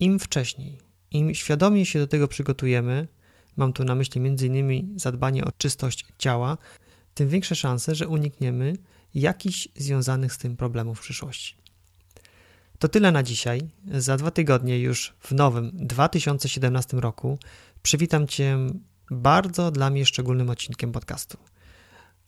Im 0.00 0.18
wcześniej, 0.18 0.78
im 1.10 1.34
świadomie 1.34 1.86
się 1.86 1.98
do 1.98 2.06
tego 2.06 2.28
przygotujemy, 2.28 3.08
mam 3.56 3.72
tu 3.72 3.84
na 3.84 3.94
myśli 3.94 4.20
m.in. 4.26 4.98
zadbanie 4.98 5.44
o 5.44 5.52
czystość 5.58 6.06
ciała, 6.18 6.58
tym 7.14 7.28
większe 7.28 7.54
szanse, 7.54 7.94
że 7.94 8.08
unikniemy 8.08 8.76
jakichś 9.14 9.68
związanych 9.76 10.32
z 10.32 10.38
tym 10.38 10.56
problemów 10.56 10.98
w 10.98 11.02
przyszłości. 11.02 11.54
To 12.78 12.88
tyle 12.88 13.12
na 13.12 13.22
dzisiaj. 13.22 13.60
Za 13.92 14.16
dwa 14.16 14.30
tygodnie, 14.30 14.78
już 14.78 15.14
w 15.20 15.32
nowym 15.32 15.70
2017 15.74 16.96
roku, 16.96 17.38
przywitam 17.82 18.26
Cię 18.26 18.58
bardzo 19.12 19.70
dla 19.70 19.90
mnie 19.90 20.06
szczególnym 20.06 20.50
odcinkiem 20.50 20.92
podcastu. 20.92 21.38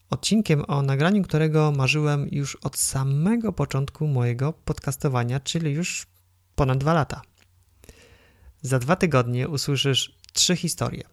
Odcinkiem, 0.09 0.63
o 0.67 0.81
nagraniu 0.81 1.23
którego 1.23 1.71
marzyłem 1.71 2.27
już 2.31 2.55
od 2.55 2.77
samego 2.77 3.53
początku 3.53 4.07
mojego 4.07 4.53
podcastowania, 4.53 5.39
czyli 5.39 5.71
już 5.71 6.07
ponad 6.55 6.77
dwa 6.77 6.93
lata. 6.93 7.21
Za 8.61 8.79
dwa 8.79 8.95
tygodnie 8.95 9.47
usłyszysz 9.47 10.15
trzy 10.33 10.55
historie. 10.55 11.03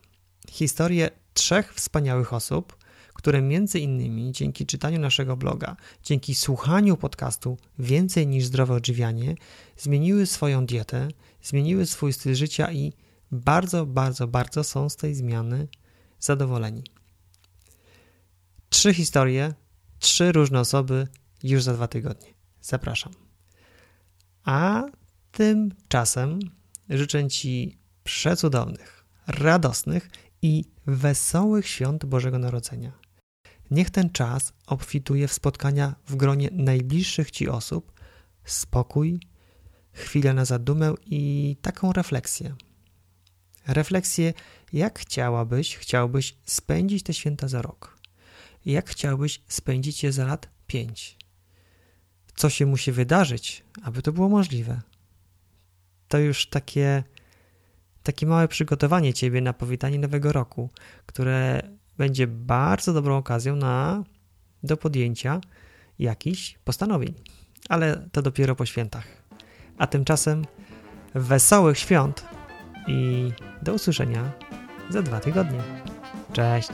Historie 0.48 1.10
trzech 1.34 1.74
wspaniałych 1.74 2.32
osób, 2.32 2.76
które 3.14 3.42
między 3.42 3.80
innymi 3.80 4.32
dzięki 4.32 4.66
czytaniu 4.66 5.00
naszego 5.00 5.36
bloga, 5.36 5.76
dzięki 6.02 6.34
słuchaniu 6.34 6.96
podcastu 6.96 7.58
Więcej 7.78 8.26
niż 8.26 8.44
zdrowe 8.44 8.74
odżywianie, 8.74 9.34
zmieniły 9.76 10.26
swoją 10.26 10.66
dietę, 10.66 11.08
zmieniły 11.42 11.86
swój 11.86 12.12
styl 12.12 12.34
życia 12.34 12.72
i 12.72 12.92
bardzo, 13.32 13.86
bardzo, 13.86 14.28
bardzo 14.28 14.64
są 14.64 14.88
z 14.88 14.96
tej 14.96 15.14
zmiany 15.14 15.68
zadowoleni. 16.20 16.84
Trzy 18.68 18.94
historie, 18.94 19.54
trzy 19.98 20.32
różne 20.32 20.60
osoby 20.60 21.08
już 21.42 21.62
za 21.62 21.74
dwa 21.74 21.88
tygodnie. 21.88 22.34
Zapraszam. 22.60 23.12
A 24.44 24.82
tymczasem 25.32 26.38
życzę 26.88 27.28
Ci 27.28 27.78
przecudownych, 28.04 29.04
radosnych 29.26 30.10
i 30.42 30.64
wesołych 30.86 31.68
świąt 31.68 32.04
Bożego 32.04 32.38
Narodzenia. 32.38 32.92
Niech 33.70 33.90
ten 33.90 34.10
czas 34.10 34.52
obfituje 34.66 35.28
w 35.28 35.32
spotkania 35.32 35.94
w 36.06 36.16
gronie 36.16 36.48
najbliższych 36.52 37.30
Ci 37.30 37.48
osób, 37.48 37.92
spokój, 38.44 39.20
chwilę 39.92 40.34
na 40.34 40.44
zadumę 40.44 40.94
i 41.06 41.56
taką 41.62 41.92
refleksję. 41.92 42.54
Refleksję, 43.66 44.34
jak 44.72 44.98
chciałabyś, 44.98 45.76
chciałbyś 45.76 46.36
spędzić 46.44 47.02
te 47.02 47.14
święta 47.14 47.48
za 47.48 47.62
rok. 47.62 47.98
Jak 48.66 48.90
chciałbyś 48.90 49.42
spędzić 49.48 50.02
je 50.02 50.12
za 50.12 50.26
lat 50.26 50.48
5. 50.66 51.16
Co 52.34 52.50
się 52.50 52.66
musi 52.66 52.92
wydarzyć, 52.92 53.64
aby 53.82 54.02
to 54.02 54.12
było 54.12 54.28
możliwe? 54.28 54.80
To 56.08 56.18
już 56.18 56.46
takie, 56.46 57.04
takie 58.02 58.26
małe 58.26 58.48
przygotowanie 58.48 59.14
ciebie 59.14 59.40
na 59.40 59.52
powitanie 59.52 59.98
nowego 59.98 60.32
roku, 60.32 60.70
które 61.06 61.62
będzie 61.98 62.26
bardzo 62.26 62.92
dobrą 62.92 63.16
okazją 63.16 63.56
na, 63.56 64.04
do 64.62 64.76
podjęcia 64.76 65.40
jakichś 65.98 66.58
postanowień. 66.64 67.14
Ale 67.68 68.08
to 68.12 68.22
dopiero 68.22 68.56
po 68.56 68.66
świętach. 68.66 69.06
A 69.78 69.86
tymczasem 69.86 70.44
wesołych 71.14 71.78
świąt 71.78 72.24
i 72.86 73.32
do 73.62 73.74
usłyszenia 73.74 74.22
za 74.90 75.02
dwa 75.02 75.20
tygodnie. 75.20 75.60
Cześć! 76.32 76.70